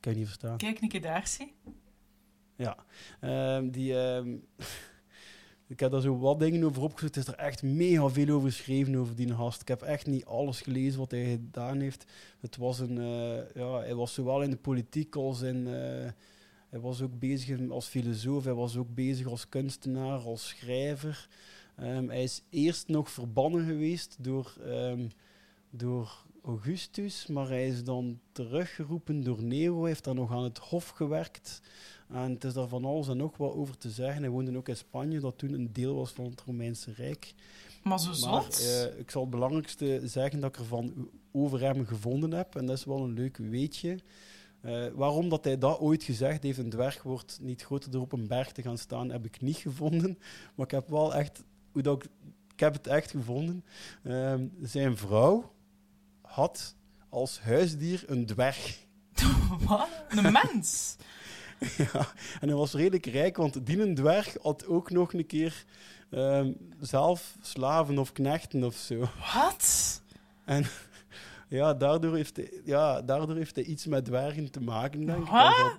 [0.00, 0.56] kan je niet verstaan?
[0.56, 1.54] Kijk, keer daar, zie.
[2.56, 2.76] Ja,
[3.20, 3.94] ehm, die,
[5.72, 7.14] ik heb daar zo wat dingen over opgezocht.
[7.14, 9.60] Het is er echt mega veel over geschreven over die gast.
[9.60, 12.04] Ik heb echt niet alles gelezen wat hij gedaan heeft.
[12.40, 15.66] Het was een, eh, ja, hij was zowel in de politiek als in...
[15.66, 16.10] eh,
[16.68, 21.28] hij was ook bezig als filosoof, hij was ook bezig als kunstenaar, als schrijver.
[21.76, 25.08] Ehm, hij is eerst nog verbannen geweest door, ehm,
[25.70, 29.78] door Augustus, maar hij is dan teruggeroepen door Nero.
[29.78, 31.60] Hij heeft dan nog aan het hof gewerkt.
[32.12, 34.22] En het is daar van alles en nog wat over te zeggen.
[34.22, 37.34] Hij woonde ook in Spanje, dat toen een deel was van het Romeinse Rijk.
[37.82, 38.60] Maar zo zot.
[38.60, 42.56] eh, ik zal het belangrijkste zeggen dat ik ervan over hem gevonden heb.
[42.56, 43.98] En dat is wel een leuk weetje.
[44.60, 48.12] Eh, waarom dat hij dat ooit gezegd heeft, een dwerg wordt niet groter door op
[48.12, 50.18] een berg te gaan staan, heb ik niet gevonden.
[50.54, 52.10] Maar ik heb wel echt, hoe dat ik,
[52.52, 53.64] ik heb het echt gevonden.
[54.02, 55.52] Ehm, zijn vrouw
[56.20, 56.74] had
[57.08, 58.78] als huisdier een dwerg.
[59.66, 59.88] Wat?
[60.08, 60.96] Een mens?
[61.92, 62.06] ja,
[62.40, 65.64] en hij was redelijk rijk, want die dwerg had ook nog een keer
[66.10, 69.08] ehm, zelf slaven of knechten of zo.
[69.34, 70.02] Wat?
[70.44, 70.64] En
[71.48, 75.28] ja, daardoor heeft hij, ja, daardoor heeft hij iets met dwergen te maken, denk ik.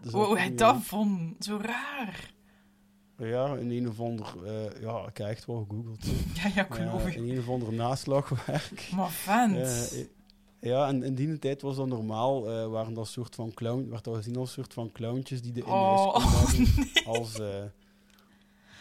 [0.04, 1.46] Zat- Hoe hij dat vond?
[1.46, 2.32] Zo raar.
[3.18, 4.26] Ja, in een of ander...
[4.46, 6.06] eh, ja, ik heb echt wel gegoogeld.
[6.44, 7.18] Ja, ja, ik geloof je.
[7.18, 8.90] In een of ander naslagwerk.
[8.96, 9.56] Maar vent.
[9.92, 10.00] Eh,
[10.64, 12.50] ja, en in die tijd was dat normaal.
[12.50, 15.60] eh, waren dat soort van clown, werd dat gezien als soort van clowntjes die de
[15.60, 17.06] in huis Oh, nee.
[17.06, 17.64] Als, eh,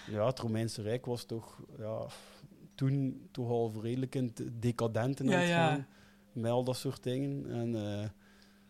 [0.06, 2.06] ja, het Romeinse Rijk was toch ja,
[2.74, 5.86] toen toch al redelijk in decadenten Ja, ja.
[6.32, 7.50] Met al dat soort dingen.
[7.50, 8.08] En eh,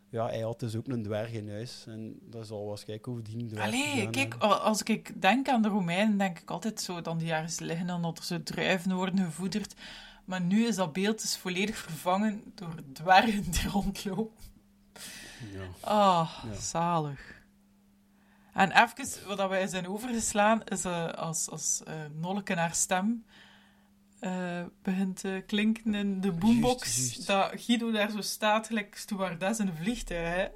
[0.09, 1.85] ja, hij had dus ook een dwerg in huis.
[1.89, 6.19] En dat zal waarschijnlijk over die dwerg Allee, kijk, als ik denk aan de Romeinen,
[6.19, 9.75] denk ik altijd zo dat die ergens liggen en dat er zo druiven worden gevoederd.
[10.25, 14.37] Maar nu is dat beeld dus volledig vervangen door dwergen die rondlopen.
[15.53, 15.63] Ja.
[15.81, 16.55] Ah, Ja.
[16.55, 17.41] zalig.
[18.53, 23.25] En even, wat wij zijn overgeslaan, is eh, als, als eh Nolleke haar stem
[24.19, 29.67] eh, begint te klinken in de boombox, dat Guido daar zo staat, gelijk stewardess in
[29.69, 30.49] een vliegtuig, hè.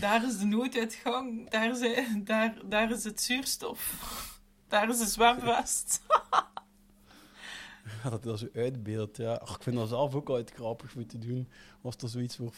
[0.00, 3.94] Daar is de nooduitgang, daar is, daar, daar is het zuurstof,
[4.68, 6.00] daar is de zwemvest.
[8.10, 9.34] Dat dat zo uitbeeldt, ja.
[9.34, 11.48] Ach, ik vind dat zelf ook altijd grappig om te doen.
[11.82, 12.54] Als er zoiets voor,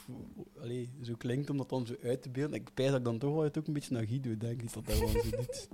[0.61, 2.61] allee, zo klinkt om dat dan zo uit te beelden.
[2.61, 4.87] Ik pijs dat ik dan toch altijd ook een beetje naar Guido denk, ik dat
[4.87, 5.69] dat wel zo doet.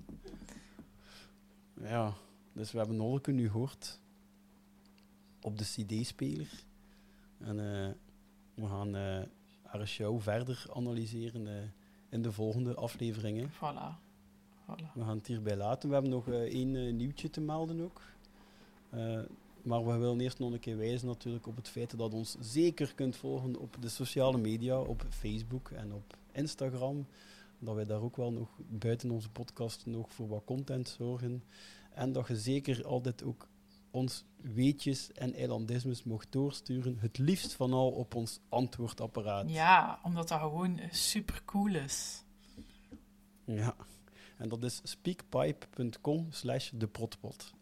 [1.83, 2.15] Ja,
[2.53, 4.01] dus we hebben Nolke nu gehoord
[5.41, 6.65] op de CD-speler.
[7.39, 7.91] En eh,
[8.55, 9.23] we gaan eh,
[9.63, 11.63] haar show verder analyseren eh,
[12.09, 13.51] in de volgende afleveringen.
[13.51, 13.99] Voilà.
[14.65, 14.93] voilà.
[14.95, 15.89] We gaan het hierbij laten.
[15.89, 18.01] We hebben nog één nieuwtje te melden ook.
[19.63, 22.37] Maar we willen eerst nog een keer wijzen natuurlijk op het feit dat je ons
[22.41, 27.07] zeker kunt volgen op de sociale media, op Facebook en op Instagram.
[27.59, 31.45] Dat wij daar ook wel nog buiten onze podcast nog voor wat content zorgen.
[31.95, 33.49] En dat je zeker altijd ook
[33.91, 36.99] ons weetjes en eilandismes mocht doorsturen.
[36.99, 39.51] Het liefst van al op ons antwoordapparaat.
[39.51, 42.25] Ja, omdat dat gewoon super cool is.
[43.45, 43.77] Ja,
[44.37, 47.53] en dat is speakpipe.com slash deprotpot.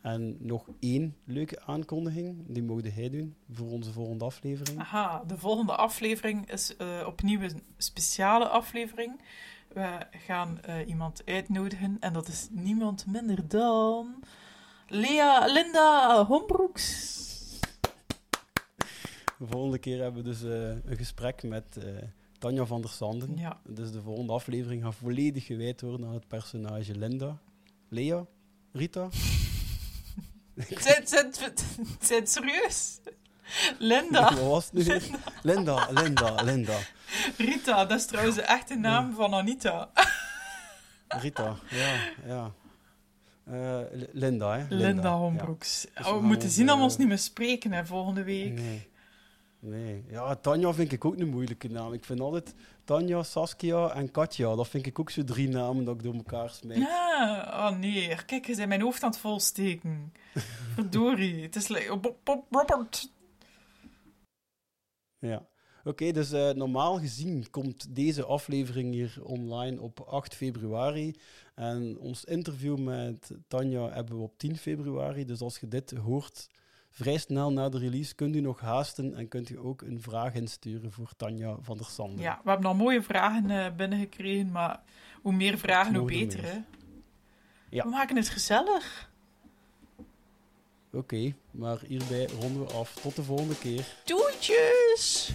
[0.00, 4.78] En nog één leuke aankondiging, die mogen hij doen voor onze volgende aflevering.
[4.78, 9.20] Aha, de volgende aflevering is eh, opnieuw een speciale aflevering.
[9.68, 14.22] We gaan eh, iemand uitnodigen en dat is niemand minder dan
[14.88, 17.18] Lea Linda Hombroeks.
[19.38, 21.78] De volgende keer hebben we dus eh, een gesprek met
[22.38, 23.36] Tanja van der Sanden.
[23.36, 23.60] Ja.
[23.68, 27.38] Dus de volgende aflevering gaat volledig gewijd worden aan het personage Linda.
[27.88, 28.26] Lea?
[28.72, 29.08] Rita?
[30.86, 31.32] Zijn, zijn,
[32.00, 32.98] zijn serieus?
[33.78, 34.22] Linda.
[34.34, 35.02] Wat was het nu weer?
[35.42, 36.78] Linda, Linda, Linda.
[37.36, 39.90] Rita, dat is trouwens de echte naam van Anita.
[41.08, 41.94] Rita, ja,
[42.26, 42.52] ja.
[43.44, 43.78] Eh,
[44.12, 44.64] Linda, hè?
[44.68, 45.16] Linda, ja.
[45.16, 45.80] Hombroeks.
[45.80, 48.22] Dus Oh, we gaan moeten zien dat we eh, ons niet meer spreken hè, volgende
[48.22, 48.58] week.
[48.58, 48.89] Nee.
[49.60, 50.04] Nee.
[50.08, 51.92] Ja, Tanja vind ik ook een moeilijke naam.
[51.92, 52.54] Ik vind altijd
[52.84, 54.54] Tanja, Saskia en Katja.
[54.54, 56.78] Dat vind ik ook zo drie namen dat ik door elkaar smijt.
[56.78, 60.12] Ja, oh nee, kijk, je zijn mijn hoofd aan het volsteken.
[60.74, 61.68] Verdorie, het is
[62.50, 63.08] Robert.
[65.18, 65.48] Ja.
[65.84, 71.14] Oké, dus eh, normaal gezien komt deze aflevering hier online op 8 februari.
[71.54, 75.24] En ons interview met Tanja hebben we op 10 februari.
[75.24, 76.48] Dus als je dit hoort,
[76.90, 80.34] vrij snel na de release, kunt u nog haasten en kunt u ook een vraag
[80.34, 82.20] insturen voor Tanja van der Sanden.
[82.20, 84.80] Ja, we hebben al mooie vragen eh, binnengekregen, maar
[85.22, 86.58] hoe meer vragen, hoe er beter, hè.
[87.70, 87.82] Ja.
[87.82, 89.10] We maken het gezellig.
[90.92, 92.94] Oké, maar hierbij ronden we af.
[92.94, 93.86] Tot de volgende keer.
[94.04, 95.32] Doetjes!